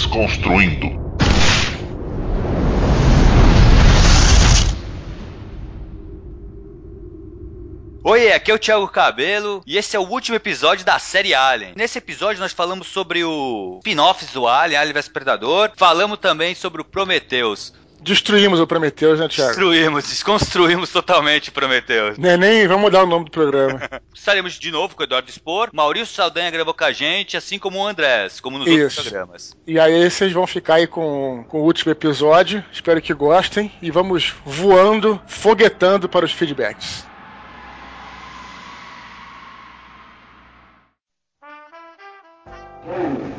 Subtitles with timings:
[0.00, 0.98] Desconstruindo.
[8.02, 11.74] Oi, aqui é o Thiago Cabelo e esse é o último episódio da série Alien.
[11.76, 15.70] Nesse episódio nós falamos sobre o spin-offs do Alien, Alien vs Predador.
[15.76, 17.74] Falamos também sobre o Prometheus.
[18.02, 19.50] Destruímos o Prometheus, né, Thiago?
[19.50, 22.16] Destruímos, desconstruímos totalmente o Prometheus.
[22.16, 23.80] Nem, nem vamos mudar o nome do programa.
[24.14, 25.68] Estaremos de novo com o Eduardo Spor.
[25.72, 28.82] Maurício Saldanha gravou com a gente, assim como o Andrés, como nos Isso.
[28.82, 29.56] outros programas.
[29.66, 32.64] E aí vocês vão ficar aí com, com o último episódio.
[32.72, 33.70] Espero que gostem.
[33.82, 37.10] E vamos voando, foguetando para os feedbacks.
[42.90, 43.29] Ten,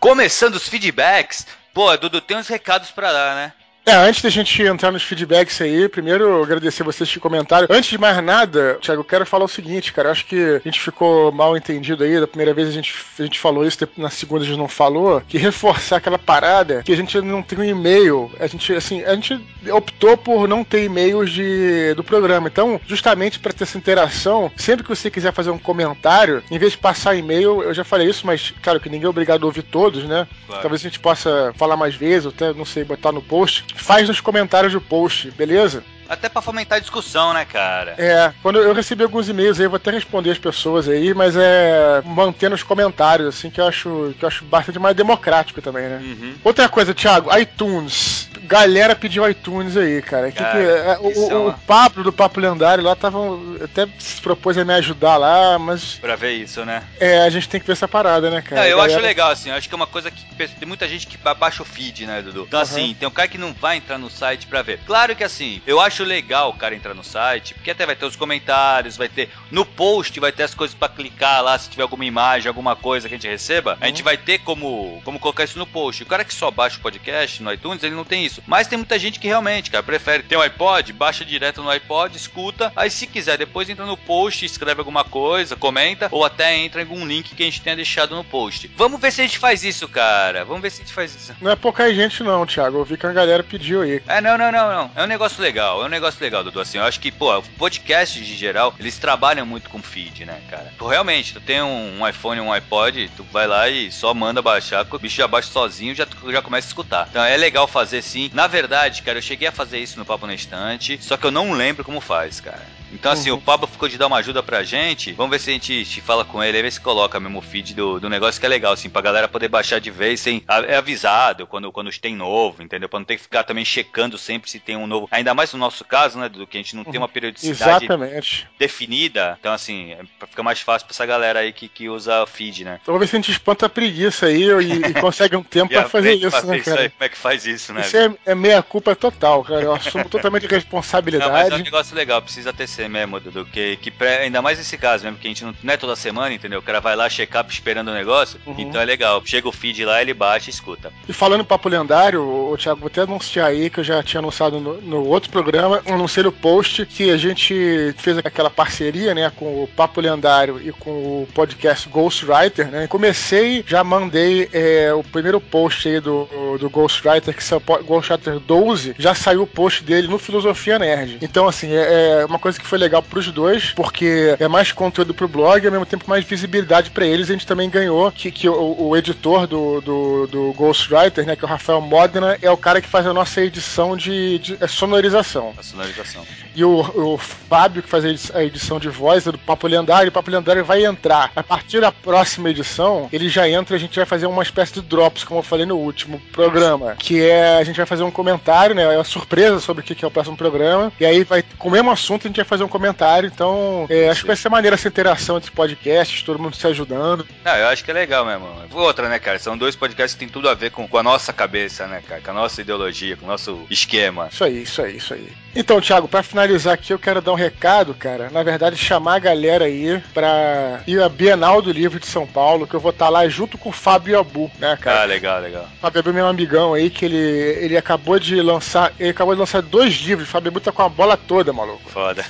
[0.00, 3.52] Começando os feedbacks, pô, Dudu, tem uns recados pra dar, né?
[3.88, 7.68] É, antes da gente entrar nos feedbacks aí, primeiro agradecer vocês que comentaram.
[7.70, 10.08] Antes de mais nada, Thiago, eu quero falar o seguinte, cara.
[10.08, 12.18] Eu acho que a gente ficou mal entendido aí.
[12.18, 15.22] Da primeira vez a gente, a gente falou isso, na segunda a gente não falou.
[15.28, 18.28] Que reforçar aquela parada que a gente não tem um e-mail.
[18.40, 22.48] A gente, assim, a gente optou por não ter e-mails de, do programa.
[22.48, 26.72] Então, justamente para ter essa interação, sempre que você quiser fazer um comentário, em vez
[26.72, 29.62] de passar e-mail, eu já falei isso, mas, claro, que ninguém é obrigado a ouvir
[29.62, 30.26] todos, né?
[30.48, 30.62] Claro.
[30.62, 33.64] Talvez a gente possa falar mais vezes, ou até, não sei, botar no post.
[33.76, 35.84] Faz nos comentários do post, beleza?
[36.08, 37.94] Até pra fomentar a discussão, né, cara?
[37.98, 41.34] É, quando eu recebi alguns e-mails aí, eu vou até responder as pessoas aí, mas
[41.36, 45.88] é mantendo os comentários, assim, que eu acho, que eu acho bastante mais democrático também,
[45.88, 45.98] né?
[46.02, 46.34] Uhum.
[46.44, 48.28] Outra coisa, Thiago, iTunes.
[48.42, 50.30] Galera pediu iTunes aí, cara.
[50.30, 50.98] Que Cara, que é?
[51.00, 53.18] o, isso é o, uma- o Pablo do Papo Lendário lá tava.
[53.64, 56.82] Até se propôs a me ajudar lá, mas Pra ver isso, né?
[57.00, 58.60] é, a gente tem que ver essa parada, né, cara?
[58.60, 61.06] Não, eu Galera- acho legal, assim, acho que é uma coisa que tem muita gente
[61.08, 62.44] que baixa o feed, né, Dudu?
[62.46, 64.78] Então, assim, tem um cara que não vai entrar no site pra ver.
[64.86, 68.06] Claro que, assim, eu acho legal o cara entrar no site, porque até vai ter
[68.06, 69.30] os comentários, vai ter.
[69.50, 73.08] No post vai ter as coisas pra clicar lá, se tiver alguma imagem, alguma coisa
[73.08, 76.02] que a gente receba, a gente vai ter como, como colocar isso no post.
[76.02, 78.42] O cara que só baixa o podcast no iTunes, ele não tem isso.
[78.46, 82.16] Mas tem muita gente que realmente, cara, prefere ter um iPod, baixa direto no iPod,
[82.16, 86.80] escuta, aí se quiser, depois entra no post, escreve alguma coisa, comenta, ou até entra
[86.80, 88.70] em algum link que a gente tenha deixado no post.
[88.76, 90.44] Vamos ver se a gente faz isso, cara.
[90.44, 91.34] Vamos ver se a gente faz isso.
[91.40, 92.78] Não é pouca gente, não, Thiago.
[92.78, 94.02] Eu vi que a galera pediu aí.
[94.06, 94.90] É, não, não, não, não.
[94.94, 96.60] É um negócio legal, é um negócio legal, Dudu.
[96.60, 100.72] Assim, eu acho que, pô, podcasts de geral, eles trabalham muito com feed, né, cara?
[100.78, 104.42] Pô, realmente, tu tem um, um iPhone, um iPod, tu vai lá e só manda
[104.42, 107.06] baixar, o bicho já baixa sozinho já já começa a escutar.
[107.10, 108.30] Então é legal fazer sim.
[108.32, 111.30] Na verdade, cara, eu cheguei a fazer isso no Papo na Estante, só que eu
[111.30, 112.75] não lembro como faz, cara.
[112.98, 113.36] Então, assim, Uhum.
[113.36, 115.12] o Pablo ficou de dar uma ajuda pra gente.
[115.12, 117.74] Vamos ver se a gente fala com ele, aí ver se coloca mesmo o feed
[117.74, 120.42] do, do negócio que é legal, assim, pra galera poder baixar de vez sem.
[120.66, 122.88] É avisado quando, quando tem novo, entendeu?
[122.88, 125.08] Pra não ter que ficar também checando sempre se tem um novo.
[125.10, 128.46] Ainda mais no nosso caso, né, do que a gente não tem uma periodicidade Exatamente.
[128.58, 129.36] definida.
[129.40, 132.64] Então, assim, é pra ficar mais fácil pra essa galera aí que, que usa feed,
[132.64, 132.78] né?
[132.82, 135.72] Então vamos ver se a gente espanta a preguiça aí e, e consegue um tempo
[135.72, 136.82] pra fazer isso, né, isso cara?
[136.82, 137.80] aí, como é que faz isso, né?
[137.82, 139.62] Isso é, é meia culpa total, cara.
[139.62, 141.62] Eu assumo totalmente Não, mas é um responsabilidade.
[141.62, 143.44] negócio legal, precisa ter ser mesmo, Dudu.
[143.46, 145.94] Que, que pré- ainda mais nesse caso mesmo, que a gente não, não é toda
[145.96, 146.58] semana, entendeu?
[146.60, 148.38] O cara vai lá checar esperando o negócio.
[148.46, 148.54] Uhum.
[148.58, 149.22] Então é legal.
[149.24, 150.92] Chega o feed lá, ele baixa e escuta.
[151.08, 154.20] E falando em papo lendário, o Thiago, vou até anunciar aí que eu já tinha
[154.20, 159.30] anunciado no, no outro programa, anunciei no post que a gente fez aquela parceria, né,
[159.34, 162.86] com o Papo Lendário e com o podcast Ghostwriter, né?
[162.86, 168.38] Comecei, já mandei é, o primeiro post aí do, do Ghostwriter, que é o Ghostwriter
[168.38, 171.18] 12, já saiu o post dele no Filosofia Nerd.
[171.22, 175.14] Então, assim, é, é uma coisa que foi legal pros dois, porque é mais conteúdo
[175.14, 177.28] pro blog e ao mesmo tempo mais visibilidade pra eles.
[177.28, 181.44] A gente também ganhou que, que o, o editor do, do, do Ghostwriter, né, que
[181.44, 184.66] é o Rafael Modena, é o cara que faz a nossa edição de, de é,
[184.66, 185.52] sonorização.
[185.58, 186.24] A sonorização.
[186.54, 189.66] E o, o Fábio, que faz a edi- a edição de voz, é do Papo
[189.66, 191.30] Lendário, o Papo Lendário vai entrar.
[191.36, 194.80] A partir da próxima edição, ele já entra, a gente vai fazer uma espécie de
[194.82, 198.74] drops, como eu falei no último programa, que é, a gente vai fazer um comentário,
[198.74, 201.44] né, é uma surpresa sobre o que que é o próximo programa, e aí vai,
[201.58, 204.36] com o mesmo assunto, a gente vai fazer um comentário, então, é, acho que vai
[204.36, 207.26] ser maneira essa interação entre podcasts, todo mundo se ajudando.
[207.44, 208.46] Não, eu acho que é legal mesmo.
[208.72, 209.38] Outra, né, cara?
[209.38, 212.20] São dois podcasts que tem tudo a ver com, com a nossa cabeça, né, cara?
[212.20, 214.28] Com a nossa ideologia, com o nosso esquema.
[214.30, 215.32] Isso aí, isso aí, isso aí.
[215.54, 218.28] Então, Thiago, pra finalizar aqui, eu quero dar um recado, cara.
[218.30, 222.66] Na verdade, chamar a galera aí pra ir à Bienal do Livro de São Paulo,
[222.66, 225.02] que eu vou estar lá junto com o Fábio Abu, né, cara?
[225.02, 225.66] Ah, legal, legal.
[225.80, 228.92] Fábio Abu é meu amigão aí, que ele, ele acabou de lançar.
[228.98, 230.28] Ele acabou de lançar dois livros.
[230.28, 231.88] O Fábio Abu tá com a bola toda, maluco.
[231.90, 232.24] Foda.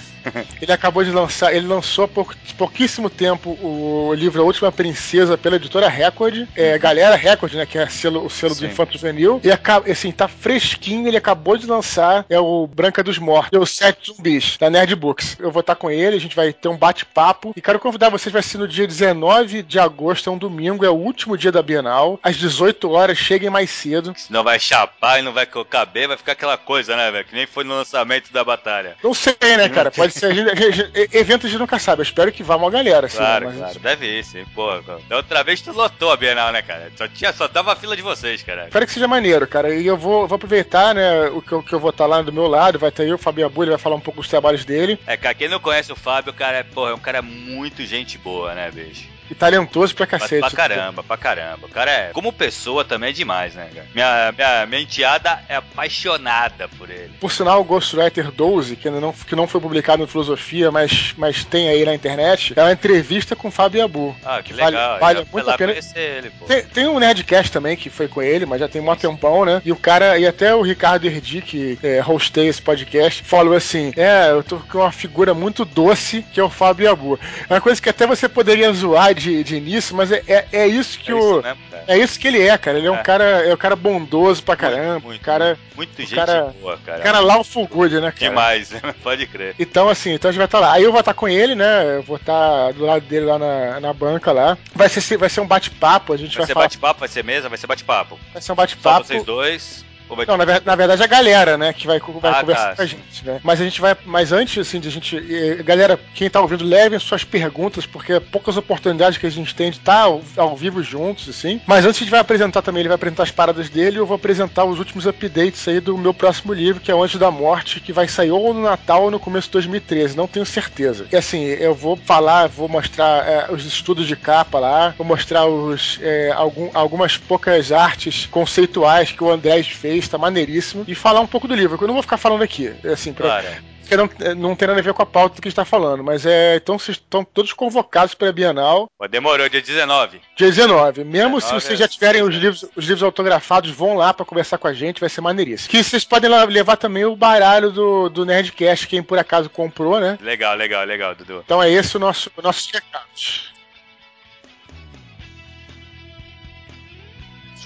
[0.61, 5.39] Ele acabou de lançar, ele lançou há pouco, pouquíssimo tempo o livro A Última Princesa
[5.39, 8.61] pela editora Record, é, Galera Record, né, que é selo, o selo Sim.
[8.61, 9.51] do Infanto Juvenil, e
[9.91, 14.13] assim, tá fresquinho, ele acabou de lançar, é o Branca dos Mortos, é o Sete
[14.13, 15.37] Zumbis, da Nerd Books.
[15.39, 18.33] Eu vou estar com ele, a gente vai ter um bate-papo, e quero convidar vocês,
[18.33, 21.63] vai ser no dia 19 de agosto, é um domingo, é o último dia da
[21.63, 24.15] Bienal, às 18 horas, cheguem mais cedo.
[24.17, 27.25] Senão vai chapar e não vai caber, vai ficar aquela coisa, né, velho?
[27.25, 28.97] Que nem foi no lançamento da batalha.
[29.03, 29.91] Não sei, né, cara?
[29.97, 30.27] Pode ser.
[30.27, 32.01] A gente, a gente, evento a gente nunca sabe.
[32.01, 33.19] Eu espero que vá uma galera, assim.
[33.19, 33.47] Claro?
[33.47, 34.45] Mas- claro, deve ir, sim.
[34.55, 34.69] Pô,
[35.09, 36.91] da outra vez tu lotou a Bienal, né, cara?
[36.97, 38.65] Só, tinha, só tava a fila de vocês, cara.
[38.67, 39.75] Espero que seja maneiro, cara.
[39.75, 41.27] E eu vou, vou aproveitar, né?
[41.29, 42.79] O que eu, que eu vou estar lá do meu lado.
[42.79, 44.99] Vai ter eu, o Fabio Abu, ele vai falar um pouco dos trabalhos dele.
[45.07, 48.19] É, cara, quem não conhece o Fábio, cara, é, porra, é um cara muito gente
[48.19, 49.16] boa, né, bicho?
[49.31, 50.41] E talentoso pra Pra, cacete.
[50.41, 51.67] pra caramba, pra caramba.
[51.67, 52.11] O cara é.
[52.13, 53.87] Como pessoa também é demais, né, cara?
[53.95, 57.11] Minha, minha, minha enteada é apaixonada por ele.
[57.21, 61.15] Por sinal, o Ghostwriter 12, que ainda não, que não foi publicado no Filosofia, mas,
[61.17, 64.15] mas tem aí na internet, é uma entrevista com o Fábio Abu.
[64.25, 64.99] Ah, que Vale- legal.
[65.01, 65.73] vale Já fui muito a pena.
[65.97, 66.45] ele, pô.
[66.47, 69.61] Tem, tem um Nerdcast também que foi com ele, mas já tem um tempão, né?
[69.65, 73.93] E o cara, e até o Ricardo Erdi, que é, hostei esse podcast, falou assim:
[73.97, 77.19] É, eu tô com uma figura muito doce, que é o Fábio Abu.
[77.49, 80.67] É uma coisa que até você poderia zoar de, de início, mas é, é, é
[80.67, 81.19] isso que É o.
[81.19, 81.85] isso mesmo, cara.
[81.89, 82.79] É isso que ele é, cara.
[82.79, 83.03] Ele é um É.
[83.03, 84.93] cara, é um cara bondoso pra caramba.
[84.95, 87.01] Muito, muito, cara, muito o gente cara- boa, cara.
[87.03, 88.31] cara lawful good, né, cara?
[88.31, 88.71] Demais,
[89.03, 89.55] pode crer.
[89.59, 90.73] Então, assim, então a gente vai estar lá.
[90.73, 91.97] Aí eu vou estar com ele, né?
[91.97, 94.57] Eu vou estar do lado dele lá na, na banca lá.
[94.75, 96.65] Vai ser, vai ser um bate-papo, a gente Vai vai, ser falar.
[96.67, 98.19] bate-papo, vai ser mesa, vai ser bate-papo.
[98.33, 99.07] Vai ser um Só bate-papo.
[99.07, 99.85] vocês dois.
[100.09, 102.83] Vai Não, na, na verdade a galera, né, que vai, vai Ah, conversar tá, com
[102.83, 103.41] a gente, né?
[103.43, 106.65] Mas a gente vai, mas antes assim de a gente, eh, galera, quem tá ouvindo,
[106.65, 110.57] levem suas perguntas, porque é poucas oportunidades que a gente tem de estar ao, ao
[110.57, 111.61] vivo juntos, assim.
[111.67, 114.07] Mas antes a gente vai apresentar também, ele vai apresentar as paradas dele, e eu
[114.07, 117.81] vou apresentar os últimos updates aí do meu próximo livro, que é Antes da Morte,
[117.81, 121.07] que vai sair ou no Natal ou no começo de 2013, não tenho certeza.
[121.13, 125.47] E assim, eu vou falar, vou mostrar eh, os estudos de capa lá, vou mostrar
[125.47, 131.21] os eh, algum- algumas poucas artes conceituais que o Andrés fez, tá maneiríssimo, e falar
[131.21, 133.47] um pouco do livro, que eu não vou ficar falando aqui, assim, pra, Claro.
[133.91, 136.03] não, eh, não tem nada a ver com a pauta que a gente tá falando,
[136.03, 140.21] mas é, então vocês estão todos convocados para a Bienal, Demorou, dia 19.
[140.37, 141.05] dia 19.
[141.05, 144.13] Mesmo se 19 vocês é já tiverem os sim, livros, os livros autografados, vão lá
[144.13, 145.71] para conversar com a gente, vai ser maneiríssimo.
[145.71, 150.19] Que vocês podem levar também o baralho do, do Nerdcast, quem por acaso comprou, né?
[150.21, 151.43] Legal, legal, legal, Dudu.
[151.45, 153.55] Então é esse o nosso, o nosso check-out.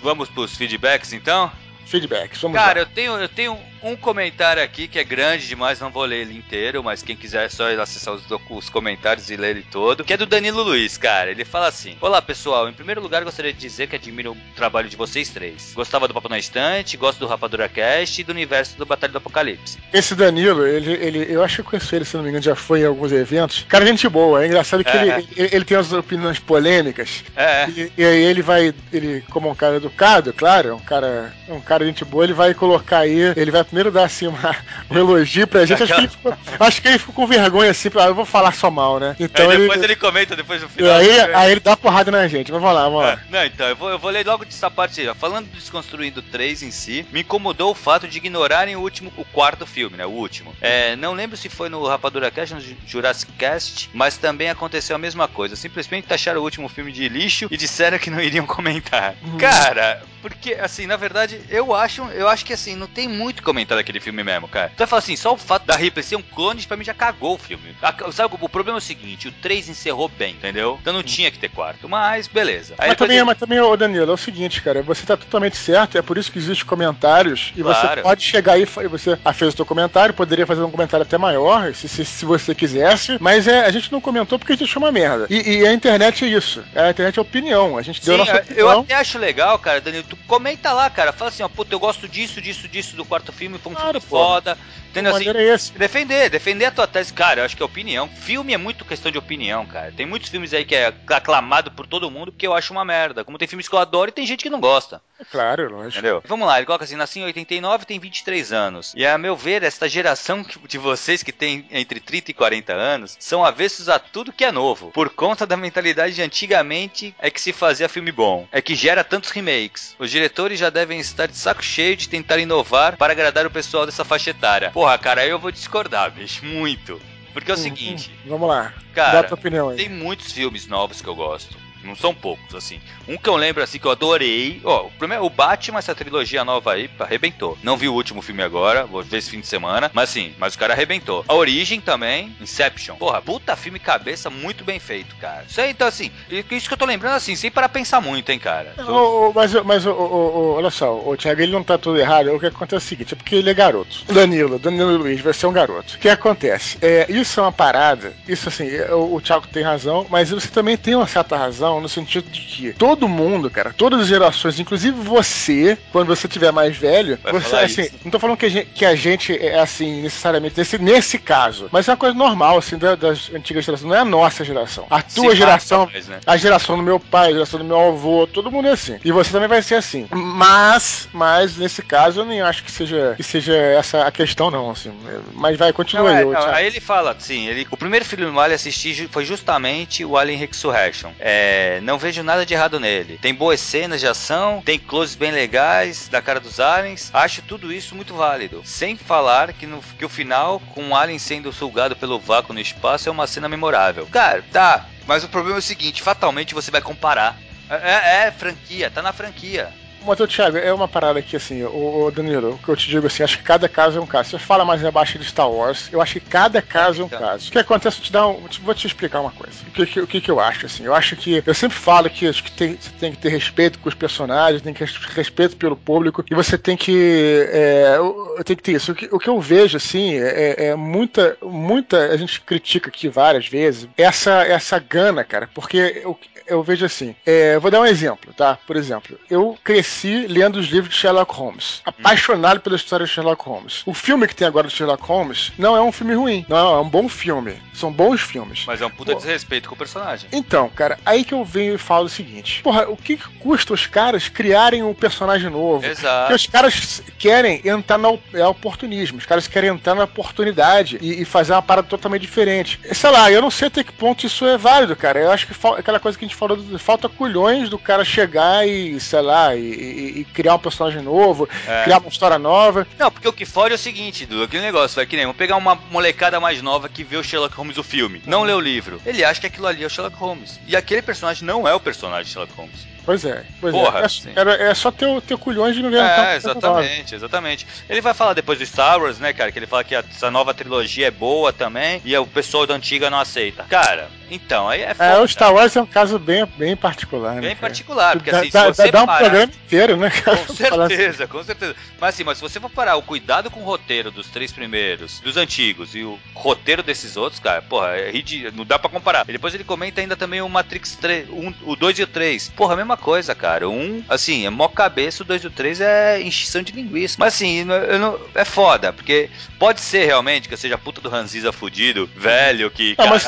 [0.03, 1.51] Vamos pros feedbacks então?
[1.91, 2.81] Feedbacks, vamos Cara, lá.
[2.81, 6.37] eu tenho, eu tenho um comentário aqui que é grande demais, não vou ler ele
[6.37, 10.05] inteiro, mas quem quiser é só acessar os, os comentários e ler ele todo.
[10.05, 11.31] Que é do Danilo Luiz, cara.
[11.31, 14.89] Ele fala assim: Olá pessoal, em primeiro lugar gostaria de dizer que admiro o trabalho
[14.89, 15.73] de vocês três.
[15.75, 19.19] Gostava do Papo na Estante, gosto do Rapadura Cast e do universo do Batalha do
[19.19, 19.79] Apocalipse.
[19.93, 22.55] Esse Danilo, ele, ele, eu acho que eu conheço ele, se não me engano, já
[22.55, 23.65] foi em alguns eventos.
[23.69, 24.43] Cara, gente boa.
[24.45, 25.01] É engraçado que É.
[25.19, 27.25] ele, ele, ele tem as opiniões polêmicas.
[27.35, 31.35] É, E, e aí ele vai, ele, como um cara educado, claro, é um cara,
[31.49, 34.27] é um cara de gente boa, ele vai colocar aí, ele vai primeiro dar assim
[34.27, 34.57] uma,
[34.91, 35.83] um elogio pra gente.
[35.83, 38.53] Acho que, ele ficou, acho que ele ficou com vergonha assim, ah, eu vou falar
[38.53, 39.17] só mal, né?
[39.19, 39.97] Então aí ele, depois ele...
[39.97, 40.93] comenta depois no final.
[40.93, 42.51] aí, aí ele dá porrada na gente.
[42.51, 43.13] Vamos lá, vamos lá.
[43.13, 45.15] É, não, então, eu vou, eu vou ler logo dessa parte aí.
[45.15, 49.25] Falando do Desconstruindo 3 em si, me incomodou o fato de ignorarem o último, o
[49.25, 50.07] quarto filme, né?
[50.07, 50.55] O último.
[50.61, 54.97] É, não lembro se foi no Rapadura Cast, no Ju- Jurassic Cast, mas também aconteceu
[54.97, 55.57] a mesma coisa.
[55.57, 59.15] Simplesmente taxaram o último filme de lixo e disseram que não iriam comentar.
[59.23, 59.39] Hum.
[59.39, 63.81] Cara, porque, assim, na verdade, eu acho, eu acho que, assim, não tem muito comentário
[63.83, 64.71] daquele filme mesmo, cara.
[64.75, 66.95] Então eu falo assim, só o fato da Ripley ser um clone, pra mim, já
[66.95, 67.75] cagou o filme.
[67.83, 70.79] A- Sabe, o problema é o seguinte, o 3 encerrou bem, entendeu?
[70.81, 72.75] Então não tinha que ter quarto, mas beleza.
[72.79, 75.97] Aí Mas também, mas também, ô Danilo, é o seguinte, cara, você tá totalmente certo,
[75.99, 78.03] é por isso que existem comentários, e você Claro.
[78.03, 81.17] pode chegar aí, e você ah, fez o seu comentário, poderia fazer um comentário até
[81.19, 84.69] maior, se, se, se você quisesse, mas é, a gente não comentou porque a gente
[84.69, 85.27] achou uma merda.
[85.31, 88.33] E, e a internet é isso, a internet é opinião, a gente deu a Sim,
[88.33, 88.81] nossa eu opinião.
[88.81, 92.09] até acho legal, cara, Danilo, tu comenta lá, cara, fala assim, ó, puta, eu gosto
[92.09, 94.17] disso, disso, disso do quarto filme, foi um Claro, filme pô.
[94.17, 94.57] foda,
[94.89, 95.29] entendeu assim?
[95.29, 95.73] é esse.
[95.73, 98.09] Defender, defender a tua tese, cara, eu acho que é opinião.
[98.09, 99.93] Filme é muito questão de opinião, cara.
[99.95, 103.25] Tem muitos filmes aí que é aclamado por todo mundo porque eu acho uma merda.
[103.25, 105.03] Como tem filmes que eu adoro e tem gente que não gosta.
[105.21, 105.99] É claro, lógico.
[105.99, 106.23] Entendeu?
[106.27, 108.95] Vamos lá, ele coloca assim: nasci em 89 tem 23 anos.
[108.97, 113.17] E a meu ver, esta geração de vocês que tem entre 30 e 40 anos
[113.21, 114.91] são avessos a tudo que é novo.
[114.93, 118.49] Por conta da mentalidade de antigamente é que se fazia filme bom.
[118.51, 119.95] É que gera tantos remakes.
[119.99, 124.05] Os diretores já devem estar saco cheio de tentar inovar para agradar o pessoal dessa
[124.05, 124.71] faixa etária.
[124.71, 127.01] Porra, cara, aí eu vou discordar, bicho, muito.
[127.33, 129.29] Porque é o Hum, seguinte, hum, Vamos lá, cara,
[129.77, 131.57] tem muitos filmes novos que eu gosto.
[131.83, 132.81] Não são poucos, assim.
[133.09, 134.61] Um que eu lembro, assim, que eu adorei.
[134.65, 137.59] Ó, o, primeiro, o Batman, essa trilogia nova aí, arrebentou.
[137.63, 139.91] Não vi o último filme agora, vou ver esse fim de semana.
[139.95, 141.25] Mas assim, mas o cara arrebentou.
[141.27, 142.97] A Origem também, Inception.
[142.97, 145.45] Porra, puta filme cabeça muito bem feito, cara.
[145.49, 146.11] Isso aí, então, assim,
[146.51, 148.75] isso que eu tô lembrando, assim, sem para pensar muito, hein, cara.
[148.79, 152.35] O, o, mas, mas o, o, olha só, o Thiago, ele não tá tudo errado.
[152.35, 154.05] O que acontece é o seguinte, é porque ele é garoto.
[154.13, 155.95] Danilo, Danilo Luiz vai ser um garoto.
[155.97, 156.79] O que acontece?
[156.83, 160.77] É, isso é uma parada, isso assim, o, o Thiago tem razão, mas você também
[160.77, 164.99] tem uma certa razão no sentido de que todo mundo, cara, todas as gerações, inclusive
[164.99, 168.01] você, quando você tiver mais velho, vai você, assim, isso.
[168.03, 171.69] não tô falando que a, gente, que a gente é assim, necessariamente, nesse, nesse caso,
[171.71, 174.87] mas é uma coisa normal, assim, da, das antigas gerações, não é a nossa geração.
[174.89, 176.21] A tua Se geração, mais, né?
[176.27, 178.99] a geração do meu pai, a geração do meu avô, todo mundo é assim.
[179.05, 180.07] E você também vai ser assim.
[180.11, 184.71] Mas, mas nesse caso, eu nem acho que seja, que seja essa a questão, não,
[184.71, 184.93] assim.
[185.35, 186.25] Mas vai, continua aí.
[186.25, 190.17] Não, aí ele fala, sim, ele, o primeiro filme do Alien assistir foi justamente o
[190.17, 191.11] Alien Resurrection.
[191.19, 193.19] É, não vejo nada de errado nele.
[193.19, 197.11] Tem boas cenas de ação, tem closes bem legais da cara dos aliens.
[197.13, 198.63] Acho tudo isso muito válido.
[198.65, 202.61] Sem falar que, no, que o final, com o alien sendo sugado pelo vácuo no
[202.61, 204.07] espaço, é uma cena memorável.
[204.07, 204.87] Cara, tá.
[205.07, 207.37] Mas o problema é o seguinte: fatalmente você vai comparar.
[207.69, 209.73] É, é, é franquia, tá na franquia.
[210.07, 213.07] Mas, Thiago, é uma parada que, assim, o, o, Danilo, o que eu te digo
[213.07, 214.31] assim, acho que cada caso é um caso.
[214.31, 217.19] Você fala mais abaixo de Star Wars, eu acho que cada caso é um então.
[217.19, 217.49] caso.
[217.49, 219.57] O que acontece, eu te dar um, vou te explicar uma coisa.
[219.69, 220.85] O que, que, o que, que eu acho, assim?
[220.85, 223.79] Eu acho que, eu sempre falo que, acho que tem, você tem que ter respeito
[223.79, 227.97] com os personagens, tem que ter respeito pelo público, e você tem que, é,
[228.45, 228.93] tem que ter isso.
[228.93, 233.09] O que, o que eu vejo, assim, é, é, muita, muita, a gente critica aqui
[233.09, 236.19] várias vezes, essa, essa gana, cara, porque eu,
[236.51, 238.59] eu vejo assim, é, vou dar um exemplo, tá?
[238.67, 243.43] Por exemplo, eu cresci lendo os livros de Sherlock Holmes, apaixonado pela história de Sherlock
[243.45, 243.83] Holmes.
[243.87, 246.81] O filme que tem agora do Sherlock Holmes não é um filme ruim, não, é
[246.81, 247.57] um bom filme.
[247.75, 248.65] São bons filmes.
[248.67, 249.19] Mas é um puta Pô.
[249.19, 250.29] desrespeito com o personagem.
[250.33, 253.73] Então, cara, aí que eu venho e falo o seguinte: Porra, o que, que custa
[253.73, 255.87] os caras criarem um personagem novo?
[255.87, 256.21] Exato.
[256.21, 261.23] Porque os caras querem entrar no é oportunismo, os caras querem entrar na oportunidade e,
[261.23, 262.79] e, fazer uma parada totalmente diferente.
[262.93, 265.19] Sei lá, eu não sei até que ponto isso é válido, cara.
[265.19, 268.99] Eu acho que aquela coisa que a gente falou, falta culhões do cara chegar e,
[268.99, 271.85] sei lá, e, e, e criar um personagem novo, é.
[271.85, 272.87] criar uma história nova.
[272.99, 275.37] Não, porque o que fode é o seguinte, do aquele negócio, vai que nem, vamos
[275.37, 278.61] pegar uma molecada mais nova que vê o Sherlock Holmes o filme, não lê o
[278.61, 279.01] livro.
[279.05, 280.59] Ele acha que aquilo ali é o Sherlock Holmes.
[280.67, 282.89] E aquele personagem não é o personagem de Sherlock Holmes.
[283.11, 283.77] Pois é, pois é.
[283.77, 284.67] Porra, é.
[284.67, 287.67] É, é só ter, ter culhões de não ver É, exatamente, exatamente.
[287.89, 289.51] Ele vai falar depois do Star Wars, né, cara?
[289.51, 293.11] Que ele fala que essa nova trilogia é boa também e o pessoal da antiga
[293.11, 293.65] não aceita.
[293.65, 295.11] Cara, então, aí é foda.
[295.11, 297.41] É, o Star Wars é um caso bem, bem particular, né?
[297.41, 299.17] Bem particular, porque assim, dá, se você dá parar...
[299.17, 300.37] um programa inteiro, né, cara?
[300.37, 301.75] Com certeza, com certeza.
[302.01, 305.19] Mas assim, mas se você for parar o cuidado com o roteiro dos três primeiros,
[305.21, 309.25] dos antigos, e o roteiro desses outros, cara, porra, é ridículo, não dá pra comparar.
[309.29, 312.51] E depois ele comenta ainda também o Matrix 3, um, o 2 e o 3.
[312.51, 313.69] Porra, a mesma coisa, cara.
[313.69, 317.17] Um, assim, é mó cabeça, o 2 e o 3 é enchição de linguiça.
[317.19, 321.53] Mas assim, não, é foda, porque pode ser realmente que eu seja puta do Ranziza
[321.53, 322.95] fudido, velho, que.
[322.99, 323.27] Não, mas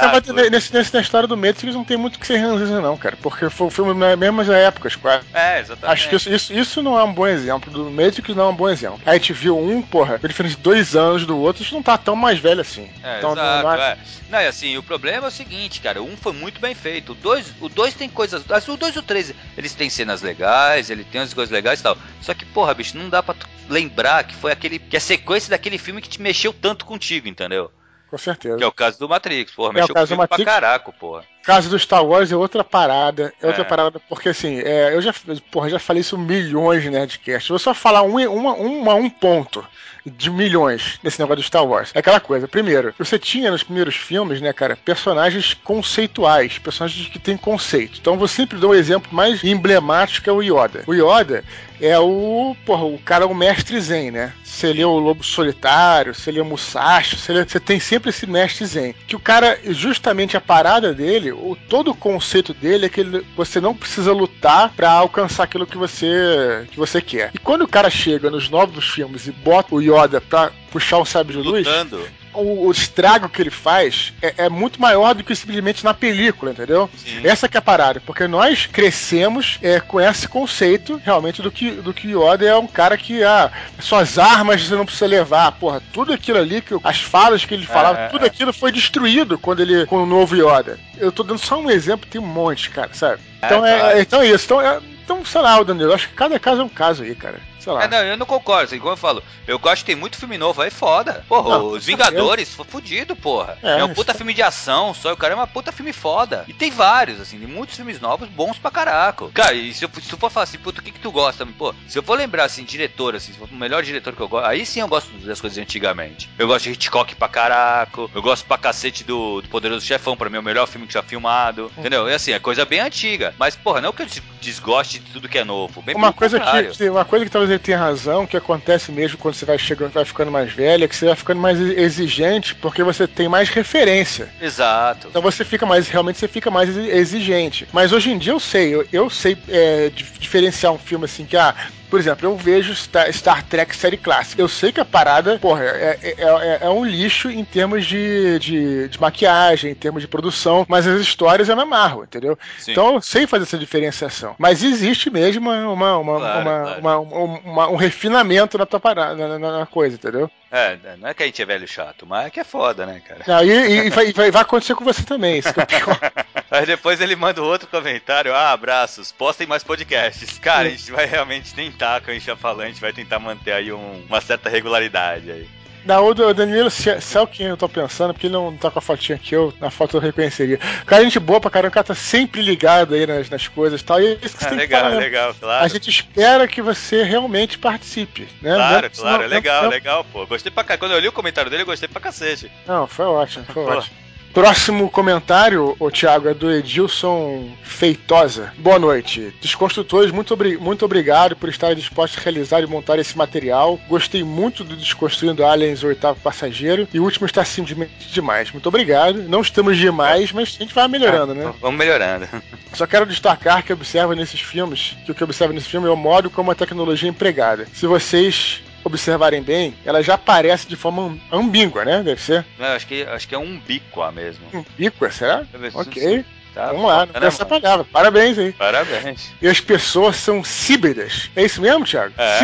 [0.50, 3.16] nesse, nesse, na história do Matrix não tem muito que ser Ranziza, não, cara.
[3.20, 5.24] Porque foi o filme nas mesmas épocas, quase.
[5.32, 5.92] É, exatamente.
[5.92, 7.70] Acho que isso, isso, isso, não é um bom exemplo.
[7.70, 9.00] Do Matrix não é um bom exemplo.
[9.04, 11.96] A gente viu um, porra, a diferença de dois anos do outro, isso não tá
[11.96, 12.88] tão mais velho assim.
[13.02, 13.98] É, então, exato, não, é...
[14.30, 17.12] não, e assim, o problema é o seguinte, cara, um foi muito bem feito.
[17.12, 18.42] O dois, o dois tem coisas.
[18.50, 21.80] Assim, o dois e o três, eles têm cenas legais, ele tem as coisas legais
[21.80, 21.96] e tal.
[22.20, 23.34] Só que, porra, bicho, não dá pra
[23.68, 24.78] lembrar que foi aquele.
[24.78, 27.70] que é a sequência daquele filme que te mexeu tanto contigo, entendeu?
[28.08, 28.56] Com certeza.
[28.56, 29.70] Que é o caso do Matrix, porra.
[29.70, 31.24] É mexeu o caso do Matrix, pra caraca, porra.
[31.42, 33.32] Caso do Star Wars é outra parada.
[33.42, 33.64] É outra é.
[33.64, 35.12] parada, porque assim, é, eu já,
[35.50, 37.48] porra, já falei isso milhões de Nerdcast.
[37.48, 39.64] Vou só falar um, uma, uma, um ponto
[40.04, 41.90] de milhões nesse negócio do Star Wars.
[41.94, 42.48] É aquela coisa.
[42.48, 47.98] Primeiro, você tinha nos primeiros filmes, né, cara, personagens conceituais, personagens que têm conceito.
[48.00, 50.84] Então, vou sempre dar um exemplo mais emblemático, é o Yoda.
[50.86, 51.44] O Yoda
[51.80, 54.32] é o, porra, o cara, o mestre Zen, né?
[54.44, 58.26] Você lê o Lobo Solitário, você lê o Musashi, você, lê, você tem sempre esse
[58.26, 58.94] mestre Zen.
[59.06, 63.26] Que o cara, justamente a parada dele, o, todo o conceito dele é que ele,
[63.36, 67.30] você não precisa lutar para alcançar aquilo que você, que você quer.
[67.34, 71.04] E quando o cara chega nos novos filmes e bota o Yoda pra puxar um
[71.04, 71.66] sabre de luz.
[71.66, 75.94] Lutando o, o, estrago que ele faz é, é, muito maior do que simplesmente na
[75.94, 76.88] película, entendeu?
[76.96, 77.20] Sim.
[77.24, 81.70] Essa que é a parada, porque nós crescemos é, com esse conceito realmente do que,
[81.70, 85.82] do que Yoda é um cara que ah, suas armas você não precisa levar, porra,
[85.92, 88.28] tudo aquilo ali, que, as falas que ele falava, é, tudo é.
[88.28, 90.78] aquilo foi destruído quando ele com o novo Yoda.
[90.96, 93.20] Eu tô dando só um exemplo, tem um monte, cara, sabe?
[93.40, 94.44] É, então é, então é isso.
[94.44, 97.40] Então, é, Então, sei lá, Danilo, acho que cada caso é um caso aí, cara.
[97.62, 97.84] Sei lá.
[97.84, 100.36] É, não, eu não concordo, assim, como eu falo, eu gosto que tem muito filme
[100.36, 101.24] novo, aí foda.
[101.28, 103.56] Porra, Não, os Vingadores, foi fudido, porra.
[103.62, 105.92] É, É, um puta isso- filme de ação, só o cara é uma puta filme
[105.92, 106.44] foda.
[106.48, 109.28] E tem vários, assim, tem muitos filmes novos bons pra caraca.
[109.32, 111.46] Cara, e se eu, se eu for falar assim, puta, o que que tu gosta?
[111.46, 114.64] Pô, se eu for lembrar, assim, diretor, assim, o melhor diretor que eu gosto, aí
[114.66, 116.28] sim eu gosto das coisas antigamente.
[116.38, 120.28] Eu gosto de Hitchcock pra caraca, eu gosto pra cacete do, do Poderoso Chefão, pra
[120.30, 122.08] mim é o melhor filme que já filmado, entendeu?
[122.08, 123.34] É assim, é coisa bem antiga.
[123.38, 125.82] Mas, porra, não que eu des- desgoste de tudo que é novo.
[125.82, 126.72] Bem Uma coisa, contrário.
[126.72, 129.92] que, uma coisa que talvez ele tenha razão, que acontece mesmo quando você vai, chegando,
[129.92, 133.48] vai ficando mais velho, é que você vai ficando mais exigente porque você tem mais
[133.48, 134.28] referência.
[134.40, 135.08] Exato.
[135.08, 137.66] Então você fica mais, realmente você fica mais exi- exigente.
[137.72, 141.24] Mas hoje em dia eu sei, eu, eu sei é, dif- diferenciar um filme assim
[141.24, 141.54] que, ah,
[141.92, 144.40] por exemplo, eu vejo Star, Star Trek série clássica.
[144.40, 148.38] Eu sei que a parada, porra, é, é, é- é um lixo em termos de,
[148.38, 152.38] de, de maquiagem, em termos de produção, mas as histórias eu me amarro, entendeu?
[152.58, 152.72] Sim.
[152.72, 154.34] Então eu sei fazer essa diferenciação.
[154.38, 157.02] Mas existe mesmo uma, uma, uma, Claro, uma- claro.
[157.02, 160.30] uma- uma- um refinamento na tua parada, na, na- na coisa, entendeu?
[160.52, 163.00] É, não é que a gente é velho chato, mas é que é foda, né,
[163.00, 163.38] cara?
[163.38, 163.48] Aí
[163.86, 165.38] e, vai, vai, vai acontecer com você também.
[165.38, 165.98] Isso que é pior.
[166.50, 170.38] Aí depois ele manda outro comentário, ah, abraços, postem mais podcasts.
[170.38, 173.18] Cara, a gente vai realmente tentar, como a gente já falou, a gente vai tentar
[173.18, 175.48] manter aí um- uma certa regularidade aí.
[175.84, 178.56] Na outra, o Danilo, se, se é o que eu tô pensando, porque ele não
[178.56, 180.58] tá com a fotinha aqui, eu, na foto eu reconheceria.
[180.86, 183.84] Cara, gente boa pra caramba, o cara tá sempre ligado aí nas, nas coisas e
[183.84, 184.00] tal.
[184.00, 185.00] E é isso que você Ah, tem que legal, falar, né?
[185.00, 185.64] legal, claro.
[185.64, 188.54] A gente espera que você realmente participe, né?
[188.54, 190.26] Claro, Não- claro, não- é legal, não- legal, pô.
[190.26, 190.78] Gostei pra cá.
[190.78, 192.50] Quando eu li o comentário dele, eu gostei pra cacete.
[192.66, 193.70] Não, foi ótimo, foi Pô.
[193.72, 193.96] ótimo.
[194.32, 198.50] Próximo comentário, o Thiago, é do Edilson Feitosa.
[198.56, 199.30] Boa noite.
[199.42, 203.78] Desconstrutores, muito, obri muito obrigado por estarem dispostos a realizar e montar esse material.
[203.86, 206.88] Gostei muito do Desconstruindo Aliens, o oitavo passageiro.
[206.94, 208.50] E o último está simplesmente demais.
[208.50, 209.22] Muito obrigado.
[209.22, 211.52] Não estamos demais, mas a gente vai melhorando, né?
[211.60, 212.26] Vamos melhorando.
[212.72, 215.96] Só quero destacar que observa nesses filmes, que o que observa nesse filme é o
[215.96, 217.66] modo como a tecnologia é empregada.
[217.74, 222.02] Se vocês observarem bem, ela já aparece de forma am- ambígua, né?
[222.02, 222.44] Deve ser.
[222.58, 224.44] Não, acho, que, acho que é um bico mesmo.
[224.54, 225.44] Ambígua, será?
[225.88, 226.24] Ok.
[226.54, 227.84] Tá Vamos lá, não né, essa palavra.
[227.90, 228.52] Parabéns aí.
[228.52, 229.32] Parabéns.
[229.40, 231.30] E as pessoas são híbridas.
[231.34, 232.12] É isso mesmo, Thiago?
[232.18, 232.40] É.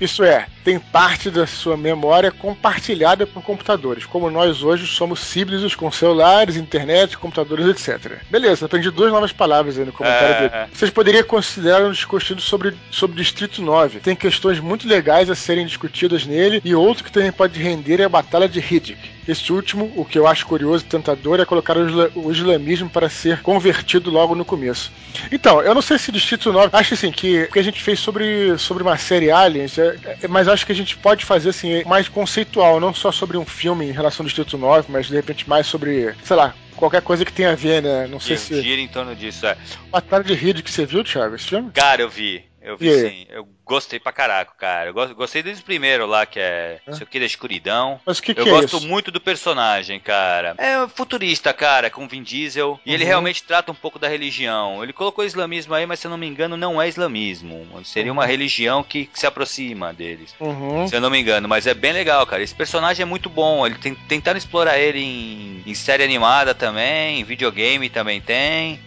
[0.00, 5.74] Isso é, tem parte da sua memória compartilhada por computadores, como nós hoje somos híbridos
[5.74, 8.18] com celulares, internet, computadores, etc.
[8.30, 10.70] Beleza, aprendi duas novas palavras aí no comentário É, dele.
[10.72, 14.00] Vocês poderiam considerar um discutido sobre, sobre o Distrito 9.
[14.00, 18.04] Tem questões muito legais a serem discutidas nele, e outro que também pode render é
[18.04, 19.17] a Batalha de Riddick.
[19.28, 22.88] Este último, o que eu acho curioso e tentador, é colocar o, isla- o islamismo
[22.88, 24.90] para ser convertido logo no começo.
[25.30, 26.70] Então, eu não sei se Distrito 9.
[26.72, 30.28] Acho assim que o que a gente fez sobre, sobre uma série Aliens, é- é-
[30.28, 33.84] mas acho que a gente pode fazer assim, mais conceitual, não só sobre um filme
[33.86, 37.32] em relação ao Distrito 9, mas de repente mais sobre, sei lá, qualquer coisa que
[37.32, 38.06] tenha a ver, né?
[38.06, 38.62] Não sei se.
[38.62, 39.58] gira em torno disso, é.
[39.90, 41.70] Batalha de Riddick que você viu, Thiago, esse filme?
[41.74, 42.47] Cara, eu vi.
[42.68, 43.26] Eu vi sim.
[43.30, 44.90] Eu gostei pra caraca, cara.
[44.90, 46.80] Eu go- gostei desde o primeiro lá, que é.
[46.86, 48.00] Não sei o que da escuridão.
[48.04, 48.86] Mas que, que eu é gosto isso?
[48.86, 50.54] muito do personagem, cara.
[50.58, 52.78] É futurista, cara, com Vin Diesel.
[52.84, 53.08] E ele Uhum.
[53.08, 54.82] realmente trata um pouco da religião.
[54.82, 57.66] Ele colocou islamismo aí, mas se eu não me engano, não é islamismo.
[57.84, 60.34] Seria uma religião que, que se aproxima deles.
[60.38, 60.86] Uhum.
[60.86, 62.42] Se eu não me engano, mas é bem legal, cara.
[62.42, 63.66] Esse personagem é muito bom.
[63.66, 68.78] Ele tem, tentaram explorar ele em, em série animada também, em videogame também tem.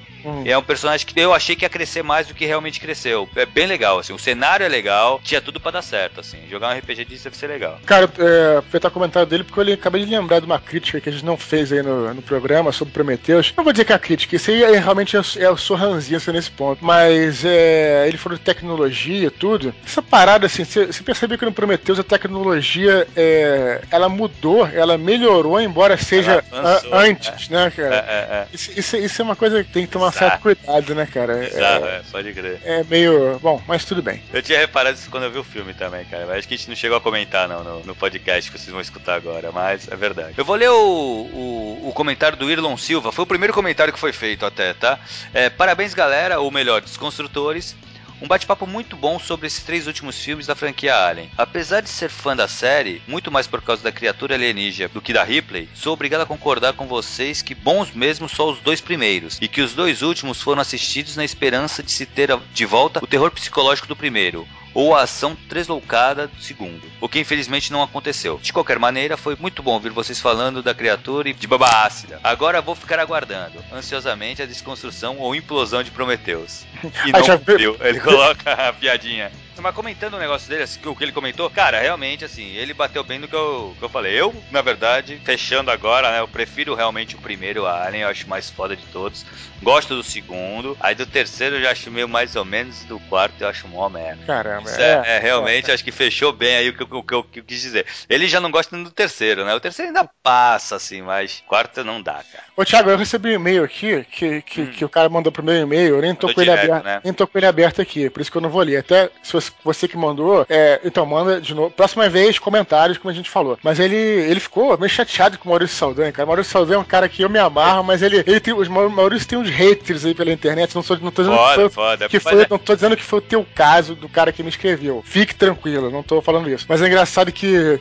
[0.45, 3.27] E é um personagem que eu achei que ia crescer mais do que realmente cresceu.
[3.35, 4.13] É bem legal, assim.
[4.13, 6.37] O cenário é legal, tinha tudo pra dar certo, assim.
[6.49, 7.79] Jogar um RPG disso deve ser legal.
[7.85, 11.09] Cara, é, aproveitar o comentário dele, porque eu acabei de lembrar de uma crítica que
[11.09, 13.53] a gente não fez aí no, no programa sobre Prometheus.
[13.55, 16.31] Não vou dizer que é a crítica, isso aí é, realmente eu, eu sou ranzinza
[16.31, 16.83] nesse ponto.
[16.83, 19.73] Mas é, ele falou de tecnologia e tudo.
[19.85, 25.59] Essa parada, assim, você percebeu que no Prometheus a tecnologia é, ela mudou, ela melhorou,
[25.59, 27.95] embora seja avançou, a- antes, né, É, cara?
[27.95, 28.47] é, é.
[28.53, 30.31] Isso, isso- isso é uma coisa que tem que tomar Bizarro.
[30.31, 31.35] certo cuidado, né, cara?
[31.37, 32.59] Bizarro, É, é, pode crer.
[32.63, 33.39] é meio.
[33.39, 34.21] Bom, mas tudo bem.
[34.33, 36.25] Eu tinha reparado isso quando eu vi o filme também, cara.
[36.25, 38.71] Mas acho que a gente não chegou a comentar, não, no, no podcast que vocês
[38.71, 40.33] vão escutar agora, mas é verdade.
[40.37, 43.11] Eu vou ler o, o, o comentário do Irlon Silva.
[43.11, 44.99] Foi o primeiro comentário que foi feito até, tá?
[45.33, 47.75] É, parabéns, galera, ou melhor, desconstrutores.
[48.21, 51.31] Um bate-papo muito bom sobre esses três últimos filmes da franquia Alien.
[51.35, 55.11] Apesar de ser fã da série, muito mais por causa da criatura alienígena do que
[55.11, 59.39] da Ripley, sou obrigado a concordar com vocês que bons mesmo só os dois primeiros,
[59.41, 63.07] e que os dois últimos foram assistidos na esperança de se ter de volta o
[63.07, 64.47] terror psicológico do primeiro.
[64.73, 68.39] Ou a ação tresloucada do segundo, o que infelizmente não aconteceu.
[68.41, 72.19] De qualquer maneira, foi muito bom ouvir vocês falando da criatura e de baba ácida.
[72.23, 76.63] Agora vou ficar aguardando, ansiosamente, a desconstrução ou implosão de Prometheus.
[77.05, 77.77] E Ah, não cumpriu.
[77.79, 79.31] Ele coloca a piadinha.
[79.59, 83.03] Mas comentando o negócio dele, assim, o que ele comentou, cara, realmente, assim, ele bateu
[83.03, 84.19] bem no que eu, que eu falei.
[84.19, 88.49] Eu, na verdade, fechando agora, né, eu prefiro realmente o primeiro Alien, eu acho mais
[88.49, 89.25] foda de todos.
[89.61, 90.75] Gosto do segundo.
[90.79, 92.83] Aí do terceiro eu já acho meio mais ou menos.
[92.85, 94.23] Do quarto eu acho mó merda.
[94.25, 95.73] Caramba, Isso é, é, realmente, é.
[95.73, 97.85] acho que fechou bem aí o que, o, que, o que eu quis dizer.
[98.09, 99.53] Ele já não gosta do terceiro, né?
[99.53, 102.43] O terceiro ainda passa, assim, mas quarto não dá, cara.
[102.57, 104.71] Ô, Thiago, eu recebi um e-mail aqui que, que, hum.
[104.71, 107.01] que o cara mandou pro meu e-mail, eu nem tô, com ele aberto, né?
[107.03, 108.77] nem tô com ele aberto aqui, por isso que eu não vou ler.
[108.77, 111.71] Até se você, você que mandou, é, então manda de novo.
[111.71, 113.57] Próxima vez, comentários, como a gente falou.
[113.63, 116.25] Mas ele, ele ficou meio chateado com o Maurício Saldanha, cara.
[116.25, 118.67] O Maurício Saldanha é um cara que eu me amarro, mas ele, ele tem, os
[118.67, 120.75] Maurício tem uns haters aí pela internet.
[120.75, 123.03] Não, sou, não tô dizendo foda, que foi, foda, que foi não tô dizendo que
[123.03, 125.03] foi o teu caso do cara que me escreveu.
[125.05, 126.65] Fique tranquilo, não tô falando isso.
[126.67, 127.79] Mas é engraçado que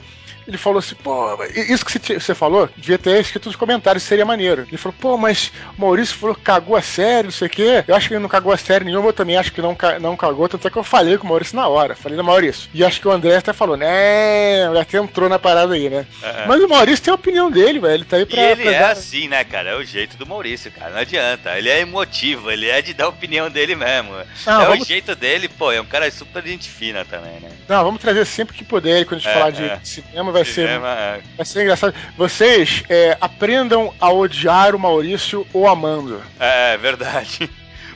[0.50, 4.66] ele falou assim, pô, isso que você falou, devia ter escrito nos comentários, seria maneiro.
[4.68, 7.84] Ele falou, pô, mas o Maurício falou que cagou a sério, não sei o quê.
[7.86, 10.16] Eu acho que ele não cagou a sério nenhuma, eu também acho que não, não
[10.16, 11.94] cagou, tanto é que eu falei com o Maurício na hora.
[11.94, 12.68] Falei no Maurício.
[12.74, 16.06] E acho que o André até falou, né, até entrou na parada aí, né?
[16.22, 16.46] Uhum.
[16.48, 17.94] Mas o Maurício tem a opinião dele, velho.
[17.94, 18.40] Ele tá aí pra.
[18.40, 19.70] E ele pra é assim, né, cara?
[19.70, 20.90] É o jeito do Maurício, cara.
[20.90, 21.56] Não adianta.
[21.56, 24.12] Ele é emotivo, ele é de dar a opinião dele mesmo.
[24.46, 24.84] Não, é vamos...
[24.84, 27.50] o jeito dele, pô, é um cara super gente fina também, né?
[27.68, 29.80] Não, vamos trazer sempre que puder, quando a gente é, falar de é.
[29.84, 31.00] cinema, vai cinema, ser.
[31.00, 31.94] É Vai ser engraçado.
[32.16, 36.22] Vocês é, aprendam a odiar o Maurício ou amando.
[36.38, 37.50] É, verdade.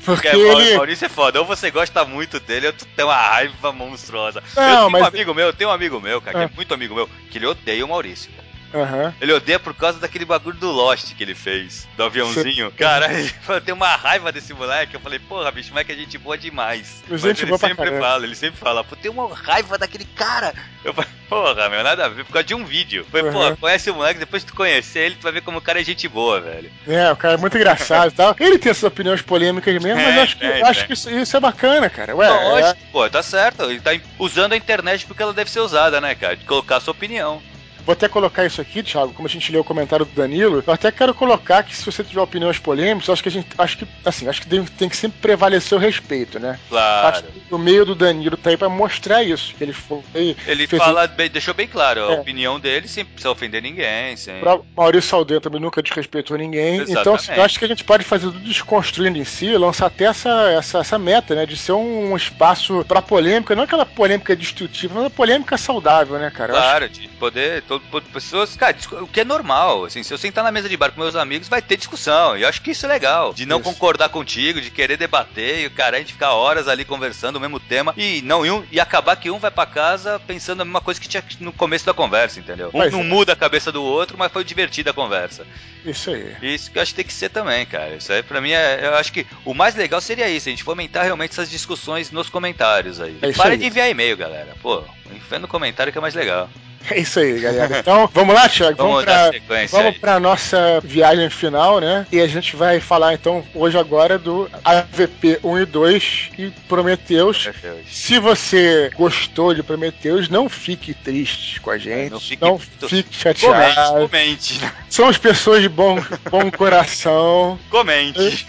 [0.04, 0.76] Porque, Porque ele...
[0.76, 1.40] Maurício é foda.
[1.40, 4.42] Ou você gosta muito dele, ou tu tem uma raiva monstruosa.
[4.54, 5.02] Não, eu tenho mas...
[5.02, 6.50] um amigo meu, eu tenho um amigo meu, cara, que é ah.
[6.54, 8.30] muito amigo meu, que ele odeia o Maurício.
[8.74, 9.12] Uhum.
[9.20, 12.72] Ele odeia por causa daquele bagulho do Lost que ele fez, do aviãozinho.
[12.72, 13.32] Cara, ele
[13.64, 14.94] tem uma raiva desse moleque.
[14.94, 17.02] Eu falei, porra, bicho, como é que a gente boa demais.
[17.08, 20.52] Mas ele sempre fala, ele sempre fala, pô, tem uma raiva daquele cara.
[20.84, 23.06] Eu falei, porra, meu, nada a ver, por causa de um vídeo.
[23.10, 23.32] Foi, uhum.
[23.32, 25.84] pô, conhece o moleque, depois tu conhecer ele, tu vai ver como o cara é
[25.84, 26.70] gente boa, velho.
[26.86, 28.34] É, o cara é muito engraçado e tal.
[28.40, 30.86] Ele tem essas opiniões polêmicas mesmo, é, mas eu acho que, é, acho é.
[30.86, 32.14] que isso, isso, é bacana, cara.
[32.16, 32.92] Ué, Lógico, é...
[32.92, 33.64] pô, tá certo.
[33.64, 36.36] Ele tá usando a internet porque ela deve ser usada, né, cara?
[36.36, 37.40] De colocar a sua opinião.
[37.84, 40.72] Vou até colocar isso aqui, Thiago, como a gente leu o comentário do Danilo, eu
[40.72, 43.48] até quero colocar que se você tiver opiniões polêmicas, acho que a gente.
[43.58, 46.58] Acho que, assim, acho que tem, tem que sempre prevalecer o respeito, né?
[46.68, 47.08] Claro.
[47.08, 49.54] Acho que o meio do Danilo tá aí pra mostrar isso.
[49.54, 50.02] Que ele foi.
[50.46, 52.20] Ele fala, bem, deixou bem claro, a é.
[52.20, 54.16] opinião dele sem precisar ofender ninguém.
[54.16, 54.40] Sem...
[54.40, 56.80] Pra Maurício Saldanha também nunca desrespeitou ninguém.
[56.80, 57.24] Exatamente.
[57.24, 60.50] Então, eu acho que a gente pode fazer tudo desconstruindo em si, lançar até essa,
[60.50, 61.44] essa, essa meta, né?
[61.44, 66.30] De ser um espaço pra polêmica, não aquela polêmica destrutiva, mas uma polêmica saudável, né,
[66.30, 66.52] cara?
[66.52, 67.62] Claro, de poder.
[67.78, 70.92] Todo, pessoas cara, o que é normal, assim, se eu sentar na mesa de bar
[70.92, 73.60] com meus amigos, vai ter discussão, e eu acho que isso é legal, de não
[73.60, 73.70] isso.
[73.70, 77.40] concordar contigo, de querer debater, e o cara, a gente ficar horas ali conversando o
[77.40, 80.64] mesmo tema, e não, e, um, e acabar que um vai para casa pensando a
[80.64, 82.70] mesma coisa que tinha no começo da conversa, entendeu?
[82.72, 83.04] Um mas, não é.
[83.04, 85.46] muda a cabeça do outro, mas foi divertida a conversa.
[85.84, 86.34] Isso aí.
[86.42, 87.96] Isso que eu acho que tem que ser também, cara.
[87.96, 88.80] Isso aí pra mim é.
[88.86, 92.30] Eu acho que o mais legal seria isso, a gente fomentar realmente essas discussões nos
[92.30, 93.18] comentários aí.
[93.20, 93.58] É Para aí.
[93.58, 94.54] de enviar e-mail, galera.
[94.62, 94.82] Pô,
[95.14, 96.48] enfia no comentário que é mais legal.
[96.90, 97.78] É isso aí, galera.
[97.84, 98.76] Então, vamos lá, Thiago?
[98.76, 102.06] Vamos, vamos para vamos para nossa viagem final, né?
[102.10, 107.42] E a gente vai falar então hoje agora do AVP 1 e 2 e Prometheus.
[107.42, 107.86] Prometheus.
[107.90, 112.10] Se você gostou de Prometheus, não fique triste com a gente.
[112.10, 114.08] Não fique, não fique chateado.
[114.08, 114.72] Comente, comente.
[114.88, 115.96] Somos pessoas de bom,
[116.30, 117.58] bom coração.
[117.70, 118.46] Comente.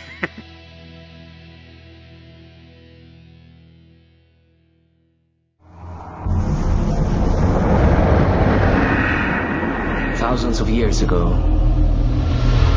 [10.35, 11.29] Thousands of years ago,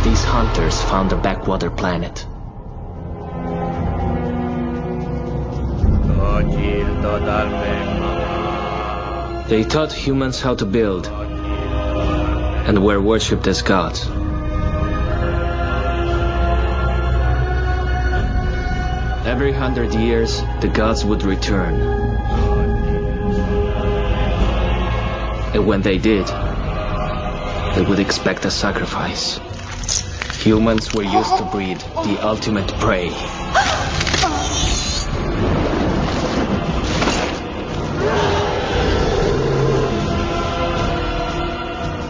[0.04, 2.24] these hunters found a backwater planet.
[9.48, 14.06] They taught humans how to build and were worshipped as gods.
[19.26, 21.74] Every hundred years, the gods would return.
[25.54, 26.30] And when they did,
[27.74, 29.40] they would expect a sacrifice.
[30.42, 33.08] Humans were used to breed the ultimate prey.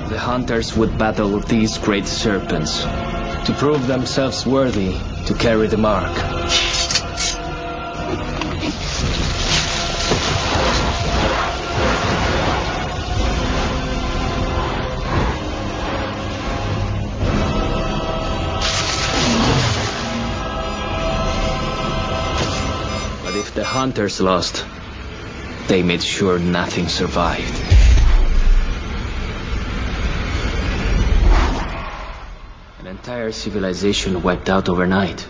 [0.09, 4.93] The hunters would battle these great serpents to prove themselves worthy
[5.27, 6.13] to carry the mark.
[23.79, 24.67] Hunters lost,
[25.69, 27.57] they made sure nothing survived.
[32.81, 35.25] An entire civilization wiped out overnight.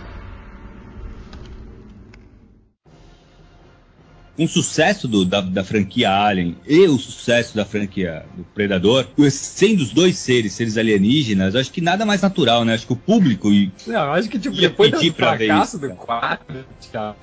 [4.38, 9.04] Com o sucesso do, da, da, franquia Alien e o sucesso da franquia do Predador,
[9.32, 12.74] sendo os dois seres, seres alienígenas, acho que nada mais natural, né?
[12.74, 13.50] Acho que o público.
[13.84, 16.64] Não, acho que tipo, depois do fracasso do 4,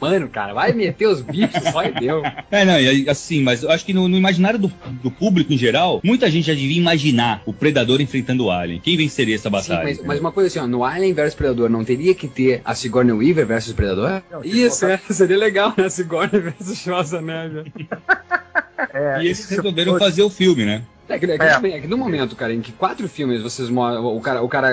[0.02, 2.22] mano, cara, vai meter os bichos, só e deu.
[2.52, 2.76] É, não,
[3.12, 6.48] assim, mas eu acho que no, no imaginário do, do, público em geral, muita gente
[6.48, 8.80] já devia imaginar o Predador enfrentando o Alien.
[8.80, 9.88] Quem venceria essa batalha?
[9.88, 12.62] Sim, mas, mas, uma coisa assim, ó, no Alien vs Predador não teria que ter
[12.64, 14.22] a Sigourney Weaver versus Predador?
[14.32, 15.90] Não, Isso, é, seria legal, né?
[15.90, 17.05] Sigourney versus Schwarzenegger.
[18.94, 20.84] É, e eles resolveram fazer o filme, né?
[21.08, 21.78] É que, é, que, é.
[21.78, 24.70] é que no momento, cara, em que quatro filmes vocês o cara, o cara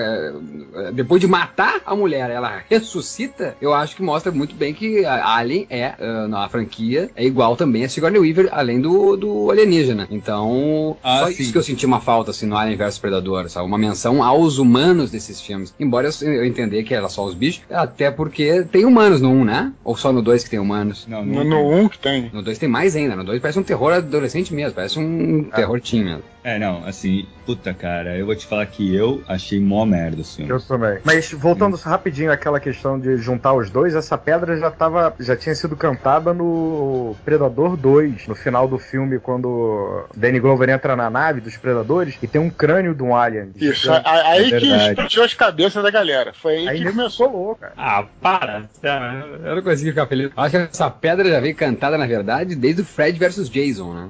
[0.75, 5.05] eh, depois de matar a mulher, ela ressuscita, eu acho que mostra muito bem que
[5.05, 9.51] a Alien é uh, na franquia é igual também a Sigourney Weaver, além do, do
[9.51, 10.09] alienígena.
[10.11, 11.42] Então, ah, só sim.
[11.42, 13.66] isso que eu senti uma falta assim no Alien vs Predador, sabe?
[13.66, 15.75] Uma menção aos humanos desses filmes.
[15.79, 19.73] Embora eu entender que era só os bichos, até porque tem humanos no 1, né?
[19.85, 21.07] Ou só no 2 que tem humanos?
[21.07, 22.31] Não, no, no 1 que tem.
[22.33, 23.16] No 2 tem mais ainda.
[23.16, 25.57] No 2 parece um terror adolescente mesmo, parece um ah.
[25.57, 26.22] terror teen mesmo.
[26.45, 30.47] É, não, assim, puta cara, eu vou te falar que eu achei mó merda assim.
[30.49, 30.99] Eu também.
[31.05, 31.89] Mas voltando Sim.
[31.89, 36.35] rapidinho àquela questão de juntar os dois, essa pedra já tava, já tinha sido cantada
[36.35, 42.19] no Predador 2, no final do filme, quando Danny Glover entra na nave dos Predadores
[42.21, 43.53] e tem um crânio de um alien.
[43.55, 46.33] Isso, aí é que explodiu as cabeças da galera.
[46.33, 47.75] Foi aí, aí que começou louco, cara.
[47.77, 48.69] Ah, para!
[49.45, 50.31] Eu não consegui ficar feliz.
[50.37, 54.09] Acho que essa pedra já veio cantada, na verdade, desde o Fred versus Jason, né?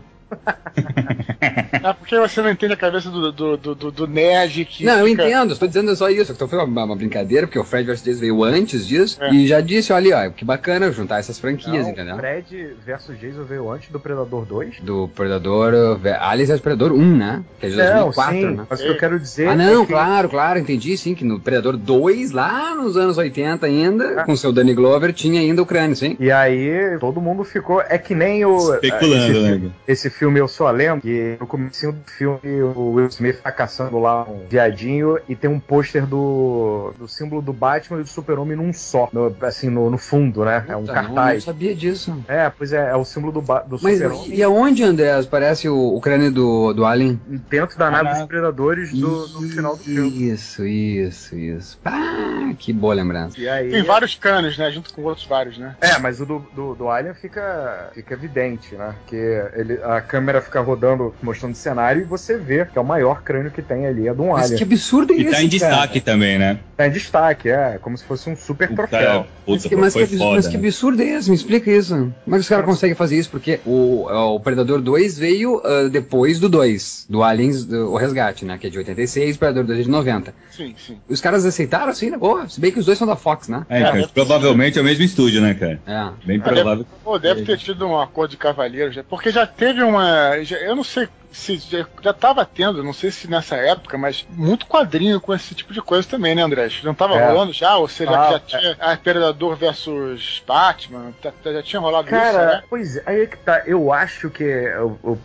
[1.82, 4.84] É porque você não entende a cabeça do, do, do, do nerd que.
[4.84, 6.32] Não, eu entendo, estou dizendo só isso.
[6.32, 8.02] Então foi uma, uma, brincadeira, porque o Fred vs.
[8.02, 9.32] Jason veio antes disso é.
[9.32, 12.14] e já disse: olha, ó, que bacana juntar essas franquias, não, entendeu?
[12.14, 13.20] O Fred vs.
[13.20, 14.80] Jason veio antes do Predador 2?
[14.80, 15.72] Do Predador.
[16.20, 17.44] Aliás, é o Predador 1, né?
[17.60, 18.66] Que é de 2004, sim, né?
[18.68, 19.48] Mas o que eu quero dizer.
[19.48, 19.92] Ah, não, é que...
[19.92, 24.24] claro, claro, entendi sim, que no Predador 2, lá nos anos 80 ainda, é.
[24.24, 26.16] com seu Danny Glover, tinha ainda o crânio, sim.
[26.18, 27.82] E aí todo mundo ficou.
[27.82, 28.74] É que nem o.
[28.74, 29.70] Especulando, esse, né?
[29.86, 33.50] Esse filme Eu Sou a Lenda, que no começo do filme o Will Smith tá
[33.50, 38.08] caçando lá um viadinho e tem um pôster do, do símbolo do Batman e do
[38.08, 40.64] Super-Homem num só, no, assim, no, no, fundo, né?
[40.68, 41.14] é um cartaz.
[41.14, 42.24] Não, não sabia disso.
[42.28, 44.34] É, pois é, é o símbolo do, do Super-Homem.
[44.34, 47.20] E aonde, André, parece o, o crânio do, do Alien?
[47.48, 50.30] Dentro da nave dos Predadores do, do final do filme.
[50.30, 51.80] Isso, isso, isso.
[51.84, 53.36] Ah, que boa lembrança.
[53.38, 54.70] Aí, tem vários crânios, né?
[54.70, 55.76] Junto com outros vários, né?
[55.80, 58.94] É, mas o do, do, do Alien fica, fica evidente, né?
[59.06, 59.16] Que
[59.54, 63.22] ele, a câmera fica rodando, mostrando o cenário, e você vê que é o maior
[63.22, 64.58] crânio que tem ali, é de um Mas alien.
[64.58, 66.58] que absurdo é isso, E tá em destaque também, né?
[66.76, 69.26] Tá em destaque, é, como se fosse um super Puta, troféu.
[69.46, 70.58] Puta, mas, que, mas, que, foda, mas que né?
[70.58, 71.30] absurdo é esse?
[71.30, 71.94] Me explica isso.
[72.24, 73.30] Como é que os caras conseguem fazer isso?
[73.30, 78.44] Porque o, o Predador 2 veio uh, depois do 2, do Aliens, do, o Resgate,
[78.44, 78.58] né?
[78.58, 80.34] Que é de 86, o Predador 2 é de 90.
[80.50, 80.98] Sim, sim.
[81.08, 82.18] Os caras aceitaram assim, né?
[82.18, 83.64] Boa, se bem que os dois são da Fox, né?
[83.70, 85.80] É, cara, provavelmente é o mesmo estúdio, né, cara?
[85.86, 86.26] É.
[86.26, 86.84] Bem provável.
[86.84, 90.01] Deve, pô, deve ter tido um acordo de cavalheiros, porque já teve uma.
[90.44, 94.66] Já, eu não sei se já, estava tendo, não sei se nessa época, mas muito
[94.66, 96.68] quadrinho com esse tipo de coisa também, né, André?
[96.84, 97.28] Não estava é.
[97.28, 97.76] rolando já?
[97.76, 98.96] Ou seja, ah, já tinha é.
[98.96, 101.12] Predador versus Batman?
[101.22, 102.62] Tá, tá, já tinha rolado Cara, isso, né?
[102.68, 103.62] pois é, aí é que tá.
[103.66, 104.44] Eu acho que,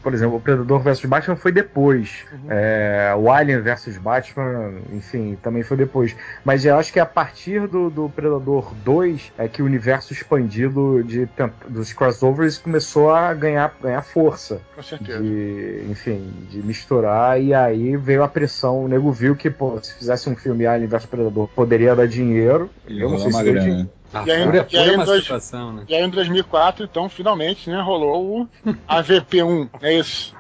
[0.02, 2.26] por exemplo, o Predador versus Batman foi depois.
[2.32, 2.48] Uhum.
[2.50, 6.16] É, o Alien versus Batman, enfim, também foi depois.
[6.44, 11.04] Mas eu acho que a partir do, do Predador 2 é que o universo expandido
[11.04, 11.28] de,
[11.68, 14.62] dos crossovers começou a ganhar, ganhar força.
[14.76, 15.22] Com certeza.
[15.22, 18.86] De, enfim, de misturar, e aí veio a pressão.
[18.86, 22.70] O nego viu que, pô, se fizesse um filme Alien vs Predador, poderia dar dinheiro.
[22.88, 23.90] E eu não sei se deu dinheiro.
[24.14, 25.84] Ah, e, aí, e, aí, dois, né?
[25.90, 28.50] e aí em 2004, então, finalmente, né, rolou o
[28.88, 30.34] AVP1, é isso.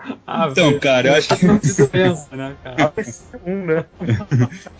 [0.51, 1.45] Então, cara, eu acho que...
[2.35, 2.91] né, cara?
[2.91, 3.85] AVP1, né?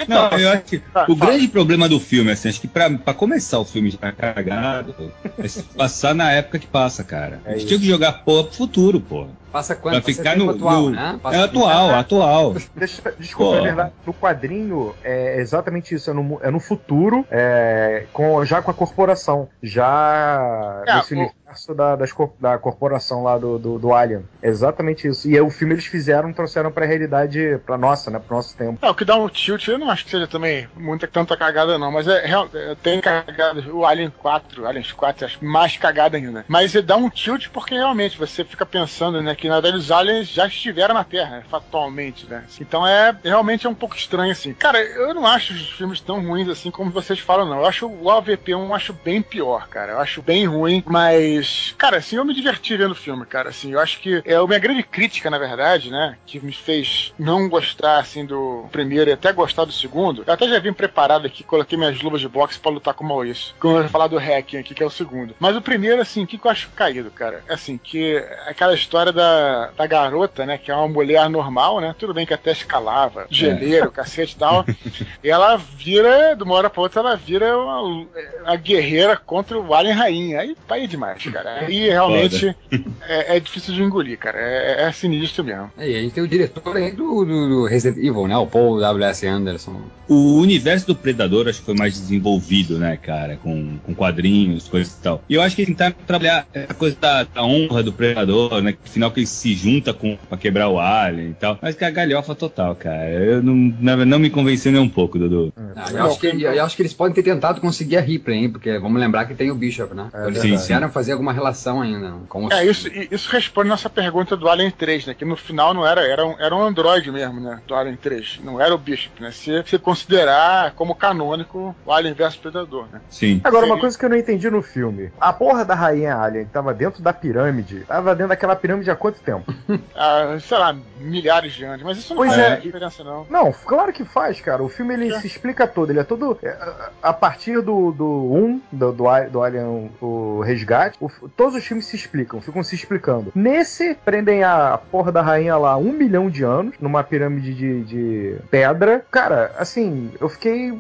[0.08, 3.60] Não, eu acho que o grande problema do filme, assim, acho que pra, pra começar
[3.60, 7.42] o filme já cagado, é passar na época que passa, cara.
[7.46, 9.30] É a gente tinha que jogar porra pro futuro, porra.
[9.52, 9.94] Passa quando?
[9.94, 10.90] Pra ficar no, atual, no...
[10.92, 11.20] né?
[11.32, 12.56] É atual, atual.
[12.76, 13.92] Deixa, desculpa, é verdade.
[14.06, 16.12] No quadrinho é exatamente isso.
[16.12, 19.50] É no, é no futuro, é, com, já com a corporação.
[19.64, 21.32] Já é, nesse o...
[21.58, 24.26] universo da, das, da corporação lá do, do, do, Alien.
[24.42, 25.28] É exatamente isso.
[25.28, 28.20] E o filme eles fizeram, trouxeram pra realidade, pra nossa, né?
[28.20, 28.78] Pro nosso tempo.
[28.82, 31.78] É, o que dá um tilt, eu não acho que seja também muita tanta cagada,
[31.78, 31.92] não.
[31.92, 33.62] Mas é, é tem cagada.
[33.72, 36.46] O Alien 4, Alien 4, acho mais cagada ainda.
[36.48, 39.36] Mas ele dá um tilt porque realmente você fica pensando, né?
[39.36, 42.44] Que na verdade os aliens já estiveram na Terra, fatalmente, né?
[42.60, 44.54] Então é realmente é um pouco estranho assim.
[44.54, 47.60] Cara, eu não acho os filmes tão ruins assim como vocês falam, não.
[47.60, 49.94] Eu acho o AVP1 acho bem pior, cara.
[49.94, 53.50] Eu acho bem ruim, mas Mas, cara, assim, eu me diverti vendo o filme, cara.
[53.50, 56.18] Assim, eu acho que é a minha grande crítica, na verdade, né?
[56.26, 60.24] Que me fez não gostar, assim, do primeiro e até gostar do segundo.
[60.28, 63.08] Eu até já vim preparado aqui, coloquei minhas luvas de boxe pra lutar com o
[63.08, 63.56] Maurício.
[63.60, 65.36] Como eu vou falar do hacking aqui, que é o segundo.
[65.40, 67.42] Mas o primeiro, assim, o que, que eu acho caído, cara?
[67.48, 70.58] É assim, que aquela história da, da garota, né?
[70.58, 71.96] Que é uma mulher normal, né?
[71.98, 74.66] Tudo bem que até escalava, geleiro, cacete e tal.
[75.24, 78.06] e ela vira, de uma hora pra outra, ela vira uma,
[78.46, 80.42] a guerreira contra o Alien Rainha.
[80.42, 81.60] Aí tá aí demais, cara.
[81.62, 82.56] Aí realmente
[83.08, 84.38] é, é difícil de engolir, cara.
[84.40, 85.72] É, é sinistro mesmo.
[85.78, 88.38] É, e a gente tem o diretor aí do, do, do Resident Evil, né?
[88.38, 89.26] O Paul W.S.
[89.28, 89.82] Anderson.
[90.08, 93.38] O universo do Predador acho que foi mais desenvolvido, né, cara?
[93.38, 95.24] Com, com quadrinhos, coisas e tal.
[95.30, 98.76] E eu acho que tentaram trabalhar a coisa da, da honra do Predador, né?
[98.84, 101.58] No final que ele se junta com pra quebrar o Alien e tal.
[101.62, 103.10] Mas que é a galhofa total, cara.
[103.10, 105.54] Eu não, não, não me convenceu nem um pouco, Dudu.
[105.76, 108.50] Ah, eu, acho que, eu acho que eles podem ter tentado conseguir a Ripley, hein?
[108.50, 110.08] Porque vamos lembrar que tem o Bishop, né?
[110.10, 112.14] Então eles sim, quiseram fazer alguma relação ainda.
[112.30, 112.52] Com os...
[112.54, 115.14] É, isso, e- isso responde nossa pergunta do Alien 3, né?
[115.14, 117.60] Que no final não era, era um, era um androide mesmo, né?
[117.68, 118.40] Do Alien 3.
[118.44, 119.32] Não era o Bishop, né?
[119.32, 123.02] Se você considerar como canônico o Alien vs Predador, né?
[123.10, 123.42] Sim.
[123.44, 125.12] Agora, uma coisa que eu não entendi no filme.
[125.20, 128.96] A porra da rainha Alien que tava dentro da pirâmide, tava dentro daquela pirâmide há
[128.96, 129.54] quanto tempo?
[130.00, 131.82] Ah, sei lá, milhares de anos.
[131.84, 132.56] Mas isso não Pois faz é.
[132.58, 133.26] diferença, não.
[133.30, 134.62] Não, claro que faz, cara.
[134.62, 135.20] O filme ele É.
[135.20, 135.90] se explica todo.
[135.90, 136.38] Ele é todo.
[136.44, 136.56] é,
[137.02, 141.66] A partir do 1, do, um, do, do, do Alien o Resgate, o- todos os
[141.66, 143.32] filmes se explicam, ficam se explicando.
[143.36, 148.36] Nesse, prendem a porra da rainha lá um milhão de anos, numa pirâmide de, de
[148.50, 149.06] pedra.
[149.12, 150.72] Cara, assim, eu fiquei.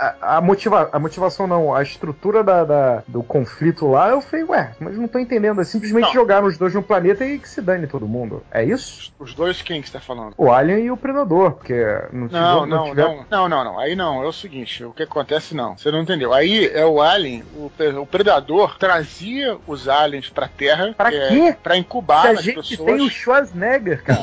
[0.00, 4.44] A, a motiva, a motivação não, a estrutura da, da- do conflito lá, eu falei,
[4.46, 5.60] ué, mas não tô entendendo.
[5.60, 6.12] É simplesmente Não.
[6.14, 8.42] jogaram os dois no planeta e que se dane todo mundo.
[8.50, 9.12] É isso?
[9.18, 10.32] Os dois quem que você tá falando?
[10.38, 11.74] O Alien e o Predador, porque
[12.12, 13.78] não, Não, não, tiveram- não, não, não, não.
[13.78, 15.76] Aí não, é o seguinte, o que acontece não.
[15.76, 16.32] Você não entendeu.
[16.32, 21.56] Aí é o Alien, o, o predador trazia os aliens pra Terra Pra é, quê?
[21.62, 22.86] pra incubar Se a gente pessoas.
[22.96, 24.20] tem o Schwarzenegger, cara.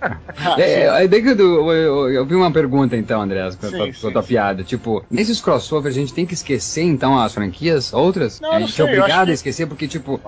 [0.00, 0.16] Ah,
[0.58, 3.66] É, é, aí daí que eu, eu, eu- eu vi uma pergunta então, Andrés, com
[3.66, 4.62] a tua- piada.
[4.64, 8.40] Tipo, nesses crossovers a gente tem que esquecer então as franquias, outras?
[8.40, 10.20] Não, a gente sei, é obrigado a esquecer porque, tipo,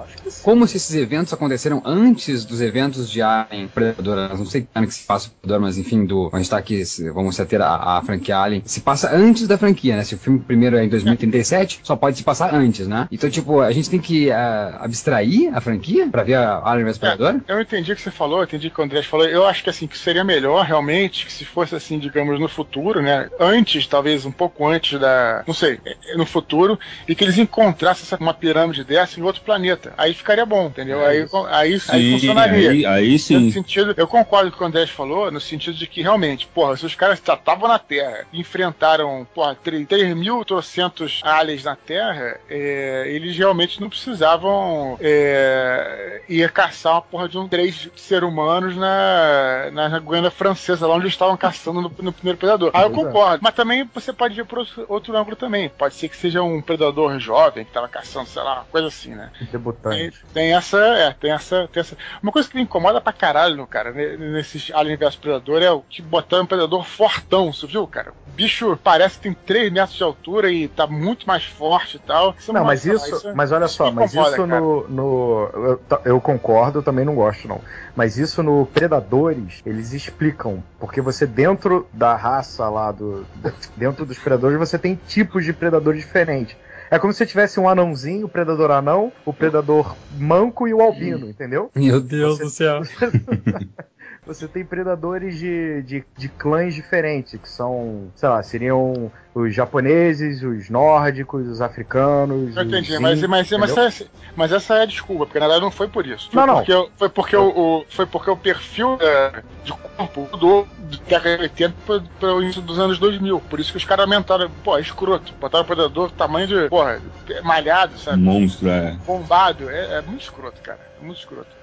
[0.42, 4.86] como se esses eventos aconteceram antes dos eventos de Alien Predador, não sei que ano
[4.86, 7.60] que se passa o Predador, mas enfim, do, a gente tá aqui, vamos se ater
[7.60, 10.04] a, a franquia Alien, se passa antes da franquia, né?
[10.04, 13.08] Se o filme primeiro é em 2037, só pode se passar antes, né?
[13.10, 16.98] Então, tipo, a gente tem que ah, abstrair a franquia pra ver a Alien vs
[16.98, 17.40] Predador?
[17.48, 19.26] Eu entendi o que você falou, eu entendi o que o Andrés falou.
[19.26, 23.02] Eu acho que assim, que seria melhor realmente que se fosse assim, digamos, no futuro,
[23.02, 23.28] né?
[23.40, 25.42] Antes, talvez um pouco antes da.
[25.46, 29.42] Não sei, é, no futuro, e que eles encontrassem essa, uma pirâmide dessa em outro
[29.42, 29.92] planeta.
[29.96, 31.00] Aí ficaria bom, entendeu?
[31.02, 31.36] É aí, isso.
[31.46, 32.70] aí, aí Sim, funcionaria.
[32.70, 33.50] aí, aí No sim.
[33.50, 36.76] sentido, eu concordo com o que o Andrés falou, no sentido de que realmente, porra,
[36.76, 41.76] se os caras já estavam na Terra e enfrentaram, porra, 3 mil trocentos aliens na
[41.76, 48.24] Terra, é, eles realmente não precisavam é, ir caçar uma porra de um três ser
[48.24, 52.70] humanos na, na Guiana Francesa, lá onde eles estavam caçando no, no primeiro predador.
[52.74, 52.92] Aí eu é.
[52.92, 55.68] concordo, mas também você pode ir por outro- outro ângulo também.
[55.68, 59.14] Pode ser que seja um predador jovem que tava caçando, sei lá, uma coisa assim,
[59.14, 59.30] né?
[59.38, 60.20] Tem, Debutante.
[60.32, 61.96] tem essa, é, tem essa, tem essa.
[62.22, 65.80] Uma coisa que me incomoda pra caralho, cara, ne- nesses Alien vs Predador é o
[65.80, 68.12] que botaram um predador fortão, você viu, cara?
[68.26, 72.00] O bicho parece que tem 3 metros de altura e tá muito mais forte e
[72.00, 72.34] tal.
[72.38, 74.60] Você Não, mas pode isso, falar, mas olha isso só, mas incomoda, isso cara.
[74.60, 77.60] no, no eu, eu concordo, eu também não gosto não.
[77.94, 83.26] Mas isso no Predadores, eles explicam, porque você dentro da raça lá do
[83.76, 86.56] dentro dos predadores, você tem tipos de predadores diferentes.
[86.88, 90.80] É como se você tivesse um anãozinho, o predador anão, o predador manco e o
[90.80, 91.68] albino, entendeu?
[91.74, 92.82] Meu Deus Você- do céu.
[94.26, 100.42] Você tem predadores de, de, de clãs diferentes, que são, sei lá, seriam os japoneses,
[100.42, 102.56] os nórdicos, os africanos.
[102.56, 105.62] Eu os entendi, mas, mas, mas, essa, mas essa é a desculpa, porque na verdade
[105.64, 106.28] não foi por isso.
[106.28, 106.56] Foi Não, não.
[106.56, 110.98] porque, o- Foi porque, o, o- foi porque o perfil é, de corpo mudou de
[111.02, 111.76] década de 80
[112.18, 113.38] para, o início dos anos 2000.
[113.48, 114.50] Por isso que os caras aumentaram.
[114.64, 115.32] Pô, é escroto.
[115.40, 117.00] Botaram o predador tamanho de, porra,
[117.44, 118.18] malhado, sabe?
[118.20, 118.96] Monstro, é.
[119.06, 119.70] Bombado.
[119.70, 120.80] É, é muito escroto, cara.
[121.00, 121.54] É muito escroto.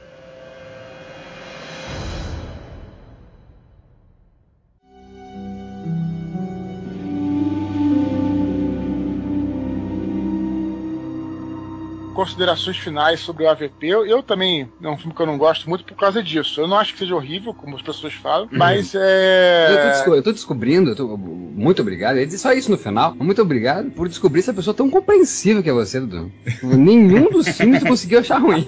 [12.14, 13.88] Considerações finais sobre o AVP.
[13.88, 16.62] Eu, eu também é um filme que eu não gosto muito por causa disso.
[16.62, 20.18] Eu não acho que seja horrível, como as pessoas falam, mas Eu tô, é.
[20.20, 22.18] eu tô descobrindo, eu tô- muito obrigado.
[22.18, 23.16] Ele disse só isso no final.
[23.16, 26.32] Muito obrigado por descobrir essa pessoa tão compreensiva que é você, Dudu.
[26.64, 28.68] Nenhum dos filmes conseguiu achar ruim.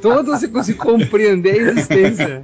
[0.00, 2.42] Todos você conseguiu compreender a existência.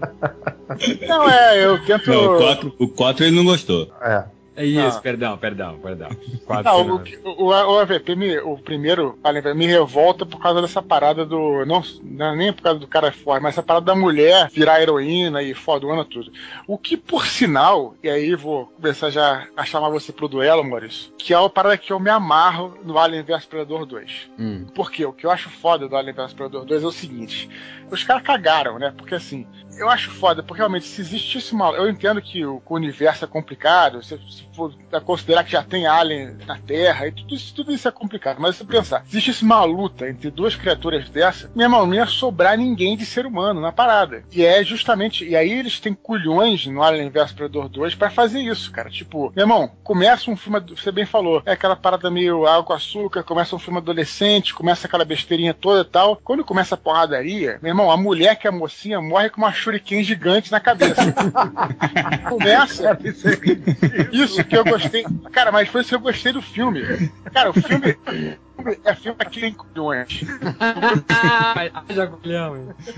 [1.08, 2.10] Não, é, eu tento.
[2.10, 3.90] Não, o 4 o quatro ele não gostou.
[4.02, 4.24] É.
[4.58, 5.00] É isso, Não.
[5.00, 6.08] perdão, perdão, perdão.
[6.44, 9.16] Quatro Não, o, o, o AVP, me- o primeiro,
[9.54, 11.64] me revolta por causa dessa parada do.
[11.64, 14.82] Não, não é nem por causa do cara forte, mas essa parada da mulher virar
[14.82, 16.32] heroína e fodona tudo.
[16.66, 21.12] O que, por sinal, e aí vou começar já a chamar você pro duelo, Maurício,
[21.16, 24.30] que é a parada que eu me amarro no Alien vs Predador 2.
[24.38, 24.66] Hum.
[24.74, 25.04] Por quê?
[25.06, 27.48] O que eu acho foda do Alien vs Predador 2 é o seguinte:
[27.92, 28.92] os caras cagaram, né?
[28.96, 29.46] Porque assim,
[29.78, 31.70] eu acho foda, porque realmente se existisse uma.
[31.70, 34.74] Eu entendo que o, o universo é complicado, se, se for
[35.04, 38.38] considerar que já tem Alien na Terra, e tudo isso, tudo isso é complicado.
[38.40, 42.06] Mas se pensar, se existisse uma luta entre duas criaturas dessa, meu irmão, não ia
[42.06, 44.24] sobrar ninguém de ser humano na parada.
[44.32, 45.24] E é justamente.
[45.24, 48.90] E aí eles têm culhões no Alien vs Predador 2 pra fazer isso, cara.
[48.90, 50.60] Tipo, meu irmão, começa um filme.
[50.70, 55.04] Você bem falou, é aquela parada meio água açúcar, começa um filme adolescente, começa aquela
[55.04, 56.16] besteirinha toda e tal.
[56.16, 59.52] Quando começa a porradaria, meu irmão, a mulher que é a mocinha morre com uma
[59.68, 61.12] shuriken gigante na cabeça.
[62.28, 62.98] começa.
[64.12, 65.04] Isso que eu gostei.
[65.30, 66.82] Cara, mas foi isso que eu gostei do filme.
[67.32, 67.96] Cara, o filme.
[68.84, 70.20] É filme aqui em culhões.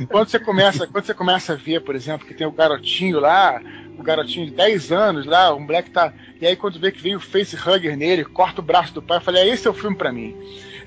[0.09, 3.61] Quando você começa, quando você começa a ver, por exemplo, que tem o garotinho lá,
[3.99, 6.15] o garotinho de 10 anos lá, o moleque tá.
[6.41, 9.23] E aí quando vê que vem o facehugger nele, corta o braço do pai, eu
[9.23, 10.35] falei, é, esse é o filme pra mim.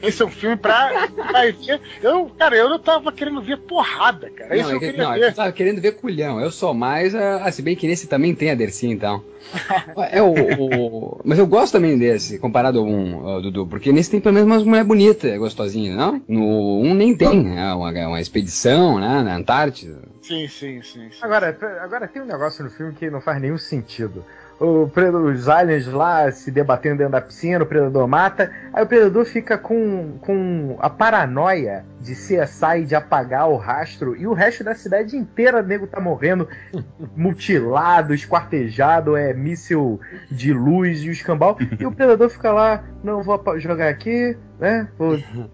[0.04, 1.80] Esse é um filme pra, pra ver.
[2.01, 4.56] Eu, cara, eu não tava querendo ver porrada, cara.
[4.56, 5.24] Isso Não, eu é que- queria não, ver.
[5.30, 6.39] eu tava querendo ver culhão.
[6.41, 7.16] Eu sou mais.
[7.16, 9.24] Ah, se bem que nesse também tem a Dercy, então.
[10.12, 14.20] É o, o- Mas eu gosto também desse, comparado ao um, Dudu, porque nesse tem
[14.22, 16.22] pelo menos umas mulher bonita, gostosinha, não?
[16.28, 17.58] No um nem tem.
[17.60, 19.22] É uma, uma expedição, né?
[19.22, 19.97] Na Antártida.
[20.22, 21.10] Sim, sim, sim.
[21.12, 21.18] sim.
[21.22, 24.26] Agora, agora tem um negócio no filme que não faz nenhum sentido.
[24.60, 28.88] O predador, os aliens lá se debatendo dentro da piscina, o predador mata, aí o
[28.88, 34.64] predador fica com, com a paranoia de CSI de apagar o rastro e o resto
[34.64, 36.47] da cidade inteira, o nego tá morrendo,
[37.16, 39.99] mutilado, esquartejado, é míssil
[40.30, 44.88] de luz e o escambau, e o predador fica lá, não vou jogar aqui, né?
[44.97, 45.49] Vou, não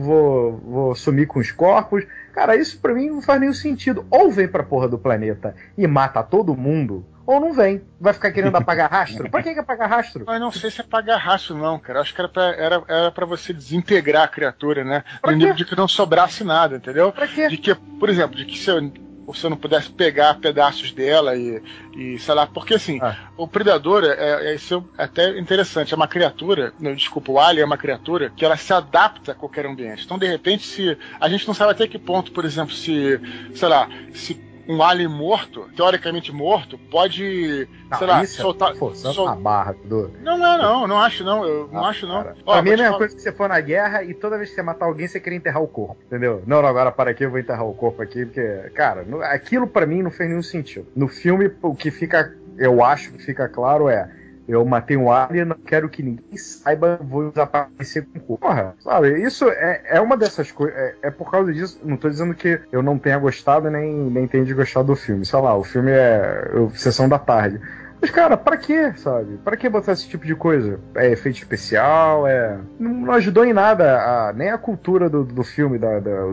[0.00, 2.06] vou, vou sumir com os corpos.
[2.32, 4.06] Cara, isso pra mim não faz nenhum sentido.
[4.10, 7.82] Ou vem pra porra do planeta e mata todo mundo, ou não vem.
[8.00, 9.30] Vai ficar querendo apagar rastro?
[9.30, 10.24] Pra que, que apagar rastro?
[10.26, 12.00] Mas não sei se é pagar rastro, não, cara.
[12.00, 15.04] Acho que era pra, era, era pra você desintegrar a criatura, né?
[15.20, 15.62] Pra No nível quê?
[15.64, 17.12] de que não sobrasse nada, entendeu?
[17.12, 17.48] Pra quê?
[17.48, 18.92] De que, por exemplo, de que se eu,
[19.34, 21.62] se eu não pudesse pegar pedaços dela e,
[21.96, 23.16] e sei lá, porque assim, Ah.
[23.36, 27.62] o predador é, é isso é até interessante, é uma criatura, não, desculpa, o alien
[27.62, 30.04] é uma criatura que ela se adapta a qualquer ambiente.
[30.04, 33.18] Então, de repente, se a gente não sabe até que ponto, por exemplo, se,
[33.54, 34.34] sei lá, se
[34.68, 39.34] um alien morto, teoricamente morto, pode, Não, sei lá, isso soltar, é forçando sol- a
[39.34, 40.10] barra do.
[40.22, 42.22] não, não, não, não acho não, eu não Ah, acho não.
[42.22, 42.36] cara.
[42.46, 44.36] Ó, pra mim é a mesma falar- coisa que você for na guerra e toda
[44.36, 46.42] vez que você matar alguém, você queria enterrar o corpo, entendeu?
[46.46, 49.66] Não, não, agora para aqui, eu vou enterrar o corpo aqui, porque, cara, não- aquilo
[49.66, 50.86] pra mim não fez nenhum sentido.
[50.94, 54.08] No filme, o que fica, eu acho que fica claro é.
[54.48, 58.46] Eu matei um alien, não quero que ninguém saiba, vou desaparecer com o corpo.
[58.46, 59.22] Porra, sabe?
[59.22, 60.76] Isso é, é uma dessas coisas.
[60.76, 61.80] É, é por causa disso.
[61.84, 65.24] Não tô dizendo que eu não tenha gostado nem, nem tenha desgostado do filme.
[65.24, 67.60] Sei lá, o filme é eu- sessão da tarde.
[68.00, 69.38] Mas, cara, pra quê, sabe?
[69.44, 70.80] Pra que botar esse tipo de coisa?
[70.96, 72.58] É efeito especial, é.
[72.80, 73.96] Não, não ajudou em nada,
[74.28, 76.32] a- nem a cultura do, do filme, da, da- o,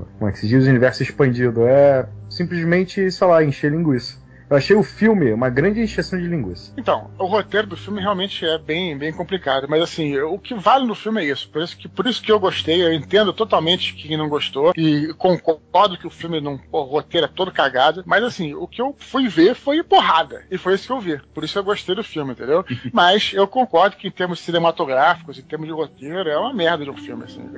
[0.00, 0.64] o- como é que se diz?
[0.64, 1.66] O universo expandido.
[1.66, 4.18] É simplesmente, sei lá, encher linguiça.
[4.50, 6.74] Eu achei o filme uma grande encheção de linguiça.
[6.76, 10.84] Então, o roteiro do filme realmente é bem, bem complicado, mas assim, o que vale
[10.84, 11.48] no filme é isso.
[11.48, 15.14] Por isso que, por isso que eu gostei, eu entendo totalmente quem não gostou e
[15.14, 18.92] concordo que o filme não, o roteiro é todo cagado, mas assim, o que eu
[18.98, 21.20] fui ver foi porrada, e foi isso que eu vi.
[21.32, 22.64] Por isso eu gostei do filme, entendeu?
[22.92, 26.90] mas eu concordo que em termos cinematográficos, em termos de roteiro, é uma merda de
[26.90, 27.48] um filme, assim.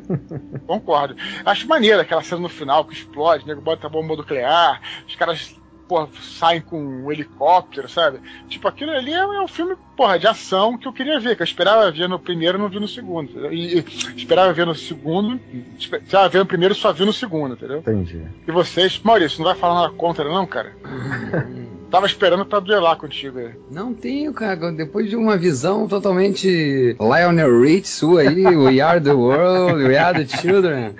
[0.66, 1.16] concordo.
[1.44, 5.14] Acho maneiro aquela cena no final que explode, o nego bota a bomba nuclear, os
[5.16, 5.59] caras
[5.90, 8.20] porra, saem com um helicóptero, sabe?
[8.48, 11.42] Tipo, aquilo ali é, é um filme, porra, de ação que eu queria ver, que
[11.42, 13.28] eu esperava ver no primeiro e não vi no segundo.
[13.30, 13.52] entendeu?
[13.52, 13.84] E, e
[14.16, 15.40] esperava ver no segundo,
[15.76, 17.78] espe- esperava ver no primeiro e só vi no segundo, entendeu?
[17.80, 18.22] Entendi.
[18.46, 20.72] E vocês, Maurício, não vai falar nada contra, não, cara?
[21.90, 23.50] Tava esperando pra duelar contigo aí.
[23.68, 24.70] Não tenho, cara.
[24.70, 30.24] Depois de uma visão totalmente Lionel Rich sua aí, We Are the World, We Are
[30.24, 30.94] the Children.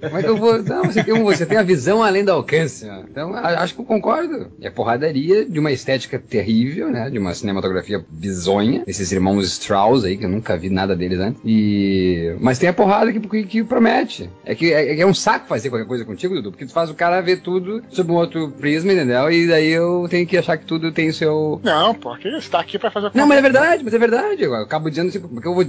[0.00, 0.62] Como é que eu vou.
[0.62, 2.88] Não, você tem, você tem a visão além do alcance.
[2.88, 3.00] ó.
[3.00, 4.50] Então, acho que eu concordo.
[4.60, 7.10] É porradaria de uma estética terrível, né?
[7.10, 8.82] De uma cinematografia bizonha.
[8.86, 11.40] Esses irmãos Strauss aí, que eu nunca vi nada deles antes.
[11.44, 12.34] E...
[12.40, 14.30] Mas tem a porrada que, que, que promete.
[14.44, 16.94] É que é, é um saco fazer qualquer coisa contigo, Dudu, porque tu faz o
[16.94, 19.30] cara ver tudo sob um outro prisma, entendeu?
[19.30, 21.60] E daí eu tenho que achar que tudo tem o seu.
[21.62, 22.50] Não, pô, que isso?
[22.50, 24.42] Tá aqui pra fazer Não, mas é verdade, mas é verdade.
[24.42, 25.64] Eu acabo dizendo assim, porque eu vou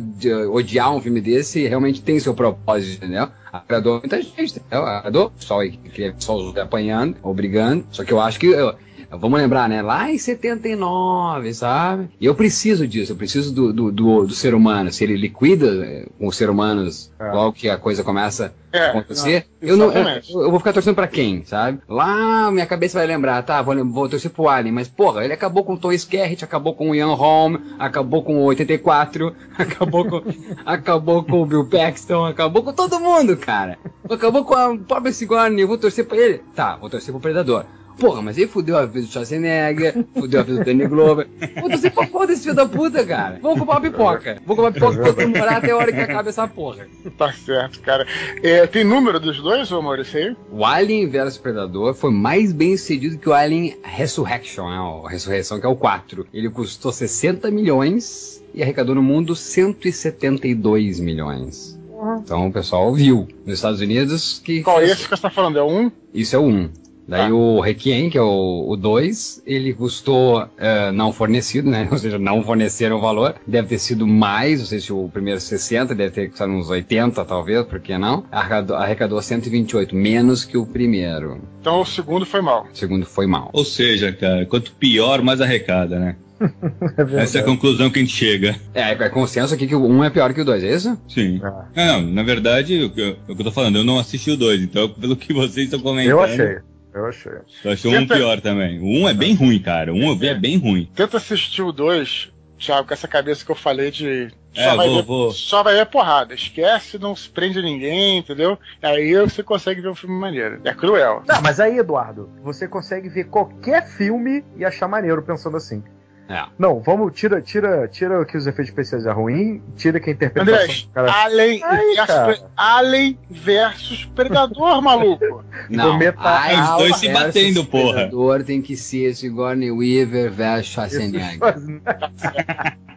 [0.54, 3.30] odiar um filme desse e realmente tem seu propósito, entendeu?
[3.52, 4.86] Agradou muita gente, entendeu?
[4.86, 7.86] Agradou o pessoal aí que queria só apanhando, obrigando.
[7.92, 8.48] Só que eu acho que.
[8.48, 8.76] eu-
[9.18, 9.82] vamos lembrar, né?
[9.82, 12.10] Lá em 79, sabe?
[12.20, 14.92] E eu preciso disso, eu preciso do, do, do, do ser humano.
[14.92, 17.32] Se ele liquida eh, com os seres humanos, É.
[17.32, 20.74] logo que a coisa começa É, a acontecer, não, eu, não, eu, eu vou ficar
[20.74, 21.80] torcendo pra quem, sabe?
[21.88, 25.64] Lá minha cabeça vai lembrar, tá, vou, vou torcer pro Alien, mas porra, ele acabou
[25.64, 30.22] com o Tom Skerritt, acabou com o Ian Holm, acabou com o 84, acabou com,
[30.66, 33.78] acabou com o Bill Paxton, acabou com todo mundo, cara.
[34.10, 36.42] Acabou com a pobre Sigourney, eu vou torcer pra ele.
[36.56, 37.66] Tá, vou torcer pro Predador.
[38.00, 41.28] Porra, mas ele fudeu a vida do Schwarzenegger, fudeu a vida do Danny Glover.
[41.60, 43.40] Vou torcer pra porra desse filho da puta, cara.
[43.42, 44.42] Vou comprar uma pipoca.
[44.46, 46.88] Vou comprar uma pipoca pra comemorar até a hora que acabe essa porra.
[47.18, 48.06] Tá certo, cara.
[48.42, 50.36] É, tem número dos dois, ô Maurício aí?
[50.52, 54.80] O Alien vs Predador foi mais bem sucedido que o Alien Resurrection, né?
[54.80, 56.28] O Ressurreição, que é o 4.
[56.34, 61.80] Ele custou 60 milhões e arrecadou no mundo 172 milhões.
[62.24, 64.64] Então o pessoal viu nos Estados Unidos que.
[64.64, 65.60] Qual é esse que você tá falando?
[65.60, 65.92] É um?
[66.14, 66.70] Isso é o 1.
[67.08, 67.34] Daí Ah.
[67.34, 71.88] o Requiem, que é o 2, ele custou eh, não fornecido, né?
[71.92, 73.36] Ou seja, não forneceram o valor.
[73.46, 77.26] Deve ter sido mais, não sei se o primeiro 60, deve ter custado uns 80,
[77.26, 78.24] talvez, por que não?
[78.32, 81.42] Arrecadou, arrecadou 128, menos que o primeiro.
[81.60, 82.68] Então o segundo foi mal.
[82.72, 83.50] O segundo foi mal.
[83.54, 86.16] Ou seja, cara, quanto pior, mais arrecada, né?
[86.98, 87.24] É verdade.
[87.24, 88.56] Essa é a conclusão que a gente chega.
[88.74, 90.98] É, é consenso aqui que o 1 é pior que o 2, é isso?
[91.08, 91.40] Sim.
[91.44, 91.66] Ah.
[91.76, 94.38] Não, na verdade, o que, eu, o que eu tô falando, eu não assisti o
[94.38, 96.10] 2, então pelo que vocês estão comentando.
[96.12, 96.58] Eu achei.
[96.94, 97.32] Eu achei.
[97.64, 98.80] Eu achei um Tenta- pior também.
[98.80, 99.94] O 1 é bem ruim, cara.
[99.94, 100.90] O 1 eu vi é bem ruim.
[100.96, 104.30] Tenta assistir o dois, Thiago, com essa cabeça que eu falei de.
[104.54, 105.32] Só, É, vai, vou- ver, vou.
[105.32, 106.34] só vai ver porrada.
[106.34, 108.60] Esquece, não se prende a ninguém, entendeu?
[108.82, 110.60] Aí você consegue ver um filme maneiro.
[110.66, 111.24] É cruel.
[111.26, 115.82] Não, mas aí, Eduardo, você consegue ver qualquer filme e achar maneiro pensando assim.
[116.30, 116.46] É.
[116.58, 120.54] Não, vamos, tira, tira, tira que os efeitos especiais é ruim, tira que a interpretação
[120.54, 121.12] Andrés, do cara.
[121.24, 122.52] Alien, Aí, versus, cara.
[122.56, 125.44] Alien versus Predador, maluco.
[125.70, 127.94] Não, Alien Os dois se batendo, porra.
[127.94, 131.40] Predador tem que ser Sigourney Weaver versus Schwarzenegger.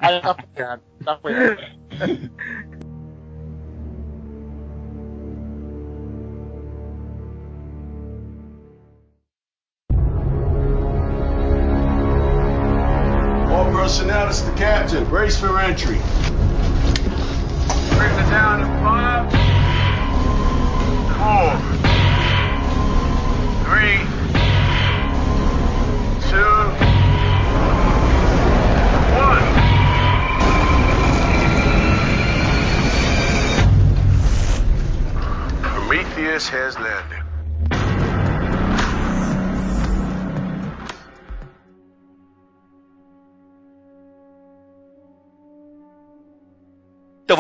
[0.00, 0.82] Aí tá apoiado.
[1.04, 1.58] Tá apoiado.
[15.44, 16.03] For entry.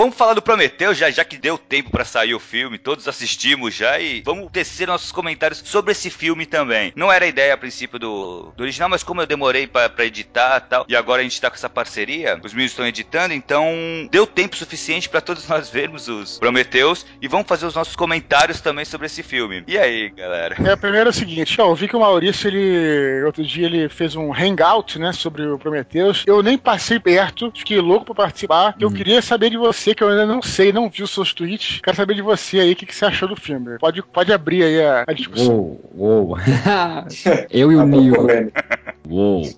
[0.04, 3.74] Vamos falar do Prometeu, já, já que deu tempo pra sair o filme, todos assistimos
[3.74, 6.92] já e vamos tecer nossos comentários sobre esse filme também.
[6.94, 10.04] Não era a ideia a princípio do, do original, mas como eu demorei pra, pra
[10.04, 13.32] editar e tal, e agora a gente tá com essa parceria, os meninos estão editando,
[13.32, 13.66] então
[14.10, 18.60] deu tempo suficiente pra todos nós vermos os Prometeus e vamos fazer os nossos comentários
[18.60, 19.64] também sobre esse filme.
[19.66, 20.54] E aí, galera?
[20.70, 23.88] É, primeiro é o seguinte, ó, eu vi que o Maurício, ele, outro dia, ele
[23.88, 26.24] fez um hangout, né, sobre o Prometheus.
[26.26, 28.76] Eu nem passei perto, fiquei louco pra participar.
[28.78, 31.80] Eu queria saber de você, que eu ainda não sei, não vi os seus tweets.
[31.82, 33.78] Quero saber de você aí, o que, que você achou do filme.
[33.78, 35.54] Pode, pode abrir aí a, a discussão.
[35.54, 36.38] Uou, uou.
[37.50, 38.26] eu e o Neo.
[39.08, 39.42] Uou.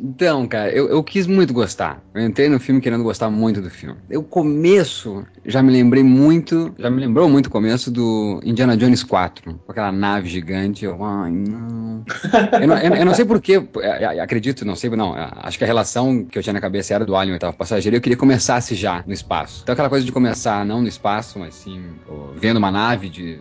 [0.00, 2.02] Então, cara, eu, eu quis muito gostar.
[2.14, 3.96] Eu entrei no filme querendo gostar muito do filme.
[4.14, 9.02] O começo, já me lembrei muito, já me lembrou muito o começo do Indiana Jones
[9.02, 10.84] 4, com aquela nave gigante.
[10.84, 12.04] Eu, ai, não.
[12.60, 13.62] Eu não, eu- eu não sei porquê,
[14.20, 15.14] acredito, não sei, não.
[15.14, 17.98] Acho que a relação que eu tinha na cabeça era do Alien, oitavo passageiro, e
[17.98, 19.60] eu queria que começasse já no espaço.
[19.62, 21.80] Então, aquela coisa de começar não no espaço, mas sim
[22.36, 23.38] vendo uma nave, de,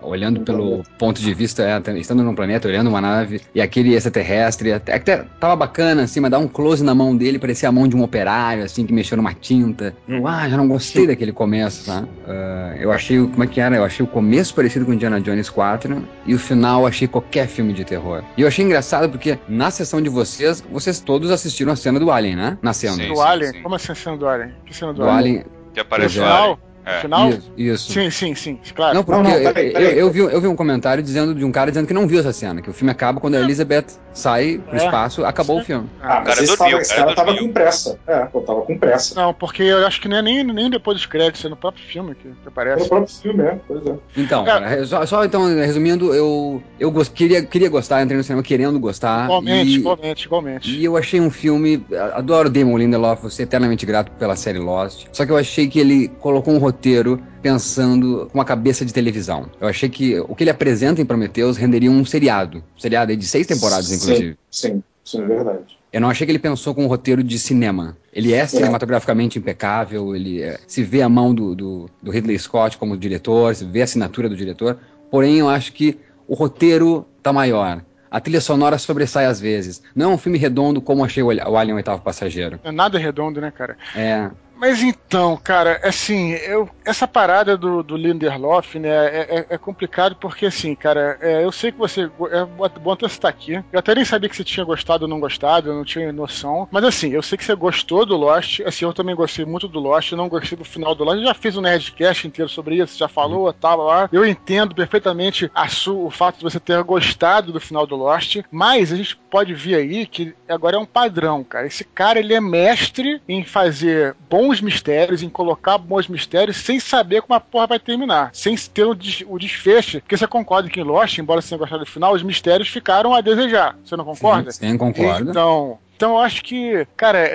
[0.00, 4.72] olhando pelo ponto de vista, é, estando num planeta, olhando uma nave, e aquele extraterrestre,
[4.72, 7.86] até, até tava bacana, assim, mas dar um close na mão dele, parecia a mão
[7.88, 9.94] de um operário, assim, que mexeu numa tinta.
[10.06, 12.04] Eu, ah, já não gostei daquele começo, tá?
[12.26, 13.76] Ah, eu achei, o- como é que era?
[13.76, 17.46] Eu achei o começo parecido com Indiana Jones 4, e o final eu achei qualquer
[17.46, 18.22] filme de terror.
[18.36, 22.10] E eu achei engraçado porque na sessão de vocês, vocês todos assistiram a cena do
[22.10, 22.58] Alien, né?
[22.62, 22.96] Nascendo.
[22.96, 23.12] Sim.
[23.12, 23.62] do Alien?
[23.62, 24.52] Como assim a cena do Alien?
[24.66, 25.44] Que cena do, Do Alien.
[25.74, 26.32] Que aparece Pois o é.
[26.32, 26.56] Alien.
[26.56, 26.67] Final?
[26.88, 27.00] É.
[27.00, 27.28] Final?
[27.30, 27.92] Isso, isso.
[27.92, 28.94] Sim, sim, sim, claro.
[28.94, 29.98] Não, porque Não, não, eu- peraí, eu, peraí.
[29.98, 32.32] eu vi, eu vi um comentário dizendo de um cara dizendo que não viu essa
[32.32, 34.84] cena, que o filme acaba quando a Elizabeth sai pro É.
[34.84, 35.88] espaço, acabou o filme.
[36.02, 37.98] Ah, O mas cara esse, dormiu, tava, esse cara tava com pressa.
[38.06, 39.14] É, eu tava com pressa.
[39.20, 41.84] Não, porque eu acho que não é nem, nem depois dos créditos, é no próprio
[41.84, 42.84] filme que, aparece.
[42.84, 43.58] o próprio filme, é.
[43.68, 43.94] Pois é.
[44.16, 44.46] Então, É.
[44.46, 48.78] cara, só, só, então, resumindo, eu, eu gos- queria, queria gostar, entrei no cinema querendo
[48.80, 49.24] gostar.
[49.24, 50.70] Igualmente, e, igualmente, igualmente.
[50.70, 51.84] e eu achei um filme.
[52.14, 55.06] Adoro Damon Lindelof, vou ser eternamente grato pela série Lost.
[55.12, 58.92] Só que eu achei que ele colocou um roteiro roteiro pensando com a cabeça de
[58.92, 59.50] televisão.
[59.60, 62.58] Eu achei que o que ele apresenta em Prometheus renderia um seriado.
[62.76, 64.36] Um seriado de seis temporadas, inclusive.
[64.50, 65.78] Sim, sim, sim, é verdade.
[65.92, 67.96] Eu não achei que ele pensou com um roteiro de cinema.
[68.12, 72.76] Ele é cinematograficamente impecável, ele é, se vê a mão do, do, do Ridley Scott
[72.76, 74.78] como diretor, se vê a assinatura do diretor.
[75.10, 77.82] Porém, eu acho que o roteiro tá maior.
[78.10, 79.82] A trilha sonora sobressai às vezes.
[79.94, 82.60] Não é um filme redondo como achei o o Alien Oitavo Passageiro.
[82.62, 83.76] É nada redondo, né, cara?
[83.94, 84.30] É.
[84.58, 90.16] Mas então, cara, assim, eu, essa parada do, do Lindelof, né, é, é- é complicado
[90.16, 92.10] porque, assim, cara, é, eu sei que você.
[92.32, 93.62] É bom até você estar aqui.
[93.72, 96.66] Eu até nem sabia que você tinha gostado ou não gostado, eu não tinha noção.
[96.72, 98.58] Mas, assim, eu sei que você gostou do Lost.
[98.66, 100.10] Assim, eu também gostei muito do Lost.
[100.10, 101.18] Eu não gostei do final do Lost.
[101.18, 104.08] Eu já fiz um Nerdcast inteiro sobre isso, já falou, tal, lá.
[104.12, 108.38] Eu entendo perfeitamente a su, o fato de você ter gostado do final do Lost.
[108.50, 111.66] Mas a gente pode ver aí que agora é um padrão, cara.
[111.68, 114.16] Esse cara, ele é mestre em fazer
[114.48, 118.30] bons mistérios, em colocar bons mistérios, sem saber como a porra vai terminar.
[118.32, 120.00] Sem ter o, des- o desfecho.
[120.00, 123.14] Porque você concorda que em Lost, embora você tenha gostado do final, os mistérios ficaram
[123.14, 123.76] a desejar.
[123.84, 124.50] Você não concorda?
[124.50, 125.30] Sim, sim, concordo.
[125.30, 125.78] Então.
[125.98, 127.28] Então eu acho que, cara, é,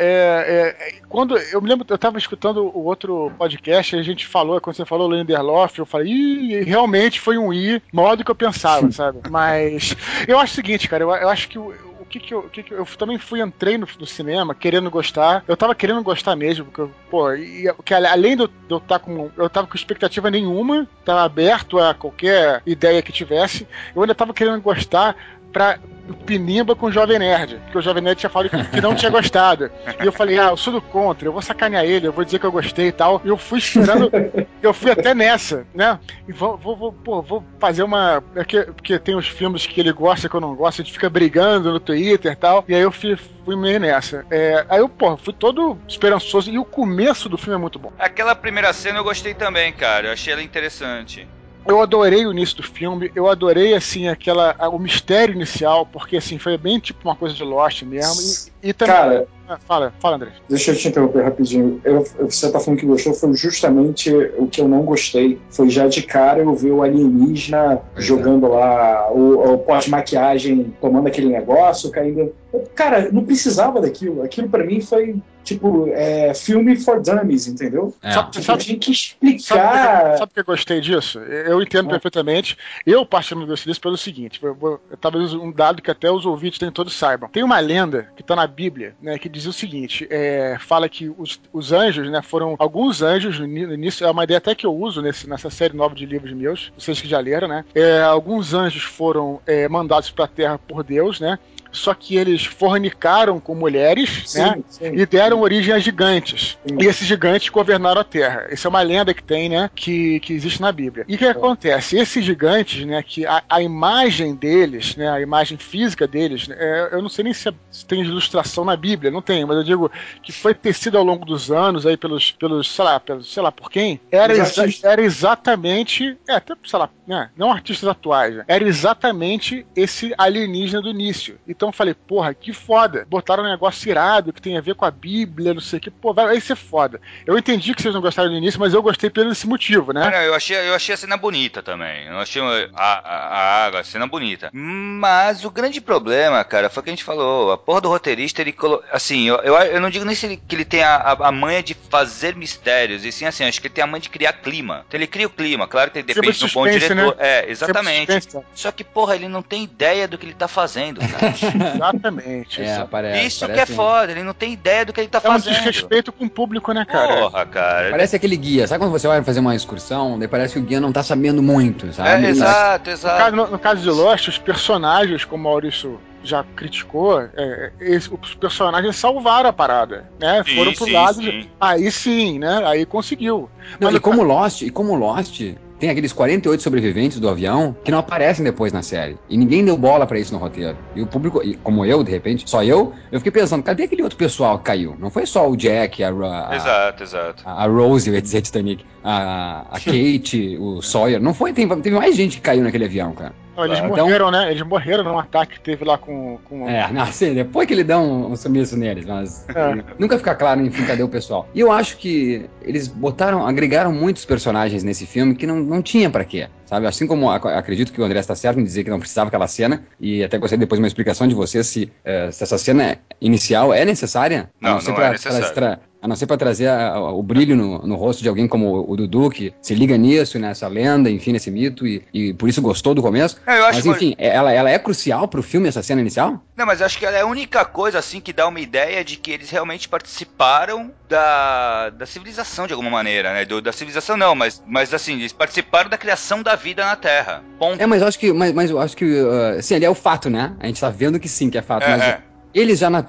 [0.77, 4.61] é- quando eu me lembro, eu tava escutando o outro podcast, e a gente falou,
[4.61, 8.35] quando você falou Lindelof, eu falei, Ih, realmente foi um I maior do que eu
[8.35, 9.19] pensava, sabe?
[9.29, 9.93] Mas
[10.25, 11.73] eu acho o seguinte, cara, eu, eu acho que o
[12.19, 15.43] que que eu, que que eu, eu também fui, entrei no, no cinema querendo gostar,
[15.47, 19.49] eu tava querendo gostar mesmo, porque, pô, e, que além de eu- estar com, eu
[19.49, 24.61] tava com expectativa nenhuma, tava aberto a qualquer ideia que tivesse, eu ainda tava querendo
[24.61, 25.15] gostar
[25.53, 25.77] pra
[26.25, 29.09] pinimba com o Jovem Nerd, porque o Jovem Nerd tinha falado que, que não tinha
[29.11, 29.71] gostado.
[30.01, 32.39] E eu falei, ah, eu sou do contra, eu vou sacanear ele, eu vou dizer
[32.39, 33.21] que eu gostei e tal.
[33.23, 34.11] E eu fui esperando,
[34.61, 35.97] eu fui até nessa, né?
[36.27, 38.21] E vou, vou, vou, pô, vou fazer uma.
[38.35, 40.93] é que- Porque tem os filmes que ele gosta que eu não gosto, a gente
[40.93, 42.65] fica brigando no Twitter e tal.
[42.67, 44.25] E aí eu fui, fui meio nessa.
[44.29, 46.51] É, aí eu, pô, fui todo esperançoso.
[46.51, 47.93] E o começo do filme é muito bom.
[47.97, 50.07] Aquela primeira cena eu gostei também, cara.
[50.07, 51.25] Eu achei ela interessante.
[51.65, 54.55] Eu adorei o início do filme, eu adorei, assim, aquela.
[54.69, 58.51] o mistério inicial, porque assim, foi bem tipo uma coisa de Lost mesmo.
[58.61, 58.95] E, e também.
[58.95, 60.31] Cara, Ah, Fala, fala, André.
[60.47, 61.81] Deixa eu te interromper rapidinho.
[61.83, 65.39] Eu, você tá falando que gostou, foi justamente o que eu não gostei.
[65.49, 71.07] Foi já de cara eu ver o alienígena Pois jogando lá o, o pós-maquiagem, tomando
[71.07, 72.33] aquele negócio, caindo.
[72.75, 74.21] Cara, não precisava daquilo.
[74.23, 77.93] Aquilo pra mim foi tipo é, filme for dummies, entendeu?
[78.01, 78.11] É.
[78.11, 80.17] Sabe- sabe- tinha que explicar.
[80.17, 81.19] sabe por que eu gostei disso?
[81.19, 81.91] Eu entendo Ah.
[81.91, 82.55] perfeitamente.
[82.85, 86.71] Eu, particularmente, gostei disso pelo seguinte: eu talvez um dado que até os ouvintes nem
[86.71, 87.27] todos saibam.
[87.29, 91.11] Tem uma lenda que está na Bíblia, né, que diz o seguinte: é, fala que
[91.17, 94.73] os, os anjos, né, foram alguns anjos no início, é uma ideia até que eu
[94.73, 97.65] uso nesse, nessa série nova de livros meus, vocês que já leram, né?
[97.73, 101.39] É, alguns anjos foram é, mandados para a Terra por Deus, né?
[101.73, 104.63] Só que eles fornicaram com mulheres, né?
[104.69, 104.93] sim.
[104.93, 106.57] e deram origem a gigantes.
[106.65, 106.77] Sim.
[106.79, 108.47] E esses gigantes governaram a Terra.
[108.49, 109.69] Essa é uma lenda que tem, né?
[109.75, 111.03] Que, que existe na Bíblia.
[111.07, 111.97] E o que acontece?
[111.97, 113.03] Esses gigantes, né?
[113.03, 115.09] Que a, a imagem deles, né?
[115.09, 118.63] A imagem física deles, né, é, eu não sei nem se, é- se tem ilustração
[118.63, 121.97] na Bíblia, não tem, mas eu digo que foi tecido ao longo dos anos aí
[121.97, 126.53] pelos, pelos sei lá, pelos, sei lá por quem, era, exa- era exatamente, é, até,
[126.65, 131.37] sei lá, né, não artistas atuais, né, era exatamente esse alienígena do início.
[131.47, 133.05] Então eu falei, porra, que foda.
[133.09, 135.91] Botaram um negócio irado que tem a ver com a Bíblia, não sei o que,
[135.91, 136.99] pô, vai, vai ser foda.
[137.25, 140.01] Eu entendi que vocês não gostaram do início, mas eu gostei pelo esse motivo, né?
[140.01, 142.07] Cara, eu achei, eu achei a cena bonita também.
[142.07, 144.49] Eu achei a, a, a a cena bonita.
[144.53, 147.51] Mas o grande problema, cara, foi o que a gente falou.
[147.51, 148.85] A porra do roteirista, ele colocou.
[148.91, 151.31] Assim, eu, eu, eu não digo nem se ele, que ele tem a, a, a
[151.31, 154.33] manha de fazer mistérios, e sim, assim, acho que ele tem a manha de criar
[154.33, 154.85] clima.
[154.87, 157.15] Então ele cria o clima, claro que ele depende de do bom suspense, diretor.
[157.17, 157.23] né?
[157.25, 158.13] É, exatamente.
[158.13, 161.33] Suspense, Só que, porra, ele não tem ideia do que ele tá fazendo, cara.
[161.75, 162.61] Exatamente.
[162.61, 165.19] É, parece, Isso que é parece, foda, ele não tem ideia do que ele tá
[165.23, 165.53] É um fazendo.
[165.55, 167.15] desrespeito com o público, né, cara?
[167.17, 167.89] Porra, cara.
[167.91, 168.67] Parece aquele guia.
[168.67, 171.41] Sabe quando você vai fazer uma excursão, daí parece que o guia não tá sabendo
[171.43, 172.25] muito, sabe?
[172.25, 173.17] É, exato, No exato.
[173.17, 178.09] caso, no, no caso de Lost, os personagens, como o Maurício já criticou, é, esse-
[178.13, 180.41] os personagens salvaram a parada, né?
[180.47, 181.15] Sim, Foram pro sim, lado.
[181.15, 181.21] sim.
[181.21, 182.61] de- Aí sim, né?
[182.65, 183.49] Aí conseguiu.
[183.79, 185.41] Não, Mas e no como Lost, e como Lost,
[185.83, 189.17] tem aqueles 48 sobreviventes do avião que não aparecem depois na série.
[189.27, 190.77] E ninguém deu bola pra isso no roteiro.
[190.95, 194.01] E o público, e como eu, de repente, só eu, eu fiquei pensando, cadê aquele
[194.01, 194.95] outro pessoal que caiu?
[194.97, 197.43] Não foi só o Jack, a, a, Exato, exato.
[197.45, 201.21] a Rose, eu ia dizer Titanic, a, a Kate, o Sawyer.
[201.21, 203.33] Não foi, tem, teve mais gente que caiu naquele avião, cara.
[203.55, 204.49] Não, eles Então- morreram, né?
[204.51, 206.39] Eles morreram num ataque que teve lá com.
[206.45, 206.67] com...
[206.67, 209.83] É, não, assim, depois que ele dá um, um sumiço neles, mas É.
[209.99, 211.47] nunca fica claro, enfim, cadê o pessoal.
[211.53, 216.09] E eu acho que eles botaram, agregaram muitos personagens nesse filme que não, não tinha
[216.09, 216.87] pra quê, sabe?
[216.87, 219.47] Assim como ac- acredito que o André está certo em dizer que não precisava aquela
[219.47, 222.97] cena, e até gostaria depois de uma explicação de você se, eh, se essa cena
[223.21, 224.49] inicial é necessária.
[224.59, 225.77] Não, ser não pra- é necessário.
[226.03, 228.67] A não ser pra trazer a- a- o brilho no, no rosto de alguém como
[228.67, 232.49] o, o Dudu, que se liga nisso, nessa lenda, enfim, nesse mito, e, e por
[232.49, 233.37] isso gostou do começo.
[233.47, 236.43] É, Mas que- enfim, ela, ela é crucial pro filme, essa cena inicial?
[236.57, 239.15] Não, mas acho que ela é a única coisa assim que dá uma ideia de
[239.15, 243.45] que eles realmente participaram da, da civilização de alguma maneira, né?
[243.45, 247.41] Do- da civilização não, mas, mas assim, eles participaram da criação da vida na Terra.
[247.57, 247.81] Ponto.
[247.81, 249.95] É, mas eu acho que, mas, mas eu acho que, uh, sim, ali é o
[249.95, 250.53] fato, né?
[250.59, 252.21] A gente tá vendo que sim, que é fato, É, mas é.
[252.53, 253.03] Eles já, na,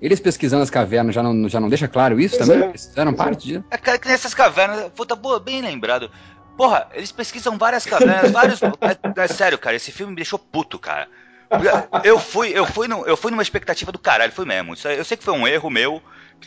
[0.00, 2.64] eles pesquisando as cavernas já não, já não deixa claro isso Pois também?
[2.64, 2.68] é.
[2.70, 3.30] Eles fizeram Pois é.
[3.30, 3.64] parte disso?
[3.70, 6.10] É, cara, que nessas cavernas, puta, boa, bem lembrado.
[6.56, 8.60] Porra, eles pesquisam várias cavernas, vários.
[8.80, 11.08] É, é sério, cara, esse filme me deixou puto, cara.
[12.04, 14.74] Eu fui, eu fui, num- eu fui numa expectativa do caralho, fui mesmo.
[14.74, 16.02] Isso eu sei que foi um erro meu.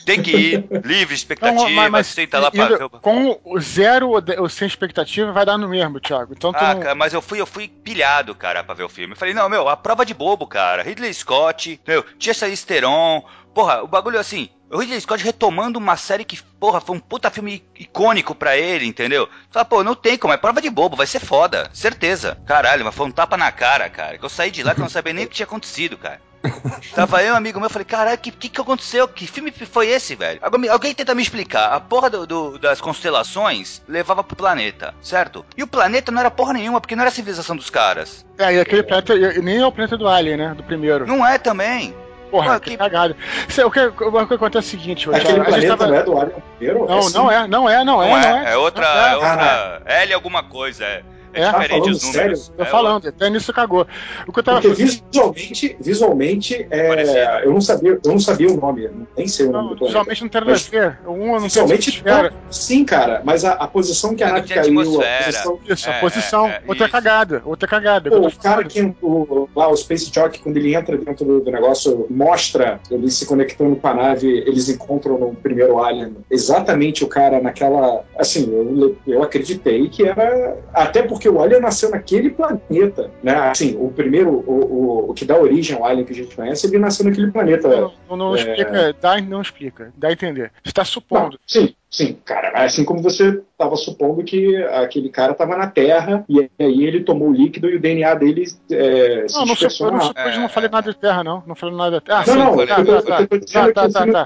[0.08, 4.68] Tem que ir, livre expectativa, Não, mas, mas senta lá pra com zero ou sem
[4.68, 6.34] expectativa vai dar no mesmo, Thiago.
[6.36, 9.14] Então Ah, não- cara, mas eu fui, eu fui pilhado, cara, pra ver o filme.
[9.14, 10.82] Eu falei, não, meu, a prova de bobo, cara.
[10.82, 13.24] Ridley Scott, meu, tinha Charlize Theron.
[13.54, 14.50] Porra, o bagulho assim,
[14.80, 19.28] Ridley Scott retomando uma série que, porra, foi um puta filme icônico pra ele, entendeu?
[19.52, 22.38] Fala, pô, não tem como, é prova de bobo, vai ser foda, certeza.
[22.46, 24.18] Caralho, mas foi um tapa na cara, cara.
[24.18, 26.20] Que eu saí de lá que eu não sabia nem o que tinha acontecido, cara.
[26.94, 29.08] Tava eu, um amigo meu, falei, caralho, que, que que aconteceu?
[29.08, 30.42] Que filme foi esse, velho?
[30.60, 31.72] Me- alguém tenta me explicar.
[31.72, 35.46] A porra do, do- das constelações levava pro planeta, certo?
[35.56, 38.26] E o planeta não era porra nenhuma, porque não era a civilização dos caras.
[38.38, 40.54] É, e aquele planeta, nem é o planeta do Alien, né?
[40.54, 41.08] Do primeiro.
[41.08, 41.96] Não é também.
[42.34, 43.16] Porra, Ah, que que- cagada.
[43.56, 45.92] É O que, o que acontece é o seguinte, ô, Aquele a gente planeta tava-
[45.92, 46.86] não é do Alien primeiro?
[46.88, 48.10] Não, não é, não é, não é.
[48.10, 49.82] Não é, não é outra, Não é outra.
[49.86, 51.04] L alguma coisa, é.
[51.34, 51.46] É?
[51.52, 52.12] Tá falando os números.
[52.12, 52.38] sério?
[52.58, 53.88] Tô É falando, até nisso cagou.
[54.28, 58.58] O que eu tava Porque visualmente, visualmente é, eu, não sabia, eu não sabia o
[58.58, 59.86] nome, nem sei o nome Não, do planeta.
[59.88, 61.00] visualmente não tem nada a ver.
[61.08, 65.60] Um Visualmente, não, sim, cara, mas a, a posição que a nave caiu, a posição,
[65.68, 66.48] Isso, a É, posição.
[66.48, 66.92] é, é, outra isso.
[66.92, 68.10] cagada, outra cagada.
[68.10, 71.52] Pô, o cara que o, lá, o Space Jockey, quando ele entra dentro do, do
[71.52, 77.08] negócio, mostra ele se conectando com a nave, eles encontram no primeiro Alien exatamente o
[77.08, 78.04] cara naquela.
[78.18, 80.58] Assim, eu, eu acreditei que era.
[80.74, 83.34] Até porque o Alien nasceu naquele planeta, né?
[83.50, 86.68] Assim, o primeiro, o, o, o que dá origem ao Alien que a gente conhece,
[86.68, 87.68] ele nasceu naquele planeta.
[87.68, 88.40] Não, não, não É.
[88.40, 90.52] explica, dá, não explica, dá a entender.
[90.64, 91.32] Você tá supondo.
[91.32, 92.52] Não, sim, sim, cara.
[92.54, 97.30] Assim como você estava supondo que aquele cara estava na Terra e aí ele tomou
[97.30, 100.70] o líquido e o DNA dele é, se Não, não, dispersou eu não, não falei
[100.70, 101.44] nada de terra, não.
[101.46, 102.24] Não falei nada de terra.
[102.24, 104.26] Ah, Não, sim, não, tá, tá, eu tô tá, tá, que o tá, filme tá.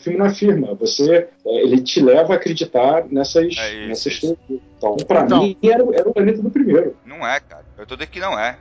[0.00, 0.74] O filme não afirma.
[0.76, 4.34] Você, é, ele te leva a acreditar nessas, É isso, nessas isso.
[4.48, 4.62] teorias.
[4.78, 5.42] Então, pra Então.
[5.42, 6.96] mim, era, o- era o planeta do primeiro.
[7.04, 7.64] Não é, cara.
[7.76, 8.56] Eu tô dizendo que não é.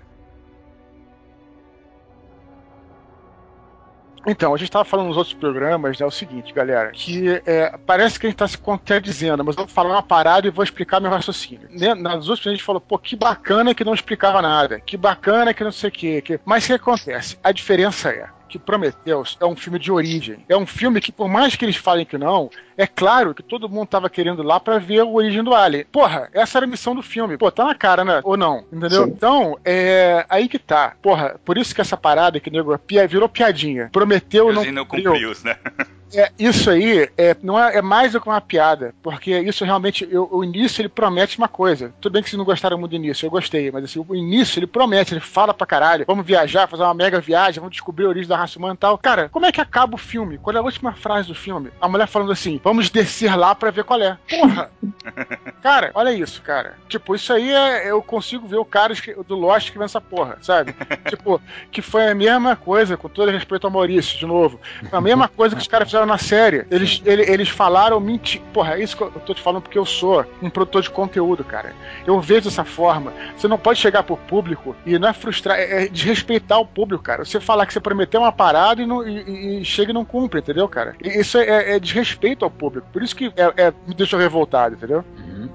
[4.28, 8.20] Então, a gente tava falando nos outros programas, né, o seguinte, galera, que é, parece
[8.20, 11.00] que a gente tá se contradizendo, mas eu vou falar uma parada e vou explicar
[11.00, 11.70] meu raciocínio.
[11.72, 15.54] Né, Nas outras a gente falou, pô, que bacana que não explicava nada, que bacana
[15.54, 16.22] que não sei o quê.
[16.22, 16.38] Que...
[16.44, 17.40] Mas o que acontece?
[17.42, 20.44] A diferença é que Prometheus é um filme de origem.
[20.50, 23.70] É um filme que, por mais que eles falem que não, é claro que todo
[23.70, 25.86] mundo tava querendo ir lá pra ver a origem do Alien.
[25.92, 27.38] Porra, essa era a missão do filme.
[27.38, 28.20] Pô, tá na cara, né?
[28.24, 29.06] Ou não, entendeu?
[29.06, 29.12] Sim.
[29.12, 30.96] Então, é aí que tá.
[31.02, 33.90] Porra, por isso que essa parada que nego pia- virou piadinha.
[33.92, 35.12] Prometeu não não cumpriu.
[35.12, 35.56] cumpriu, né?
[36.14, 40.08] É, isso aí é, não é, é mais do que uma piada, porque isso realmente,
[40.10, 41.94] eu- o início ele promete uma coisa.
[42.02, 44.60] Tudo bem que vocês não gostaram muito do início, eu gostei, mas assim, o início
[44.60, 48.10] ele promete, ele fala pra caralho, vamos viajar, fazer uma mega viagem, vamos descobrir a
[48.10, 48.98] origem da raça humana e tal.
[48.98, 50.38] Cara, como é que acaba o filme?
[50.38, 51.70] Qual é a última frase do filme?
[51.80, 54.18] A mulher falando assim, vamos descer lá pra ver qual é.
[54.30, 54.72] Porra!
[55.62, 56.74] cara, olha isso, cara.
[56.88, 58.94] Tipo, isso aí é, eu consigo ver o cara
[59.28, 60.74] do Lost escrevendo essa porra, sabe?
[61.08, 61.42] tipo,
[61.72, 64.60] que foi a mesma coisa, com todo respeito ao Maurício, de novo.
[64.90, 66.66] Foi a mesma coisa que os caras fizeram na série.
[66.72, 68.42] Eles, ele- eles falaram mentir.
[68.54, 71.44] Porra, é isso que eu tô te falando porque eu sou um produtor de conteúdo,
[71.44, 71.74] cara.
[72.06, 73.14] Eu vejo dessa forma.
[73.36, 77.04] Você não pode chegar pro público e não é frustrar, é, é desrespeitar o público,
[77.04, 77.24] cara.
[77.26, 80.06] Você falar que você prometeu uma parada e, não, e- e- e chega e não
[80.06, 80.96] cumpre, entendeu, cara?
[81.04, 82.88] E isso é, é desrespeito ao público.
[82.92, 85.04] Por isso que é- é- me deixou revoltado, entendeu?
[85.18, 85.50] Uhum.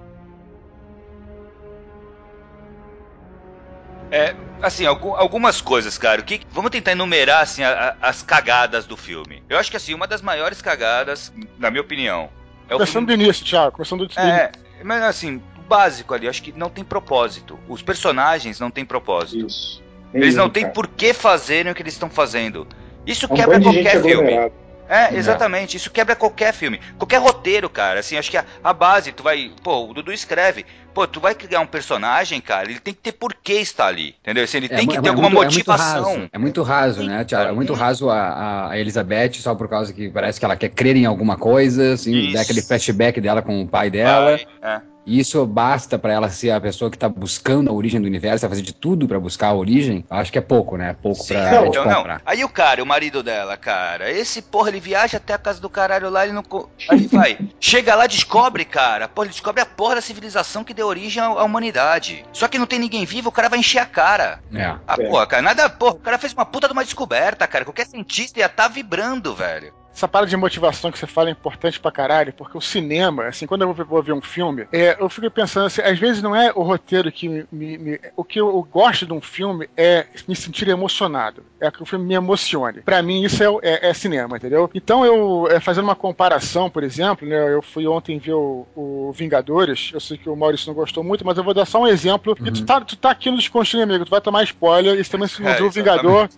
[4.15, 6.21] É, assim, algu- algumas coisas, cara.
[6.21, 9.43] O que, vamos tentar enumerar, assim, a- a- as cagadas do filme.
[9.49, 12.29] Eu acho que, assim, uma das maiores cagadas, na minha opinião,
[12.69, 13.17] é o Começando filme...
[13.17, 13.73] do início, Thiago.
[13.73, 14.21] Começando do início.
[14.21, 14.53] É,
[14.85, 17.59] mas assim, o básico ali, eu acho que não tem propósito.
[17.69, 19.47] Os personagens não têm propósito.
[19.47, 19.83] Isso.
[20.13, 22.69] Eles não têm por que fazerem o que eles estão fazendo.
[23.05, 24.13] Isso um quebra qualquer filme.
[24.13, 24.64] aglomerada.
[24.89, 25.77] É, exatamente.
[25.77, 26.79] Isso quebra qualquer filme.
[26.99, 28.01] Qualquer roteiro, cara.
[28.01, 29.51] Assim, acho que a, a base, tu vai.
[29.63, 30.65] Pô, o Dudu escreve.
[30.93, 34.15] Pô, tu vai criar um personagem, cara, ele tem que ter por que estar ali.
[34.23, 34.45] Entendeu?
[34.45, 36.29] Assim, ele tem mu- que é ter alguma muito- motivação.
[36.33, 37.49] É muito raso, é muito raso né, Thiago?
[37.51, 40.95] É muito raso a, a Elizabeth só por causa que parece que ela quer crer
[40.97, 42.35] em alguma coisa, assim, Isso.
[42.35, 44.39] dá aquele flashback dela com o pai dela.
[44.61, 44.81] Vai, é.
[45.07, 48.43] E isso basta pra ela ser a pessoa que tá buscando a origem do universo,
[48.43, 50.91] vai fazer de tudo pra buscar a origem, eu acho que é pouco, né?
[50.91, 51.95] É pouco Sim, pra não, então, não.
[51.97, 52.23] comprar.
[52.25, 55.69] Aí o cara, o marido dela, cara, esse porra, ele viaja até a casa do
[55.71, 56.43] caralho lá, ele não.
[56.89, 57.39] Aí ele vai.
[57.61, 59.09] Chega lá, descobre, cara.
[59.09, 62.25] Porra, ele descobre a porra da civilização que deu origem à, à humanidade.
[62.33, 64.41] Só que não tem ninguém vivo, o cara vai encher a cara.
[64.55, 64.65] É.
[64.87, 65.09] Ah, É.
[65.09, 65.69] porra, cara, nada.
[65.71, 67.65] Porra, o cara fez uma puta de uma descoberta, cara.
[67.65, 69.73] Qualquer cientista ia estar vibrando, velho.
[69.95, 73.47] Essa parada de motivação que você fala é importante pra caralho, porque o cinema, assim,
[73.47, 76.51] quando eu vou- ver um filme, é, eu fico pensando assim, às vezes não é
[76.55, 77.45] o roteiro que me.
[77.53, 81.43] me- me- o que eu gosto de um filme é me sentir emocionado.
[81.61, 82.81] É que o filme me emocione.
[82.81, 84.69] Pra mim, isso é, o- é- é cinema, entendeu?
[84.75, 89.13] Então, eu, é, fazendo uma comparação, por exemplo, né, eu fui ontem ver o, o
[89.15, 91.87] Vingadores, eu sei que o Maurício não gostou muito, mas eu vou dar só um
[91.87, 92.37] exemplo.
[92.45, 95.29] E tu tá, tu tá aqui no Desconstruir Amigo, tu vai tomar spoiler, e também
[95.29, 95.71] se não É, viu o.
[95.71, 96.29] Vingador,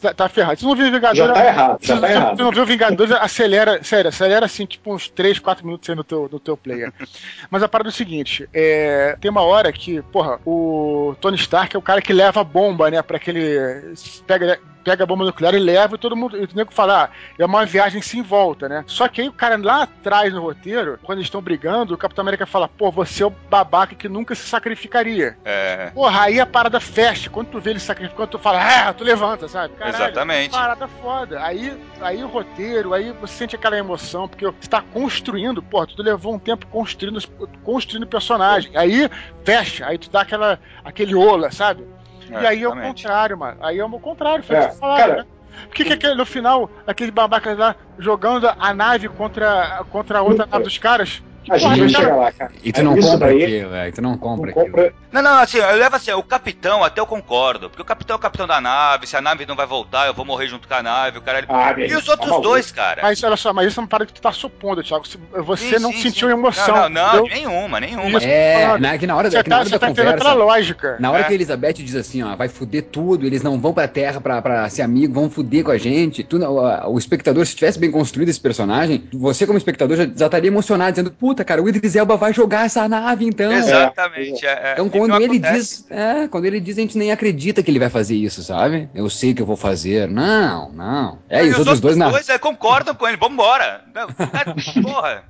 [0.00, 0.60] tá, tá ferrado.
[0.60, 1.16] Se não viu o Vingador.
[1.16, 2.38] Já tá errado, já Se tá você errado.
[2.38, 2.66] não viu
[2.98, 6.56] Vingadores, acelera, sério, acelera assim, tipo uns 3, 4 minutos aí no teu, no teu
[6.56, 6.92] player.
[7.48, 11.76] Mas a parada é o seguinte: é, tem uma hora que, porra, o Tony Stark
[11.76, 13.94] é o cara que leva a bomba, né, pra aquele.
[14.26, 16.36] Pega, pega a bomba nuclear e leva e todo mundo.
[16.36, 17.08] E o nego fala, ah,
[17.38, 18.84] é uma viagem sem volta, né?
[18.86, 22.22] Só que aí o cara lá atrás no roteiro, quando eles estão brigando, o Capitão
[22.22, 25.36] América fala, pô, você é o babaca que nunca se sacrificaria.
[25.44, 25.90] É.
[25.94, 27.28] Porra, aí a parada fecha.
[27.28, 29.74] Quando tu vê ele sacrificando, tu fala, ah, tu levanta, sabe?
[29.74, 30.50] Caralho, Exatamente.
[30.50, 31.44] Parada foda.
[31.44, 36.02] Aí, aí o roteiro, aí você sente aquela emoção, porque você tá construindo, porra, tu
[36.02, 37.20] levou um tempo construindo,
[37.62, 38.74] construindo personagem.
[38.74, 39.08] Aí
[39.44, 41.84] fecha, aí tu dá aquela, aquele ola, sabe?
[42.30, 43.56] E aí é o contrário, mano.
[43.60, 45.24] Aí é o contrário, foi É, o que você falou, cara- né?
[45.66, 50.22] Por que, que aquele- no final, aquele babaca lá jogando a nave contra, contra a
[50.22, 51.20] outra nave dos caras?
[51.50, 52.52] A gente vai chegar lá, cara.
[52.62, 53.92] E tu não compra daí- aquilo, velho.
[53.92, 54.76] Tu não compra Não aquilo.
[54.76, 54.94] compra.
[55.10, 57.68] Não, não, assim, eu levo assim, o capitão até eu concordo.
[57.70, 60.14] Porque o capitão é o capitão da nave, se a nave não vai voltar, eu
[60.14, 61.44] vou morrer junto com a nave, o cara.
[61.48, 62.48] Ah, E os tá outros maluco.
[62.48, 63.00] dois, cara?
[63.02, 65.04] Mas olha só, mas isso é uma parada que tu tá supondo, Thiago.
[65.44, 66.34] Você Sim, não sim, sentiu sim.
[66.34, 66.74] emoção.
[66.74, 68.18] Não, não, não, nenhuma, nenhuma.
[68.22, 70.12] É, na, que na hora, da- Você que na tá, hora você da tá pela
[70.12, 70.34] conversa.
[70.34, 70.96] lógica.
[71.00, 71.24] Na hora É.
[71.24, 74.42] que a Elizabeth diz assim, ó, vai fuder tudo, eles não vão pra Terra pra,
[74.42, 76.22] pra ser amigo, vão fuder com a gente.
[76.22, 80.04] Tu, não- o, o espectador, se tivesse bem construído esse personagem, você como espectador já,
[80.14, 83.52] já estaria emocionado, dizendo, puta, cara, o Idris Elba vai jogar essa nave, então.
[83.52, 84.46] Exatamente.
[84.46, 84.72] é, é.
[84.72, 85.82] Então E quando não ele acontece.
[85.82, 88.88] diz, é, quando ele diz, a gente nem acredita que ele vai fazer isso, sabe?
[88.94, 90.08] Eu sei que eu vou fazer.
[90.08, 91.18] Não, não.
[91.28, 93.84] É, e os outros dois na é, concordam com ele, vambora.
[93.94, 95.24] Não, é, porra.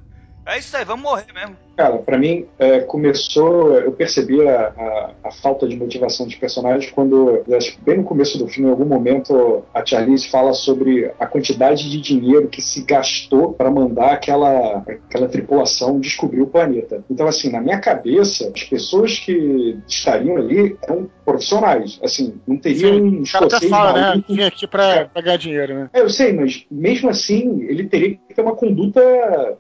[0.46, 1.68] É isso aí, vamos morrer mesmo.
[1.79, 3.74] Cara, pra mim, é, começou.
[3.79, 8.03] Eu percebi a, a, a falta de motivação dos personagens quando, acho que bem no
[8.03, 12.61] começo do filme, em algum momento, a Charlize fala sobre a quantidade de dinheiro que
[12.61, 17.05] se gastou para mandar aquela, aquela tripulação descobrir o planeta.
[17.09, 22.01] Então, assim, na minha cabeça, as pessoas que estariam ali eram profissionais.
[22.03, 24.24] Assim, não teriam um até escocês fala, né?
[24.29, 25.91] Vim aqui pra, pra ganhar dinheiro, né?
[25.93, 29.01] é, eu sei, mas mesmo assim, ele teria que ter uma conduta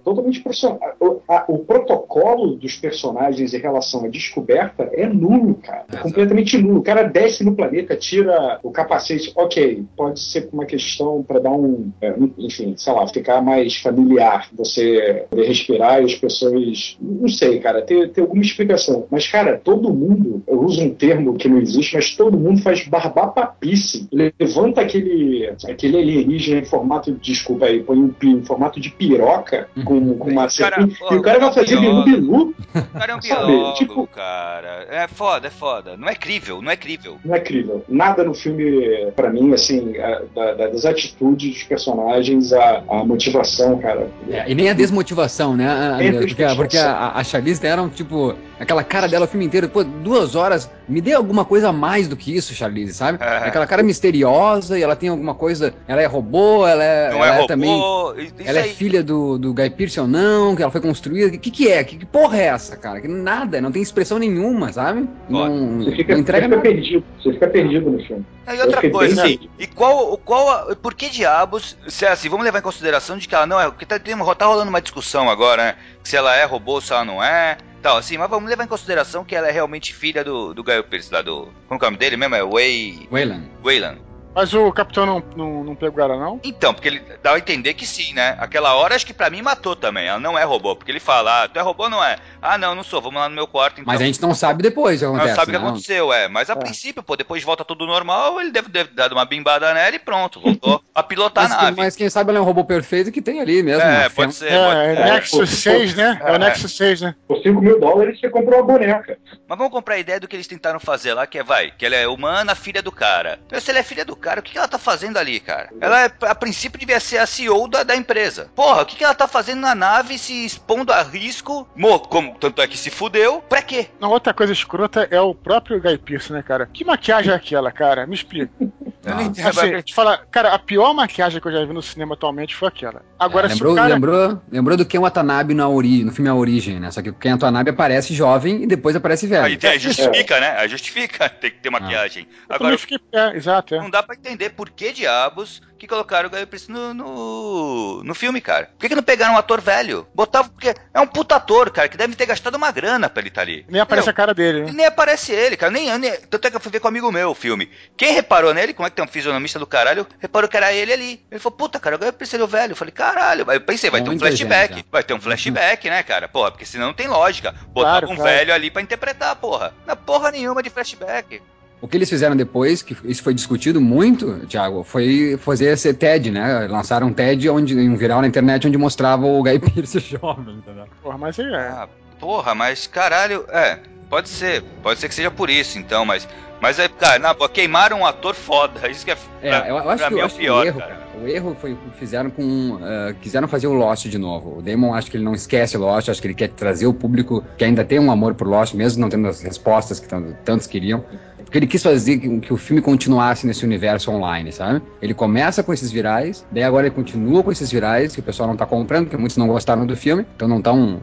[0.02, 0.80] totalmente profissional.
[0.98, 2.07] O, a- o protocolo
[2.56, 5.84] dos personagens em relação à descoberta é nulo, cara.
[5.92, 6.78] É completamente nulo.
[6.78, 9.32] O cara desce no planeta, tira o capacete.
[9.36, 11.90] Ok, pode ser uma questão para dar um.
[12.00, 14.48] é, enfim, sei lá, ficar mais familiar.
[14.56, 16.96] Você poder respirar e as pessoas.
[17.00, 19.06] Não sei, cara, ter, ter alguma explicação.
[19.10, 20.42] Mas, cara, todo mundo.
[20.46, 24.08] Eu uso um termo que não existe, mas todo mundo faz barbapapice.
[24.12, 30.14] Levanta aquele, aquele alienígena em formato, desculpa aí, põe um em formato de piroca com,
[30.16, 32.54] com uma cara- serpente, e o cara vai fazer um bilu.
[32.74, 34.86] O cara é um biólogo, tipo- cara.
[34.90, 35.96] É foda, é foda.
[35.96, 37.16] Não é crível, não é crível.
[37.24, 37.84] Não é crível.
[37.88, 43.04] Nada no filme, pra mim, assim, a- da- da- das atitudes dos personagens, a, a
[43.04, 44.08] motivação, cara.
[44.30, 45.66] É, e nem a desmotivação, né?
[45.68, 49.28] A- a- Nem a porque porque a, a Charlize Theron, tipo, aquela cara dela o
[49.28, 52.94] filme inteiro, pô, duas horas, me dê alguma coisa a mais do que isso, Charlize,
[52.94, 53.18] sabe?
[53.22, 53.48] É.
[53.48, 57.26] Aquela cara misteriosa e ela tem alguma coisa, ela é robô, ela é, Não ela
[57.26, 57.46] é robô.
[57.46, 57.76] também,
[58.18, 58.70] isso ela é aí.
[58.70, 61.84] filha do, do Guy Pearce ou não, que ela foi construída, o que que é?
[61.88, 63.00] Que, que porra é essa, cara?
[63.00, 65.08] Que nada, não tem expressão nenhuma, sabe?
[65.28, 67.04] Não, Você fica, não você entrega fica perdido.
[67.18, 68.26] Você fica perdido no filme.
[68.46, 72.08] E Eu outra coisa, bem assim, e qual, qual, a- por que diabos, se é
[72.10, 74.68] assim, vamos levar em consideração de que ela não é, porque tá, tem- tá rolando
[74.68, 75.74] uma discussão agora, né,
[76.04, 79.24] se ela é robô, se ela não é, tal, assim, mas vamos levar em consideração
[79.24, 81.90] que ela é realmente filha do, do Gaio Pierce, lá do, como que é o
[81.90, 83.44] nome dele mesmo, é Way, Wayland.
[83.64, 83.98] Wayland.
[84.38, 86.38] Mas o capitão não, não, não pegou ela, não?
[86.44, 88.36] Então, porque ele dá a entender que sim, né?
[88.38, 90.06] Aquela hora acho que pra mim matou também.
[90.06, 92.18] Ela não é robô, porque ele fala, ah, tu é robô ou não é?
[92.40, 93.92] Ah, não, não sou, vamos lá no meu quarto então.
[93.92, 95.68] Mas a gente não sabe depois o que Não acontece, sabe o que não.
[95.70, 96.28] aconteceu, é.
[96.28, 99.96] Mas a princípio, pô, depois volta tudo normal, ele deve ter dado uma bimbada nela
[99.96, 101.76] e pronto, voltou a pilotar Mas, a nave.
[101.76, 103.82] mas quem sabe ela é um robô perfeito que tem ali mesmo.
[103.82, 106.20] É, uma pode ser, pode É, é Nexus pô, 6, né?
[106.22, 106.32] É é.
[106.32, 107.14] o Nexus 6, né?
[107.26, 109.18] Por 5 mil dólares você comprou uma boneca.
[109.48, 111.84] Mas vamos comprar a ideia do que eles tentaram fazer lá, que é, vai, que
[111.84, 113.40] ela é humana, filha do cara.
[113.46, 114.27] Então, se ela é filha do cara.
[114.36, 115.70] O que, que ela tá fazendo ali, cara?
[115.80, 118.50] Ela, é- a princípio, devia ser a CEO da, da empresa.
[118.54, 121.68] Porra, o que, que ela tá fazendo na nave se expondo a risco?
[121.74, 123.40] Mo, como, tanto é que se fudeu.
[123.48, 123.88] Pra quê?
[124.00, 126.68] Não, outra coisa escrota é o próprio Guy Pearce, né, cara?
[126.72, 128.06] Que maquiagem é aquela, cara?
[128.06, 128.50] Me explica.
[128.60, 128.68] Eu
[129.14, 129.48] não.
[129.48, 132.68] Assim, te falar, cara, a pior maquiagem que eu já vi no cinema atualmente foi
[132.68, 133.02] aquela.
[133.18, 133.94] Agora, É, se lembrou, o cara.
[133.94, 136.90] lembrou, lembrou do Ken Watanabe na ori, no filme A Origem, né?
[136.90, 139.44] Só que o Ken Watanabe aparece jovem e depois aparece velho.
[139.44, 140.56] Aí, aí justifica, né?
[140.58, 142.24] Aí justifica ter que ter maquiagem.
[142.48, 142.98] Eu Agora, também fiquei.
[143.12, 143.78] É, exato, é.
[143.80, 148.14] não dá pra entender por que diabos que colocaram o Guy Pearce no, no, no
[148.14, 148.66] filme, cara.
[148.66, 150.08] Por que, que não pegaram um ator velho?
[150.12, 153.28] Botavam, porque é um puta ator, cara, que deve ter gastado uma grana pra ele
[153.28, 153.64] estar ali.
[153.68, 154.10] Nem aparece Entendeu?
[154.10, 154.72] a cara dele, né?
[154.74, 155.70] Nem aparece ele, cara.
[155.70, 157.70] Nem, nem, tanto é que eu fui ver com um amigo meu o filme.
[157.96, 160.92] Quem reparou nele, como é que tem um fisionomista do caralho, reparou que era ele
[160.92, 161.24] ali.
[161.30, 162.72] Ele falou, puta, cara, agora eu pensei no velho.
[162.72, 163.48] Eu falei, caralho.
[163.48, 164.74] Aí eu pensei, vai ter um flashback.
[164.74, 166.28] gente, vai ter um flashback, né, cara?
[166.28, 167.52] Porra, porque senão não tem lógica.
[167.68, 168.30] Botar Claro, um claro.
[168.30, 169.72] velho ali pra interpretar, porra.
[169.86, 171.40] Não é porra nenhuma de flashback.
[171.80, 176.30] O que eles fizeram depois, que isso foi discutido muito, Thiago, foi fazer esse TED,
[176.30, 176.66] né?
[176.68, 180.86] Lançaram um TED onde, um viral na internet onde mostrava o Guy Pearce jovem, entendeu?
[181.02, 181.44] Porra, mas é.
[181.44, 183.78] Ah, porra, mas caralho, é,
[184.10, 186.26] pode ser, pode ser que seja por isso, então, mas,
[186.60, 189.76] mas é, cara, na boa, queimaram um ator foda, isso que é, É, pra, eu,
[189.76, 190.94] eu acho pra que, mim eu é o acho que pior, o erro, cara.
[190.94, 192.78] cara, o erro foi que fizeram com.
[192.82, 194.58] ah, quiseram fazer o Lost de novo.
[194.58, 196.92] O Damon acho que ele não esquece o Lost, acho que ele quer trazer o
[196.94, 200.32] público que ainda tem um amor por Lost, mesmo não tendo as respostas que tan-
[200.44, 201.04] tantos queriam.
[201.48, 204.82] Porque ele quis fazer que, que o filme continuasse nesse universo online, sabe?
[205.00, 208.48] Ele começa com esses virais, daí agora ele continua com esses virais, que o pessoal
[208.48, 211.00] não tá comprando, porque muitos não gostaram do filme, então não estão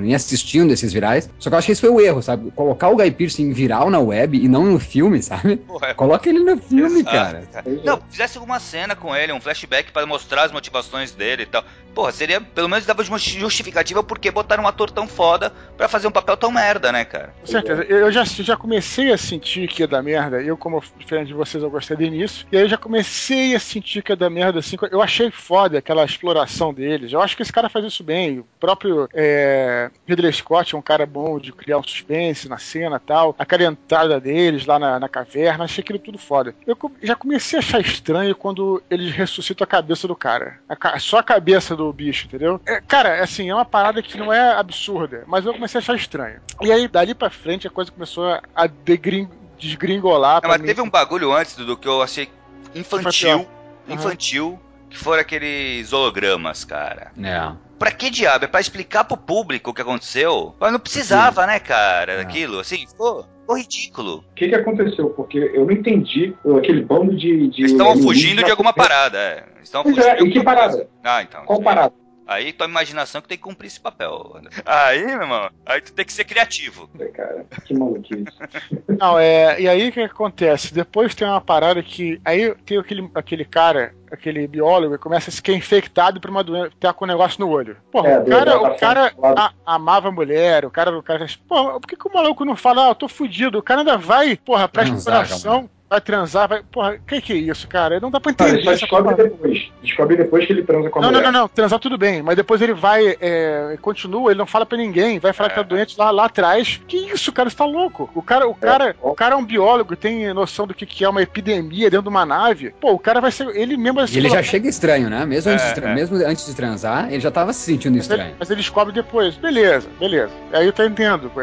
[0.00, 1.30] nem assistindo esses virais.
[1.38, 2.50] Só que eu acho que esse foi o erro, sabe?
[2.52, 5.56] Colocar o Guy Pearce em viral na web e não no filme, sabe?
[5.56, 7.44] Porra, é Coloca ele no filme, Exato, cara.
[7.84, 11.64] Não, fizesse alguma cena com ele, um flashback pra mostrar as motivações dele e tal.
[11.94, 16.08] Porra, seria, pelo menos dava uma justificativa porque botaram um ator tão foda pra fazer
[16.08, 17.32] um papel tão merda, né, cara?
[17.40, 17.82] Com certeza.
[17.84, 20.40] Eu eu já, já comecei a sentir que ia dar merda.
[20.42, 22.46] Eu, como diferente de vocês, eu gostei do início.
[22.50, 24.76] E aí eu já comecei a sentir que ia dar merda assim.
[24.90, 27.12] Eu achei foda aquela exploração deles.
[27.12, 28.40] Eu acho que esse cara faz isso bem.
[28.40, 32.98] O próprio é, Ridley Scott é um cara bom de criar um suspense na cena
[32.98, 33.34] tal.
[33.38, 35.64] Aquela entrada deles lá na, na caverna.
[35.64, 36.54] Achei aquilo tudo foda.
[36.66, 40.58] Eu já comecei a achar estranho quando eles ressuscitam a cabeça do cara.
[40.68, 42.60] A só a cabeça do bicho, entendeu?
[42.66, 45.94] É, cara, assim, é uma parada que não é absurda, mas eu comecei a achar
[45.96, 46.40] estranho.
[46.60, 49.28] E aí, dali pra frente, a coisa começou a degring-
[49.58, 50.40] desgringolar.
[50.42, 50.66] Não, mas mim.
[50.66, 52.28] teve um bagulho antes, Dudu, que eu achei
[52.74, 53.32] infantil, Infantil.
[53.38, 53.46] Aham.
[53.94, 57.12] infantil, que foram aqueles hologramas, cara.
[57.22, 57.52] É.
[57.78, 58.44] Pra que diabo?
[58.46, 60.54] É pra explicar pro público o que aconteceu?
[60.58, 62.16] Mas não precisava, né, cara, É.
[62.18, 64.24] daquilo, assim, ficou, ficou ridículo.
[64.30, 65.10] O que, que aconteceu?
[65.10, 67.48] Porque eu não entendi aquele bando de.
[67.48, 69.44] de Eles estavam fugindo de alguma parada, é.
[69.72, 70.88] Pois fugindo é, de e que alguma parada?
[71.04, 71.44] Ah, então.
[71.44, 71.92] Qual parada?
[72.26, 74.40] Aí tua imaginação que tem que cumprir esse papel.
[74.64, 76.88] Aí, meu irmão, aí tu tem que ser criativo.
[77.14, 78.24] Cara, que maluquice.
[78.98, 79.60] Não, é.
[79.60, 80.74] E aí o que acontece?
[80.74, 82.20] Depois tem uma parada que.
[82.24, 86.72] Aí tem aquele, aquele cara, aquele biólogo, que começa a ficar infectado por uma doença,
[86.80, 87.76] tá com um negócio no olho.
[87.92, 91.26] Porra, É, o cara, o cara a- amava a mulher, o cara, o cara.
[91.48, 93.58] Pô, por que, que o maluco não fala, ah, eu tô fudido?
[93.58, 94.96] O cara ainda vai, porra, presta
[95.28, 95.70] coração.
[95.88, 96.62] Vai transar, vai.
[96.64, 98.00] Porra, que que é isso, cara?
[98.00, 98.56] Não dá pra Não, entender.
[98.58, 99.70] ele só essa descobre depois.
[99.80, 101.32] Descobre depois que ele transa com a Não, não, mulher.
[101.32, 104.76] não, não, transar tudo bem, mas depois ele vai, é, continua, ele não fala pra
[104.76, 106.80] ninguém, vai falar que tá doente lá, lá atrás.
[106.88, 108.10] Que isso, cara, você tá louco?
[108.16, 111.08] O cara, o cara, o cara é um biólogo, tem noção do que, que é
[111.08, 112.74] uma epidemia dentro de uma nave.
[112.80, 115.24] Pô, o cara vai ser, ele mesmo vai E ele já chega estranho, né?
[115.24, 115.94] Mesmo, antes, É, de tra- é.
[115.94, 118.36] mesmo antes de transar, ele já tava se sentindo Mas ele, estranho.
[118.40, 119.36] mas ele descobre depois.
[119.36, 120.32] Beleza, beleza.
[120.52, 121.30] Aí eu tô entendendo.
[121.32, 121.42] pô.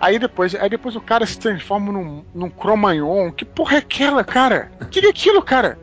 [0.00, 3.30] Aí depois, aí depois o cara se transforma num, num cromagnon.
[3.30, 4.70] Que porra é aquela, cara?
[4.90, 5.78] Que que é aquilo, cara?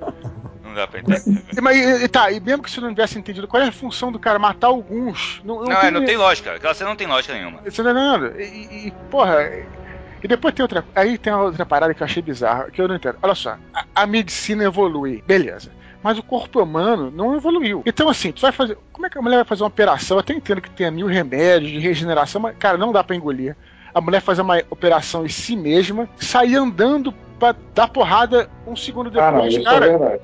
[0.63, 1.41] Não dá pra entender.
[1.61, 4.37] Mas, tá, e mesmo que você não tivesse entendido, qual é a função do cara?
[4.37, 5.41] Matar alguns.
[5.43, 6.53] Não, Não, é, não tem lógica.
[6.53, 7.59] Aquela cena não tem lógica nenhuma.
[7.63, 8.39] Você tá entendendo?
[8.39, 9.39] E, e- porra.
[10.21, 10.85] E depois tem outra.
[10.95, 13.17] Aí tem outra parada que eu achei bizarra, que eu não entendo.
[13.21, 15.71] Olha só, a, a medicina evolui, beleza.
[16.03, 17.83] Mas o corpo humano não evoluiu.
[17.85, 18.77] Então, assim, tu vai fazer.
[18.93, 20.17] Como é que a mulher vai fazer uma operação?
[20.17, 23.55] Eu até entendo que tenha mil remédios de regeneração, mas, cara, não dá pra engolir.
[23.93, 29.07] A mulher fazer uma operação em si mesma, sair andando pra dar porrada um segundo
[29.19, 29.79] Ah, depois, é cara.
[29.97, 30.21] verdade.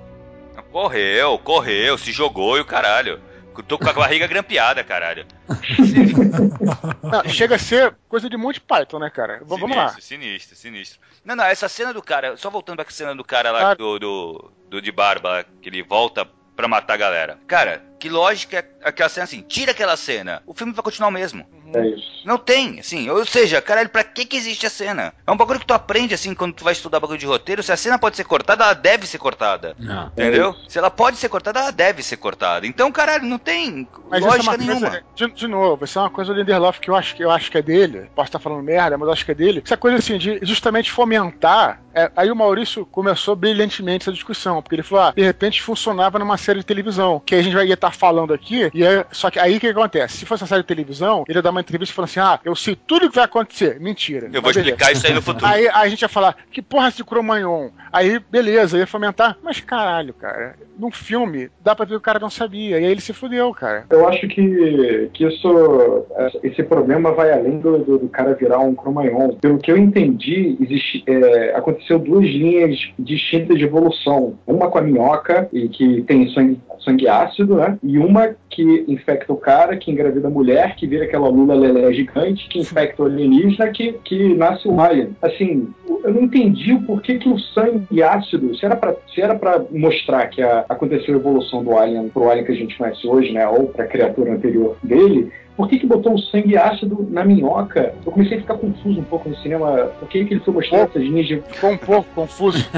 [0.72, 3.22] Correu, correu, se jogou e o caralho.
[3.70, 5.26] Tô com a barriga grampeada, caralho.
[7.02, 9.38] Não, chega a ser coisa de Monty Python, né, cara?
[9.40, 9.90] V- Vamos lá.
[9.90, 11.00] Sinistro, Sinistro, sinistro.
[11.24, 13.74] Não, não, essa cena do cara, só voltando pra cena do cara lá, Ah.
[13.74, 17.40] do, do, do de barba, que ele volta pra matar a galera.
[17.48, 19.42] Cara, Que lógica é aquela cena assim?
[19.42, 21.46] Tira aquela cena, o filme vai continuar o mesmo.
[21.74, 22.06] É isso.
[22.24, 25.14] Não tem, assim, ou seja, caralho, pra que que existe a cena?
[25.26, 27.72] É um bagulho que tu aprende, assim, quando tu vai estudar bagulho de roteiro, se
[27.72, 29.76] a cena pode ser cortada, ela deve ser cortada.
[29.80, 30.08] Não.
[30.08, 30.56] Entendeu?
[30.68, 32.66] Se ela pode ser cortada, ela deve ser cortada.
[32.68, 34.90] Então, caralho, não tem Mas é lógica uma nenhuma.
[34.90, 37.32] coisa, de, de novo, isso é uma coisa do Lindelof que eu acho que eu
[37.32, 38.10] acho que é dele.
[38.16, 39.62] Posso estar falando merda, mas eu acho que é dele.
[39.66, 41.82] Essa coisa assim de justamente fomentar.
[41.94, 46.20] é, aí o Maurício começou brilhantemente essa discussão, porque ele falou: ah, de repente funcionava
[46.20, 49.40] numa série de televisão, que a gente vai estar falando aqui, e é, só que
[49.40, 50.18] aí o que acontece?
[50.18, 52.56] Se fosse uma série de televisão, ele ia dar uma entrevista falando assim: ah, eu
[52.56, 53.80] sei tudo o que vai acontecer.
[53.80, 54.28] Mentira.
[54.32, 54.60] Eu vou beleza.
[54.60, 55.46] explicar isso aí no futuro.
[55.46, 57.70] Aí, aí a gente ia falar, que porra esse Cromagnon?
[57.92, 59.38] Aí, beleza, ia fomentar.
[59.44, 62.80] Mas caralho, cara, num filme, dá pra ver que o cara não sabia.
[62.80, 63.86] E aí ele se fudeu, cara.
[63.90, 66.06] Eu acho que, que isso,
[66.44, 69.36] esse problema vai além do, do, do cara virar um cromanhon.
[69.36, 74.38] Pelo que eu entendi, existe, é, aconteceu duas linhas distintas de evolução.
[74.46, 77.75] Uma com a minhoca, e que tem sangue, sangue ácido, né?
[77.84, 81.94] E uma que infecta o cara, que engravida a mulher, que vira aquela lula lelé
[81.94, 85.16] gigante, que infecta o alienígena, que, que nasce o alien.
[85.22, 85.68] Assim,
[86.04, 89.64] eu não entendi o porquê que o sangue ácido, se era pra, se era pra
[89.72, 93.32] mostrar que a, aconteceu a evolução do alien pro alien que a gente conhece hoje,
[93.32, 93.48] né?
[93.48, 97.94] Ou pra criatura anterior dele, por que, que botou o sangue ácido na minhoca?
[98.06, 99.86] Eu comecei a ficar confuso um pouco no cinema.
[100.00, 101.42] Por que, que ele foi mostrar essas linhas de.
[101.42, 102.66] Ficou um pouco confuso.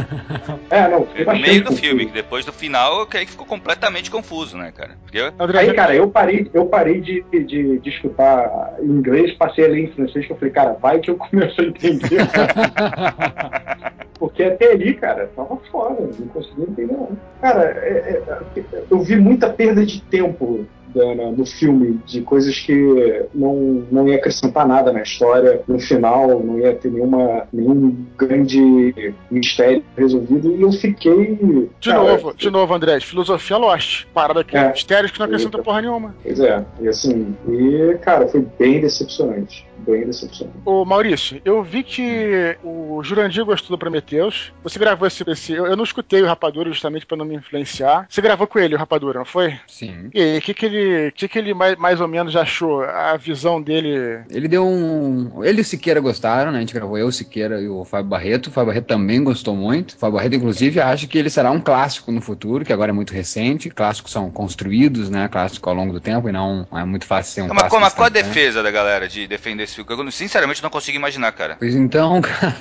[0.69, 1.81] É, não, No foi bastante meio do confuso.
[1.81, 4.97] filme, que depois do final, que aí ficou completamente confuso, né, cara?
[5.01, 9.83] Porque Aí, cara, eu parei, eu parei de, de, de escutar em inglês, passei ali
[9.85, 12.17] em francês, que eu falei, cara, vai que eu começo a entender.
[14.19, 17.15] Porque até ali, cara, tava fora, não conseguia entender não.
[17.41, 18.23] Cara, é-
[18.55, 20.65] é- eu vi muita perda de tempo
[20.97, 25.79] da- na- no filme, de coisas que não, não ia acrescentar nada na história, no
[25.79, 31.37] final, não ia ter nenhuma, nenhum grande mistério resolvido, e eu fiquei.
[31.79, 34.05] de cara, novo, de novo, André, filosofia Lost.
[34.13, 34.69] Parada aqui, É.
[34.71, 36.15] mistérios que não acrescentam porra nenhuma.
[36.23, 39.65] Pois é, e assim, e cara, foi bem decepcionante.
[39.79, 40.57] Bem decepcionante.
[40.65, 44.51] Ô Maurício, eu vi que o Jurandir gostou do Prometheus.
[44.63, 45.23] Você gravou esse.
[45.29, 48.05] esse eu, eu não escutei o Rapadura justamente pra não me influenciar.
[48.09, 49.53] Você gravou com ele o Rapadura, não foi?
[49.67, 50.09] Sim.
[50.13, 52.83] E aí, o que, que ele, que que ele mais, mais ou menos achou?
[52.83, 54.21] A visão dele.
[54.29, 55.43] Ele deu um.
[55.43, 56.57] Ele e o Siqueira gostaram, né?
[56.57, 58.47] A gente gravou eu, o Siqueira e o Fábio Barreto.
[58.47, 59.91] O Fábio Barreto também gostou muito.
[59.91, 62.93] O Fábio Barreto, inclusive, acha que ele será um clássico no futuro, que agora é
[62.93, 63.69] muito recente.
[63.69, 65.27] Clássicos são construídos, né?
[65.27, 67.81] Clássico ao longo do tempo e não, é muito fácil ser um mas, clássico.
[67.81, 69.89] mas qual a defesa da galera de defender esse filme?
[69.89, 71.55] Eu, sinceramente, não consigo imaginar, cara.
[71.59, 72.55] Pois então, cara.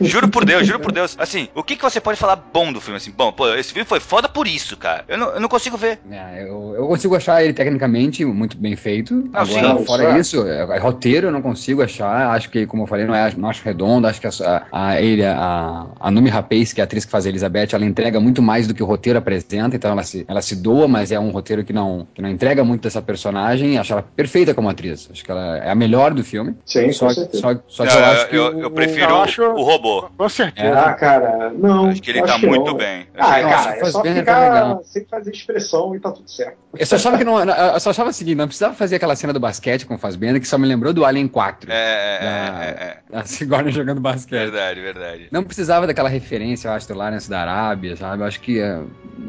[0.00, 1.16] Juro por Deus, juro por Deus.
[1.18, 2.96] Assim, o que, que você pode falar bom do filme?
[2.96, 5.04] Assim, bom, pô, esse filme foi foda por isso, cara.
[5.08, 5.98] Eu não, eu não consigo ver.
[6.10, 9.28] É, eu, eu consigo achar ele tecnicamente muito bem feito.
[9.32, 10.18] Ah, sim, Agora, isso fora é.
[10.20, 12.30] isso, é, é, roteiro eu não consigo achar.
[12.30, 14.06] Acho que, como eu falei, não, é, não acho redondo.
[14.06, 17.26] Acho que a, a, ele, a, a Numi Rapaz, que é a atriz que faz
[17.26, 19.76] a Elizabeth, ela entrega muito mais do que o roteiro apresenta.
[19.76, 22.64] Então ela se, ela se doa, mas é um roteiro que não, que não entrega
[22.64, 23.78] muito dessa personagem.
[23.78, 25.08] Acho ela perfeita como atriz.
[25.10, 26.54] Acho que ela é a melhor do filme.
[26.64, 27.24] Sim, Só, só,
[27.68, 28.36] só que Não, eu acho que.
[28.36, 30.08] eu, o- eu prefiro eu o- acho- o robô.
[30.16, 30.78] Com certeza.
[30.78, 31.86] Ah, cara, não.
[31.90, 32.76] Acho que ele acho tá muito não.
[32.76, 33.06] bem.
[33.18, 34.80] Ah, Eu cara, é faz só bem, tá ficar legal.
[34.84, 36.56] sem fazer expressão e tá tudo certo.
[36.78, 37.38] Eu só achava que não.
[37.40, 40.40] Eu só achava o seguinte, não precisava fazer aquela cena do basquete com o Fassbender,
[40.40, 41.70] que só me lembrou do Alien 4.
[41.70, 43.18] É, é, é, Da- é, é.
[43.20, 44.30] A Sigourney jogando basquete.
[44.50, 45.28] Verdade, verdade.
[45.30, 48.22] Não precisava daquela referência, eu acho, do Lawrence da Arábia, sabe?
[48.22, 48.80] Eu acho que é,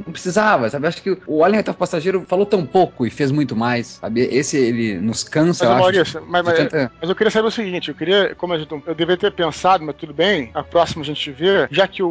[0.05, 0.85] não precisava, sabe?
[0.85, 4.21] Eu acho que o Alien Oitavo Passageiro falou tão pouco e fez muito mais, sabe?
[4.21, 5.81] Esse, ele nos cansa, Mas, eu acho.
[5.81, 8.71] Maurício, mas, mas- tanta- mas eu queria saber o seguinte, eu queria, como a gente,
[8.71, 12.07] eu deveria ter pensado, mas tudo bem, a próxima a gente vê, já que o,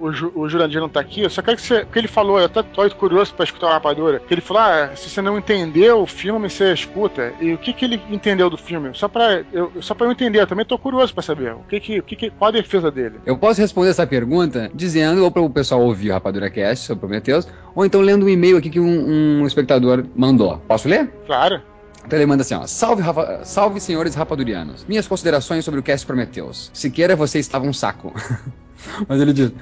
[0.00, 2.38] o, o Jurandir não tá aqui, eu só quero que você, o que ele falou,
[2.38, 5.38] eu até tô curioso pra escutar uma rapadura, que ele falou, ah, se você não
[5.38, 8.90] entendeu o filme, você escuta, e o que que ele entendeu do filme?
[8.94, 11.80] Só pra eu, só pra eu entender, eu também tô curioso pra saber, o que
[11.80, 13.16] que, o que, que qual a defesa dele?
[13.26, 17.00] Eu posso responder essa pergunta dizendo, ou para o pessoal ouvir o Rapadura Cast sobre
[17.00, 20.58] Prometheus, ou então lendo um e-mail aqui que um, um espectador mandou.
[20.68, 21.08] Posso ler?
[21.26, 21.60] Claro.
[22.04, 22.66] Então ele manda assim, ó.
[22.66, 24.84] Salve, Rafa- salve senhores rapadurianos.
[24.88, 26.68] Minhas considerações sobre o cast Prometheus.
[26.74, 28.12] Siqueira você estava um saco.
[29.08, 29.52] Mas ele diz.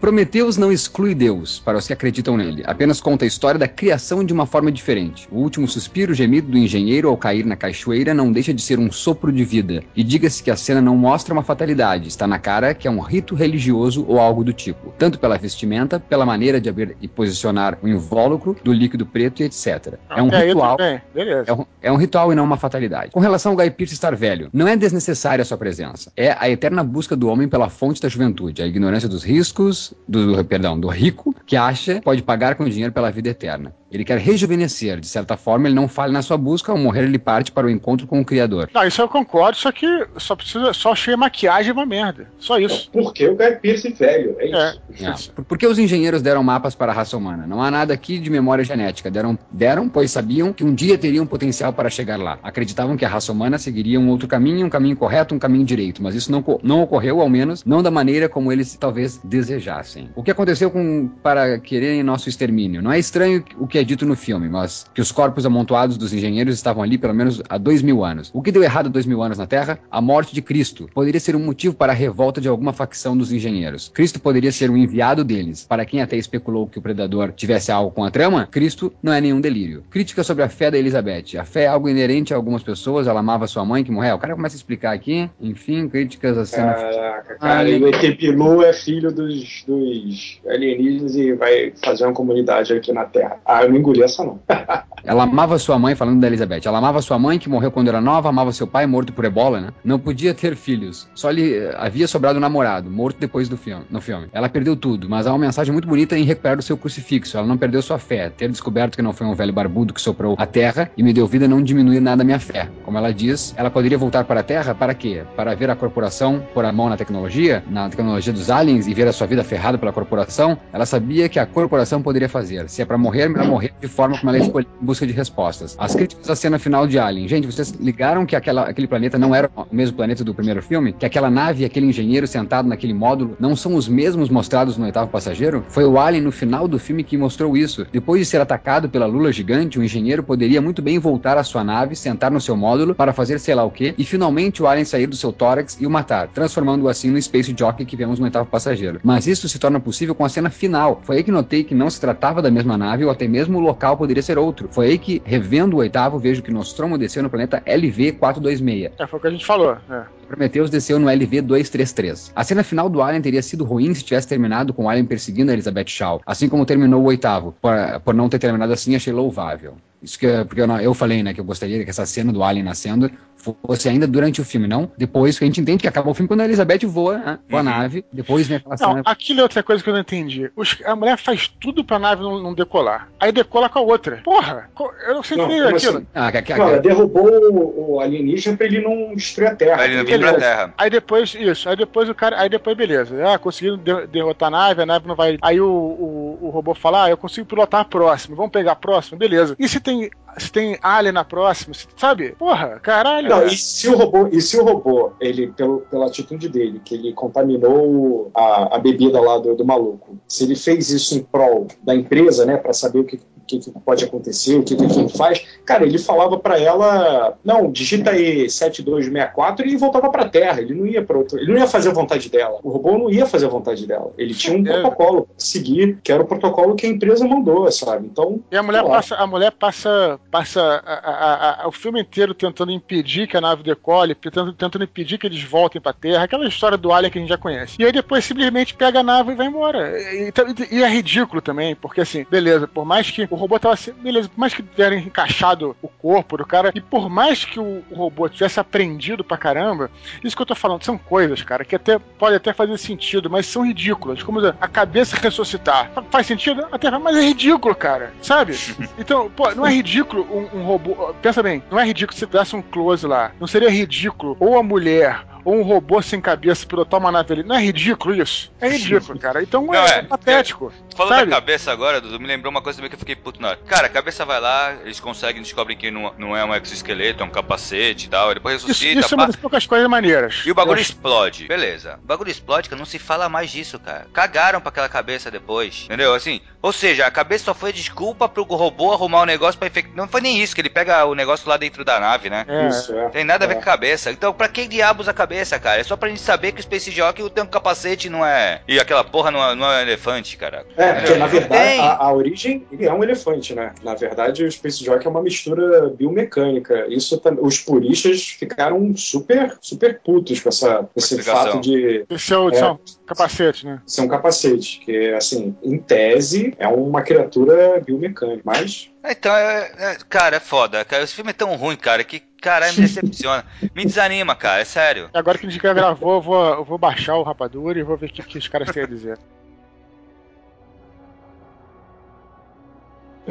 [0.00, 2.62] Prometheus não exclui Deus, para os que acreditam nele.
[2.66, 5.28] Apenas conta a história da criação de uma forma diferente.
[5.30, 8.92] O último suspiro gemido do engenheiro ao cair na cachoeira não deixa de ser um
[8.92, 9.82] sopro de vida.
[9.96, 13.00] E diga-se que a cena não mostra uma fatalidade, está na cara que é um
[13.00, 14.94] rito religioso ou algo do tipo.
[14.96, 19.46] Tanto pela vestimenta, pela maneira de abrir e posicionar o invólucro do líquido preto e
[19.46, 19.94] etc.
[20.10, 20.76] É um ritual.
[20.80, 23.10] É um, é um ritual e não uma fatalidade.
[23.10, 26.12] Com relação ao Guy Pearce estar velho, não é desnecessária a sua presença.
[26.16, 30.44] É a eterna busca do homem pela fonte da juventude, a ignorância dos riscos, do,
[30.44, 33.74] perdão, do rico, que acha pode pagar com dinheiro pela vida eterna.
[33.90, 35.00] Ele quer rejuvenescer.
[35.00, 37.70] De certa forma, ele não falha na sua busca, ao morrer ele parte para o
[37.70, 38.68] encontro com o Criador.
[38.72, 39.86] Não, isso eu concordo, só que
[40.16, 42.26] só precisa, só achei a maquiagem uma merda.
[42.38, 42.90] Só isso.
[42.92, 45.30] Porque o Guy Pearce velho, é isso.
[45.30, 45.32] É.
[45.34, 47.46] Por, por que os engenheiros deram mapas para a raça humana?
[47.46, 49.10] Não há nada aqui de memória genética.
[49.10, 52.38] Deram, deram, pois sabiam que um dia teriam potencial para chegar lá.
[52.42, 56.02] Acreditavam que a raça humana seguiria um outro caminho, um caminho correto, um caminho direito.
[56.02, 60.10] Mas isso não, não ocorreu, ao menos, não da maneira como eles talvez desejassem.
[60.14, 62.82] O que aconteceu com para quererem nosso extermínio?
[62.82, 66.12] Não é estranho o que é dito no filme, mas que os corpos amontoados dos
[66.12, 68.30] engenheiros estavam ali pelo menos há dois mil anos.
[68.34, 69.78] O que deu errado há dois mil anos na Terra?
[69.90, 70.88] A morte de Cristo.
[70.94, 73.90] Poderia ser um motivo para a revolta de alguma facção dos engenheiros.
[73.94, 75.64] Cristo poderia ser um enviado deles.
[75.68, 79.20] Para quem até especulou que o predador tivesse algo com a trama, Cristo não é
[79.20, 79.82] nenhum delírio.
[79.90, 81.36] Crítica sobre a fé da Elizabeth.
[81.38, 83.06] A fé é algo inerente a algumas pessoas.
[83.06, 84.16] Ela amava sua mãe que morreu.
[84.16, 85.28] O cara começa a explicar aqui.
[85.40, 86.74] Enfim, críticas à cena.
[86.74, 92.04] Caraca, cara, Ah, e o ET Bilu é filho dos, dos alienígenas e vai fazer
[92.04, 93.38] uma comunidade aqui na Terra.
[93.44, 94.40] Ah, eu não engoli essa não.
[95.04, 96.62] Ela amava sua mãe, falando da Elizabeth.
[96.66, 99.60] Ela amava sua mãe, que morreu quando era nova, amava seu pai, morto por ebola,
[99.60, 99.68] né?
[99.84, 101.08] Não podia ter filhos.
[101.14, 104.28] Só lhe eh, havia sobrado um namorado, morto depois do filme, no filme.
[104.32, 107.38] Ela perdeu tudo, mas há uma mensagem muito bonita em recuperar o seu crucifixo.
[107.38, 108.28] Ela não perdeu sua fé.
[108.28, 111.26] Ter descoberto que não foi um velho barbudo que soprou a terra e me deu
[111.26, 112.68] vida não diminui nada a minha fé.
[112.84, 115.22] Como ela diz, ela poderia voltar para a terra para quê?
[115.36, 119.08] Para ver a corporação pôr a mão na tecnologia, na tecnologia dos aliens e ver
[119.08, 120.58] a sua vida ferrada pela corporação.
[120.72, 122.68] Ela sabia que a corporação poderia fazer.
[122.68, 125.76] Se é para morrer, melhor morrer de forma como ela escolheu em busca de respostas.
[125.78, 127.28] As críticas à cena final de Alien.
[127.28, 130.92] Gente, vocês ligaram que aquela, aquele planeta não era o mesmo planeta do primeiro filme?
[130.92, 134.84] Que aquela nave e aquele engenheiro sentado naquele módulo não são os mesmos mostrados no
[134.84, 135.64] oitavo passageiro?
[135.68, 137.86] Foi o Alien no final do filme que mostrou isso.
[137.92, 141.64] Depois de ser atacado pela lula gigante, o engenheiro poderia muito bem voltar à sua
[141.64, 144.84] nave, sentar no seu módulo para fazer sei lá o que, e finalmente o Alien
[144.84, 148.24] sair do seu tórax e o matar, transformando-o assim no Space Jockey que vemos no
[148.24, 149.00] oitavo passageiro.
[149.02, 151.00] Mas isso se torna possível com a cena final.
[151.02, 153.60] Foi aí que notei que não se tratava da mesma nave ou até mesmo o
[153.60, 154.68] local poderia ser outro.
[154.70, 158.90] Foi aí que, revendo o oitavo, vejo que Nostromo desceu no planeta LV-426.
[158.98, 159.76] É, foi o que a gente falou.
[159.90, 160.02] É.
[160.26, 162.32] Prometheus desceu no LV-233.
[162.34, 165.50] A cena final do Alien teria sido ruim se tivesse terminado com o Alien perseguindo
[165.50, 167.54] a Elizabeth Shaw, assim como terminou o oitavo.
[167.62, 167.72] Por,
[168.04, 169.74] por não ter terminado assim, achei louvável.
[170.02, 172.42] Isso que porque eu, não- eu falei, né, que eu gostaria que essa cena do
[172.42, 176.10] Alien nascendo fosse ainda durante o filme, não depois, que a gente entende que acaba
[176.10, 179.02] o filme quando a Elizabeth voa, né, voa a nave, depois vem aquela Não, cena.
[179.04, 180.50] aquilo é outra coisa que eu não entendi.
[180.56, 183.08] Os- a mulher faz tudo pra nave não, não decolar.
[183.20, 184.20] Aí decola com a outra.
[184.24, 184.68] Porra,
[185.06, 185.98] eu não sei Não, entender aquilo.
[185.98, 186.06] assim?
[186.14, 189.76] Ah, que- que- Não, ela derrubou o, o alienígena pra ele não destruir a Terra.
[189.76, 190.74] Pra ele não vir pra terra.
[190.76, 193.14] Aí depois, isso, aí depois o cara, aí depois beleza.
[193.32, 195.38] Ah, conseguiram de- derrotar a nave, a nave não vai.
[195.42, 198.76] Aí o, o, o robô fala, ah, eu consigo pilotar a próxima, vamos pegar a
[198.76, 199.54] próxima, beleza.
[199.58, 202.30] E se tem, se tem alien na próxima, se- sabe?
[202.38, 203.28] Porra, caralho.
[203.28, 206.94] Não, e se o robô, e se o robô, ele, pelo, pela atitude dele, que
[206.94, 211.66] ele contaminou a, a bebida lá do, do maluco, se ele fez isso em prol
[211.82, 215.08] da empresa, né, pra saber o que, que, que pode acontecer, o que, que quem
[215.08, 220.74] faz, cara, ele falava pra ela, não, digita aí 7264 e voltava pra Terra, ele
[220.74, 223.26] não ia para outro, ele não ia fazer a vontade dela, o robô não ia
[223.26, 224.72] fazer a vontade dela, ele tinha um É.
[224.82, 228.40] protocolo pra seguir, que era o protocolo que a empresa mandou, sabe, então...
[228.50, 232.70] E a mulher passa, a mulher passa, passa a- a- a- o filme inteiro tentando
[232.72, 236.76] impedir que a nave decole, tentando, tentando impedir que eles voltem pra Terra, aquela história
[236.76, 237.76] do Alien que a gente já conhece.
[237.78, 239.90] E aí depois simplesmente pega a nave e vai embora.
[240.00, 243.74] E, e- e é ridículo também, porque assim, beleza, por mais que o robô tava
[243.74, 247.58] assim, beleza, por mais que tiverem encaixado o corpo do cara, e por mais que
[247.58, 249.90] o, o robô tivesse aprendido pra caramba,
[250.22, 253.46] isso que eu tô falando são coisas, cara, que até pode até fazer sentido, mas
[253.46, 254.22] são ridículas.
[254.22, 255.90] Como a cabeça ressuscitar.
[255.94, 256.66] Fa- Faz sentido?
[256.72, 258.12] Até mas é ridículo, cara.
[258.22, 258.54] Sabe?
[258.98, 261.14] Então, pô, não é ridículo um, um robô.
[261.22, 263.32] Pensa bem, não é ridículo se desse um close lá.
[263.40, 267.42] Não seria ridículo ou a mulher ou um robô sem cabeça pilotar uma nave ali.
[267.42, 268.52] Não é ridículo isso?
[268.60, 269.42] É ridículo, cara.
[269.42, 270.02] Então Não, é, é.
[270.02, 270.72] patético.
[270.98, 271.30] Falando Sabe?
[271.30, 273.58] da cabeça agora, Dudu, me lembrou uma coisa também que eu fiquei puto na hora.
[273.66, 277.26] Cara, a cabeça vai lá, eles conseguem, descobrem que não, não é um exoesqueleto, é
[277.26, 280.42] um capacete e tal, depois Isso, ressuscita, isso é pá, uma das poucas coisas maneiras.
[280.44, 281.46] e o bagulho explode.
[281.46, 282.00] Beleza.
[282.02, 284.06] O bagulho explode, que não se fala mais disso, cara.
[284.12, 285.84] Cagaram pra aquela cabeça depois.
[285.84, 286.12] Entendeu?
[286.14, 289.94] Assim, ou seja, a cabeça só foi desculpa pro robô arrumar o negócio pra infectar.
[289.96, 292.44] Não foi nem isso, que ele pega o negócio lá dentro da nave, né?
[292.48, 293.08] É, Isso, é.
[293.10, 293.56] Tem nada a ver É.
[293.56, 294.10] com a cabeça.
[294.10, 295.80] Então, pra que diabos a cabeça, cara?
[295.80, 298.62] É só pra gente saber que o Space Jockey tem um capacete e não é.
[298.66, 300.66] E aquela porra não é, não é um elefante, cara.
[300.76, 303.72] É, porque na Não verdade a, a origem ele é um elefante, né?
[303.82, 306.86] Na verdade, o Space Jockey é uma mistura biomecânica.
[306.88, 312.32] Isso tam- os puristas ficaram super, super putos com essa, com esse fato de Esse
[312.32, 313.80] é é o capacete, né?
[313.86, 319.96] ser um capacete, que assim, em tese é uma criatura biomecânica, mas Então, é, é-
[320.08, 320.84] cara, é foda.
[320.84, 321.02] Cara.
[321.02, 323.44] Esse filme é tão ruim, cara, que, caralho, me decepciona.
[323.74, 325.08] me desanima, cara, é sério.
[325.14, 327.96] Agora que a gente já gravou, eu vou, eu vou baixar o Rapadura e vou
[327.96, 329.18] ver o que, que os caras têm a dizer.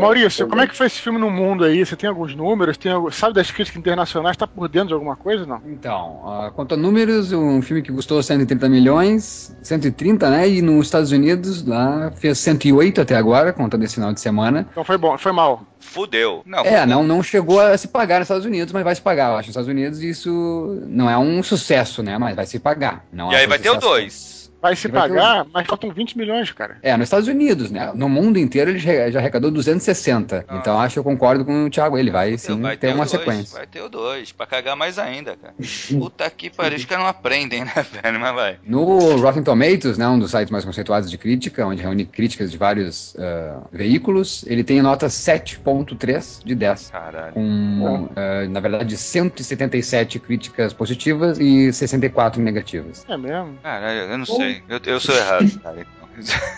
[0.01, 1.85] Maurício, como é que foi esse filme no mundo aí?
[1.85, 2.77] Você tem alguns números?
[2.77, 4.37] Tem, algum- sabe das críticas internacionais?
[4.37, 5.61] Tá por dentro de alguma coisa não?
[5.65, 10.47] Então, ah, quanto a números, um filme que custou 130 milhões, 130, né?
[10.49, 14.67] E nos Estados Unidos, lá, fez 108 até agora, contando esse final de semana.
[14.71, 15.63] Então foi bom, foi mal.
[15.79, 16.41] Fudeu.
[16.45, 19.31] Não, É, não, não chegou a se pagar nos Estados Unidos, mas vai se pagar.
[19.31, 22.17] Eu acho que nos Estados Unidos isso não é um sucesso, né?
[22.17, 23.05] Mas vai se pagar.
[23.11, 23.89] Não E é aí vai ter o sucesso.
[23.93, 24.36] 2.
[24.67, 26.77] Vai se Vai ter pagar, mas faltam 20 milhões, cara.
[26.81, 27.91] É, nos Estados Unidos, né?
[27.95, 30.45] No mundo inteiro ele já arrecadou 260.
[30.47, 30.57] Ah.
[30.57, 31.97] Então acho que eu concordo com o Thiago.
[31.97, 33.57] Ele vai sim vai ter o uma dois, sequência.
[33.57, 35.53] Vai ter o 2, pra cagar mais ainda, cara.
[35.97, 37.73] Puta que pariu, os caras não aprendem, né,
[38.03, 38.19] velho?
[38.19, 38.59] Mas vai.
[38.65, 42.57] No Rotten Tomatoes, né, um dos sites mais conceituados de crítica, onde reúne críticas de
[42.57, 46.89] vários ah, veículos, ele tem nota 7.3 de 10.
[46.91, 47.33] Caralho.
[47.33, 53.05] Com, ah, na verdade, 177 críticas positivas e 64 negativas.
[53.07, 53.57] É mesmo?
[53.63, 54.56] Caralho, eu não sei.
[54.67, 55.81] Eu, eu sou errado, cara.
[55.81, 55.97] então.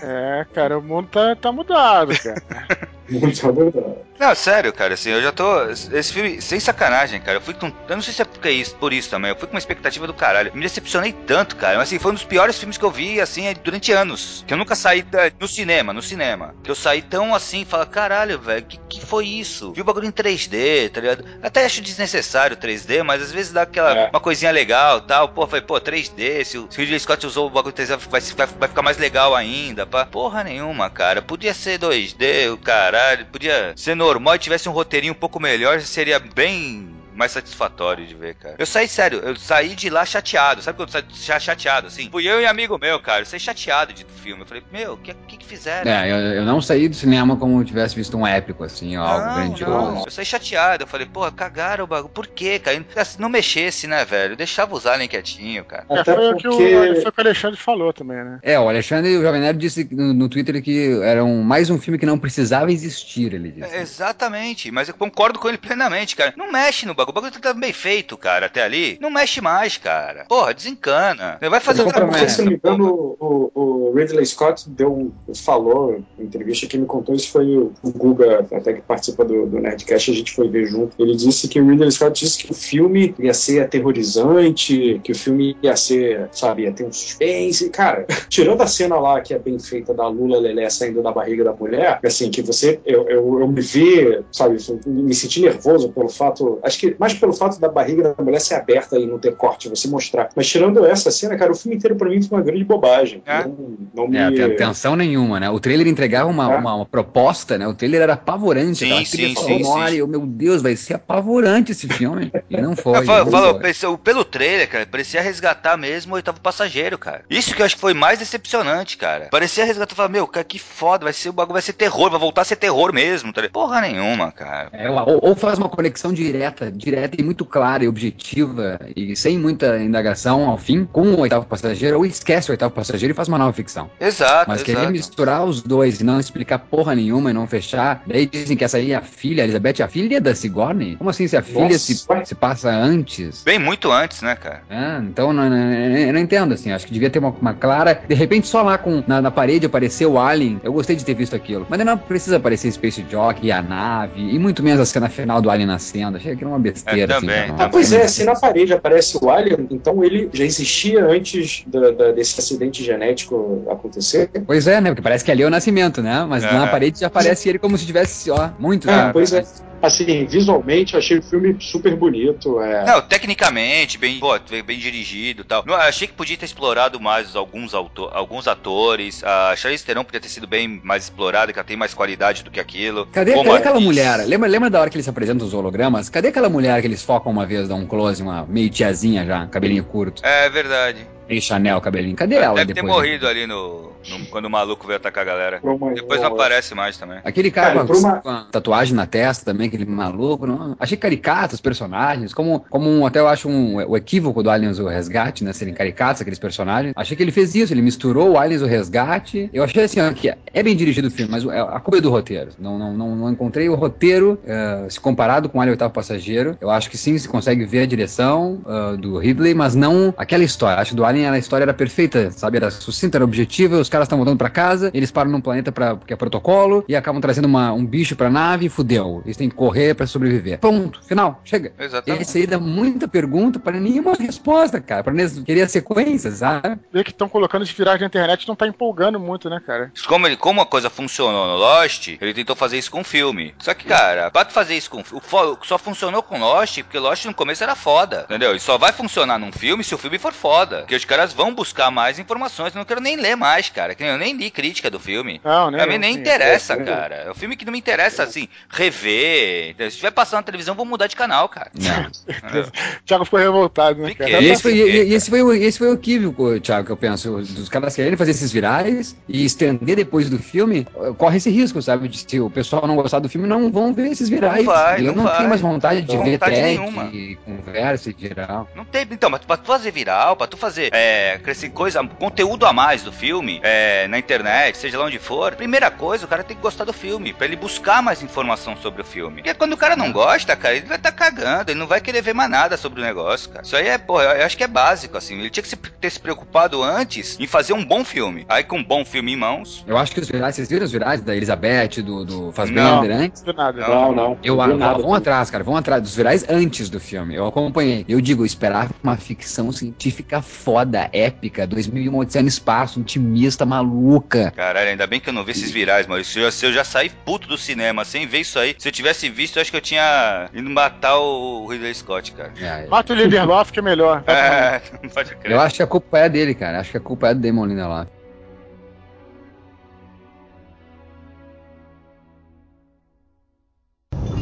[0.02, 2.90] É, cara, o mundo tá, tá mudado, cara.
[3.10, 3.98] Muito abordado.
[4.20, 5.64] Não, sério, cara, assim, eu já tô.
[5.70, 7.38] Esse filme, sem sacanagem, cara.
[7.38, 7.68] Eu fui com.
[7.88, 9.30] Eu não sei se é porque é isso, por isso também.
[9.32, 10.52] Eu fui com uma expectativa do caralho.
[10.54, 11.78] Me decepcionei tanto, cara.
[11.78, 14.44] Mas assim, foi um dos piores filmes que eu vi, assim, durante anos.
[14.46, 16.54] Que eu nunca saí da- no cinema, no cinema.
[16.62, 19.72] Que eu saí tão assim, fala, caralho, velho, que, que foi isso?
[19.72, 21.24] Vi o bagulho em 3D, tá ligado?
[21.42, 24.10] Até acho desnecessário 3D, mas às vezes dá aquela É.
[24.10, 25.30] uma coisinha legal tal.
[25.30, 28.20] Pô, foi, pô, 3D, se o, se o Ridley Scott usou o bagulho 3D, vai,
[28.20, 30.06] vai, vai ficar mais legal ainda, pá.
[30.06, 31.22] Porra nenhuma, cara.
[31.22, 32.58] Podia ser 2D, o
[33.00, 33.26] caralho.
[33.28, 38.16] Podia ser normal e tivesse um roteirinho um pouco melhor, seria bem mais satisfatório de
[38.16, 38.56] ver, cara.
[38.58, 40.62] Eu saí, sério, eu saí de lá chateado.
[40.62, 42.10] Sabe quando você sai chateado, assim?
[42.10, 43.22] Fui eu e amigo meu, cara.
[43.22, 44.42] Eu saí chateado de filme.
[44.42, 45.92] Eu falei, meu, o que, que, que fizeram?
[45.92, 49.26] É, eu, eu não saí do cinema como tivesse visto um épico, assim, ó, algo
[49.26, 49.92] Não, grandioso.
[49.92, 50.06] não.
[50.06, 50.84] Eu saí chateado.
[50.84, 52.14] Eu falei, pô, cagaram o bagulho.
[52.14, 52.84] Por quê, cara?
[53.04, 54.38] Se não mexesse, né, velho?
[54.38, 55.86] Deixava os aliens quietinho, cara.
[55.90, 56.70] É, Até foi, o que o, porque.
[57.02, 58.40] foi o que o Alexandre falou também, né?
[58.42, 61.78] É, o Alexandre o Jovem Nerd disse no, no Twitter que era um, mais um
[61.78, 63.76] filme que não precisava existir, ele disse.
[63.76, 66.34] É, exatamente, mas eu concordo com ele plenamente, cara.
[66.38, 67.09] Não mexe no bagulho.
[67.10, 69.00] O bagulho tá bem feito, cara, até ali.
[69.02, 70.26] Não mexe mais, cara.
[70.30, 71.40] Porra, desencana.
[71.42, 72.30] Vai fazer outra coisa.
[72.30, 73.52] se não me engano, o,
[73.90, 78.46] o Ridley Scott deu, falou em entrevista que me contou isso foi o, o Guga,
[78.54, 80.96] até que participa do, do Nerdcast, a gente foi ver junto.
[81.00, 85.16] Ele disse que o Ridley Scott disse que o filme ia ser aterrorizante, que o
[85.16, 87.72] filme ia ser, sabe, ia ter um suspense.
[87.72, 91.44] Cara, tirando a cena lá que é bem feita da Lula Lelé saindo da barriga
[91.44, 96.10] da mulher, assim, que você, eu, eu, eu me vi, sabe, me senti nervoso pelo
[96.10, 99.36] fato, acho que mais pelo fato da barriga da mulher ser aberta e não ter
[99.36, 100.30] corte, você mostrar.
[100.36, 103.24] Mas tirando essa cena, cara, o filme inteiro pra mim foi uma grande bobagem.
[103.26, 103.44] É.
[103.46, 104.18] Não, não me...
[104.18, 105.50] É, tem tensão nenhuma, né?
[105.50, 106.58] O trailer entregava uma, É.
[106.58, 107.68] uma, uma proposta, né?
[107.68, 109.98] O trailer era apavorante, Sim, sim, trilha sim, sonora, sim.
[109.98, 112.32] eu, meu Deus, vai ser apavorante esse filme.
[112.50, 113.00] E não foi.
[113.00, 113.62] Eu falo, não falo, foi.
[113.62, 117.24] pensei- pelo trailer, cara, parecia resgatar mesmo o oitavo passageiro, cara.
[117.30, 119.30] Isso que eu acho que foi mais decepcionante, cara.
[119.32, 122.20] Parecia resgatar, falar, meu, cara, que foda, vai ser o bagulho, vai ser terror, vai
[122.20, 123.42] voltar a ser terror mesmo, tá?
[123.52, 124.70] Porra nenhuma, cara.
[124.74, 129.38] É, ou, ou faz uma conexão direta, direta e muito clara e objetiva, e sem
[129.38, 133.28] muita indagação ao fim, com o oitavo passageiro, ou esquece o oitavo passageiro e faz
[133.28, 133.90] uma nova ficção.
[134.00, 134.92] Exato, Mas querer exato.
[134.92, 138.04] misturar os dois e não explicar porra nenhuma e não fechar.
[138.06, 140.96] Daí dizem que essa aí é a filha, a Elizabeth é a filha da Sigourney?
[140.96, 143.44] Como assim se a filha se, se passa antes?
[143.44, 144.62] Bem muito antes, né, cara?
[144.70, 148.02] Ah, então não, não, eu não entendo, assim, acho que devia ter uma, uma clara.
[148.08, 150.60] De repente, só lá com, na, na parede apareceu o Alien.
[150.64, 151.66] Eu gostei de ter visto aquilo.
[151.70, 155.42] Mas não precisa aparecer Space Jockey e a nave, e muito menos a cena final
[155.42, 156.18] do Alien nascendo.
[156.18, 157.14] Achei aquilo uma besteira.
[157.14, 160.44] É, assim, também, Ah, pois é, se na parede aparece o Alien, então ele já
[160.44, 164.30] existia antes da- da- desse acidente genético acontecer.
[164.46, 164.90] Pois é, né?
[164.90, 166.26] Porque parece que ali é o nascimento, né?
[166.28, 166.52] Mas É.
[166.52, 169.44] na parede já aparece ele como se tivesse, ó, muito Ah, tempo pois é.
[169.82, 172.60] Assim, visualmente, eu achei o filme super bonito.
[172.60, 172.84] É...
[172.86, 175.64] Não, tecnicamente, bem, pô, bem dirigido e tal.
[175.66, 179.24] Não, achei que podia ter explorado mais alguns, auto- alguns atores.
[179.24, 182.52] A Charlize Theron podia ter sido bem mais explorada, que ela tem mais qualidade do
[182.52, 183.06] que aquilo.
[183.14, 184.18] Cadê, cadê aquela mulher?
[184.28, 186.10] Lembra, lembra da hora que eles apresentam os hologramas?
[186.10, 189.48] Cadê aquela mulher que eles focam uma vez, dá um close, uma meio tiazinha já,
[189.48, 190.26] cabelinho curto?
[190.26, 191.06] É verdade.
[191.40, 192.16] Chanel, cabelinho.
[192.16, 192.94] Cadê ela Deve ter depois?
[192.94, 195.62] morrido ali no, no- Quando o maluco veio atacar a galera.
[195.94, 197.20] Depois não aparece mais também.
[197.24, 200.48] Aquele cara, Cara, com, uma- com a tatuagem na testa também, aquele maluco.
[200.48, 202.34] Não, achei caricato os personagens.
[202.34, 205.54] Como, como um, até eu acho um, o equívoco do Aliens o Resgate, né?
[205.54, 206.94] Serem caricatos aqueles personagens.
[206.96, 209.50] Achei que ele fez isso, ele misturou o Aliens o Resgate.
[209.54, 212.02] Eu achei assim, ó, que é bem dirigido o filme, mas é- a culpa é
[212.02, 212.52] do roteiro.
[212.60, 216.58] Não, não, não, não encontrei o roteiro eh, se comparado com o Alien Oitavo Passageiro.
[216.62, 220.44] Eu acho que sim, se consegue ver a direção ah, do Ridley, mas não aquela
[220.44, 220.80] história.
[220.82, 222.58] Acho que do Alien linha da história era perfeita, sabe?
[222.58, 225.96] Era sucinta, era objetiva, os caras estão voltando pra casa, eles param num planeta pra,
[225.96, 229.22] que é protocolo e acabam trazendo uma, um bicho pra nave e fudeu.
[229.26, 230.60] Eles têm que correr pra sobreviver.
[230.60, 231.74] Ponto, final, chega.
[231.78, 232.22] Exatamente.
[232.22, 235.04] Esse aí dá muita pergunta para nenhuma resposta, cara.
[235.04, 236.80] Pra eles querer a sequência, sabe?
[236.92, 239.92] Vê que estão colocando de viragem na internet não tá empolgando muito, né, cara?
[240.08, 243.54] Como, ele, como a coisa funcionou no Lost, ele tentou fazer isso com o filme.
[243.60, 247.26] Só que, cara, pra tu fazer isso com o só funcionou com Lost, porque Lost
[247.26, 248.56] no começo era foda, entendeu?
[248.56, 250.80] E só vai funcionar num filme se o filme for foda.
[250.80, 252.74] Porque os caras vão buscar mais informações.
[252.74, 253.96] Eu não quero nem ler mais, cara.
[253.96, 255.42] que nem Eu nem li crítica do filme.
[255.44, 255.78] Não, né?
[255.80, 256.20] Pra mim nem Sim.
[256.20, 257.16] interessa, cara.
[257.28, 259.76] É um filme que não me interessa, assim, rever.
[259.92, 261.72] Se tiver passando na televisão, vou mudar de canal, cara.
[261.76, 261.80] O
[263.06, 264.30] Thiago ficou revoltado, né, cara?
[264.30, 264.48] Fiquei.
[264.48, 266.98] E esse, foi, e- e esse, foi o, esse foi o equívoco, Thiago, que eu
[266.98, 267.32] penso.
[267.42, 271.82] Dos caras quererem fazer esses virais e estender depois do filme, eh, corre esse risco,
[271.82, 272.08] sabe?
[272.08, 274.64] De se o pessoal não gostar do filme, não vão ver esses virais.
[274.66, 275.38] Não vai, E eu não não, vai.
[275.38, 277.06] tenho mais vontade de Não ver vontade tech nenhuma.
[277.14, 278.70] e conversa em geral.
[278.76, 279.08] Não tem.
[279.10, 283.04] Então, mas pra tu fazer viral, pra tu fazer é, crescer coisa, conteúdo a mais
[283.04, 286.62] do filme, é, na internet, seja lá onde for, primeira coisa, o cara tem que
[286.62, 289.38] gostar do filme, pra ele buscar mais informação sobre o filme.
[289.42, 292.22] Porque quando o cara não gosta, cara, ele vai estar cagando, ele não vai querer
[292.22, 293.64] ver mais nada sobre o negócio, cara.
[293.66, 295.40] Isso aí é, pô, eu acho que é básico, assim.
[295.40, 298.46] Ele tinha que se- ter se preocupado antes em fazer um bom filme.
[298.50, 299.84] Aí com um bom filme em mãos.
[299.88, 302.52] Eu acho que os virais, vocês viram os virais da Elizabeth, do, do Não.
[302.54, 303.44] Fassbender antes?
[303.44, 303.88] Não nada.
[303.88, 304.38] Não, não.
[304.44, 305.02] Eu, não vi ah, nada.
[305.02, 307.36] vão atrás, cara, vão atrás dos virais antes do filme.
[307.36, 308.06] Eu acompanhei.
[308.08, 314.52] Eu digo, eu esperava uma ficção científica foda, épica, 2001 Odisseia no Espaço, intimista, maluca.
[314.56, 316.24] Caralho, ainda bem que eu não vi esses virais, mano.
[316.24, 318.92] Se eu, se eu já saí puto do cinema sem ver isso aí, se eu
[318.92, 322.52] tivesse visto, eu acho que eu tinha ido matar o Ridley Scott, cara.
[322.60, 324.24] É, Mata o Lindelof que é melhor.
[324.30, 325.52] É, não pode crer.
[325.52, 326.80] eu acho que a culpa é dele, cara.
[326.80, 328.08] Acho que a culpa é do Damon Lindelof.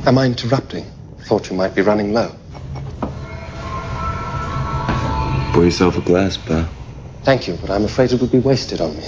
[0.05, 0.85] Am I interrupting?
[1.27, 2.31] Thought you might be running low.
[5.57, 6.69] Pour yourself a glass, pal.
[7.23, 9.03] Thank you, but I'm afraid it would be wasted on me.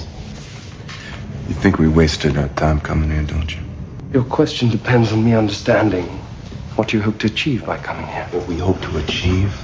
[1.48, 3.62] You think we wasted our time coming here, don't you?
[4.14, 6.06] Your question depends on me understanding
[6.76, 8.28] what you hope to achieve by coming here.
[8.32, 9.56] What we hope to achieve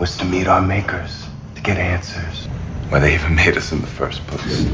[0.00, 2.46] was to meet our makers, to get answers.
[2.88, 4.66] Why they even made us in the first place.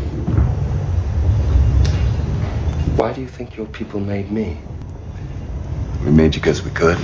[2.96, 4.56] Why do you think your people made me?
[6.06, 6.96] We made you because we could.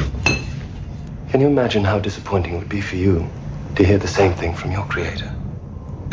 [1.29, 3.31] Can you imagine how disappointing it would be for you
[3.77, 5.33] to hear the same thing from your creator?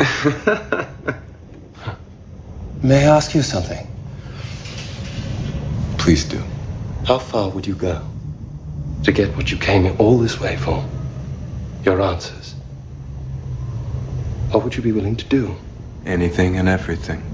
[2.82, 3.86] May I ask you something?
[5.98, 6.42] Please do.
[7.04, 8.02] How far would you go
[9.04, 10.88] to get what you came all this way for?
[11.84, 12.54] Your answers.
[14.50, 15.56] What would you be willing to do?
[16.06, 17.27] Anything and everything.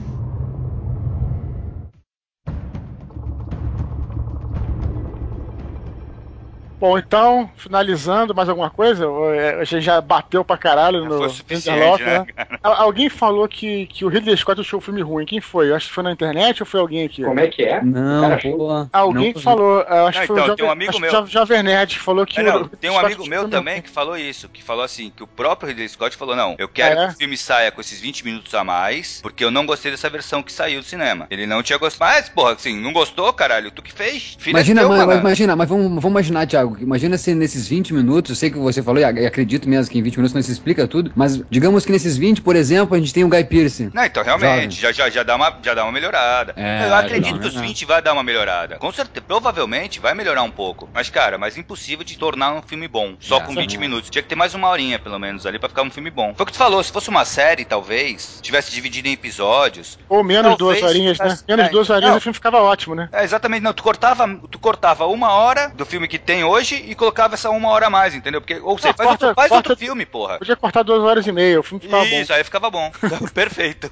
[6.84, 9.06] Bom, então, finalizando, mais alguma coisa?
[9.34, 12.26] É, A gente já bateu pra caralho no Foi suficiente, Lindelof, né,
[12.62, 15.24] Al- Alguém falou que, que o Ridley Scott achou o filme ruim.
[15.24, 15.70] Quem foi?
[15.70, 17.22] Eu acho que foi na internet ou foi alguém aqui?
[17.22, 17.82] Como é que é?
[17.82, 18.86] Não, pô.
[18.92, 21.22] Alguém não, falou, eu acho Não, que foi então, o tem um Jovem, amigo meu.
[21.22, 24.16] o Jovem Nerd falou que É, não, tem um amigo meu filme também que falou
[24.18, 27.06] isso, que falou assim, que o próprio Ridley Scott falou, não, eu quero Ah, é?
[27.08, 30.10] que o filme saia com esses 20 minutos a mais, porque eu não gostei dessa
[30.10, 31.26] versão que saiu do cinema.
[31.30, 32.10] Ele não tinha gostado.
[32.12, 33.70] Mas, porra, assim, não gostou, caralho?
[33.70, 34.36] Tu que fez?
[34.38, 36.73] Filho Imagina, é teu, mas, imagina, mas vamos, vamos imaginar, Thiago.
[36.80, 39.98] Imagina se nesses 20 minutos, eu sei que você falou, e ac- acredito mesmo que
[39.98, 42.98] em 20 minutos não se explica tudo, mas digamos que nesses 20, por exemplo, a
[42.98, 43.90] gente tem o Guy Pearce.
[43.92, 46.52] Não, então realmente, já, já, já, dá uma, já dá uma melhorada.
[46.56, 48.76] É, eu acredito que os uma 20 vai dar uma melhorada.
[48.76, 50.88] Com certeza, provavelmente vai melhorar um pouco.
[50.94, 53.16] Mas, cara, mas impossível de tornar um filme bom.
[53.20, 53.60] Só É, com sim.
[53.60, 54.10] 20 minutos.
[54.10, 56.32] Tinha que ter mais uma horinha, pelo menos, ali pra ficar um filme bom.
[56.36, 59.98] Foi o que tu falou, se fosse uma série, talvez, tivesse dividido em episódios.
[60.08, 61.38] Ou menos Talvez duas horinhas, né?
[61.48, 62.18] Menos é, duas horinhas não.
[62.18, 63.08] o filme ficava ótimo, né?
[63.12, 66.94] É, exatamente, não, tu cortava, tu cortava uma hora do filme que tem hoje e
[66.94, 68.40] colocava essa uma hora a mais, entendeu?
[68.40, 70.38] Porque, ou seja, Não, faz, corta- outro, faz corta- outro filme, porra.
[70.38, 72.20] Podia cortar duas horas e meia, o filme ficava bom.
[72.20, 72.90] Isso, aí ficava bom.
[73.34, 73.90] Perfeito.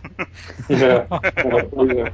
[0.70, 2.12] É, é, pois é.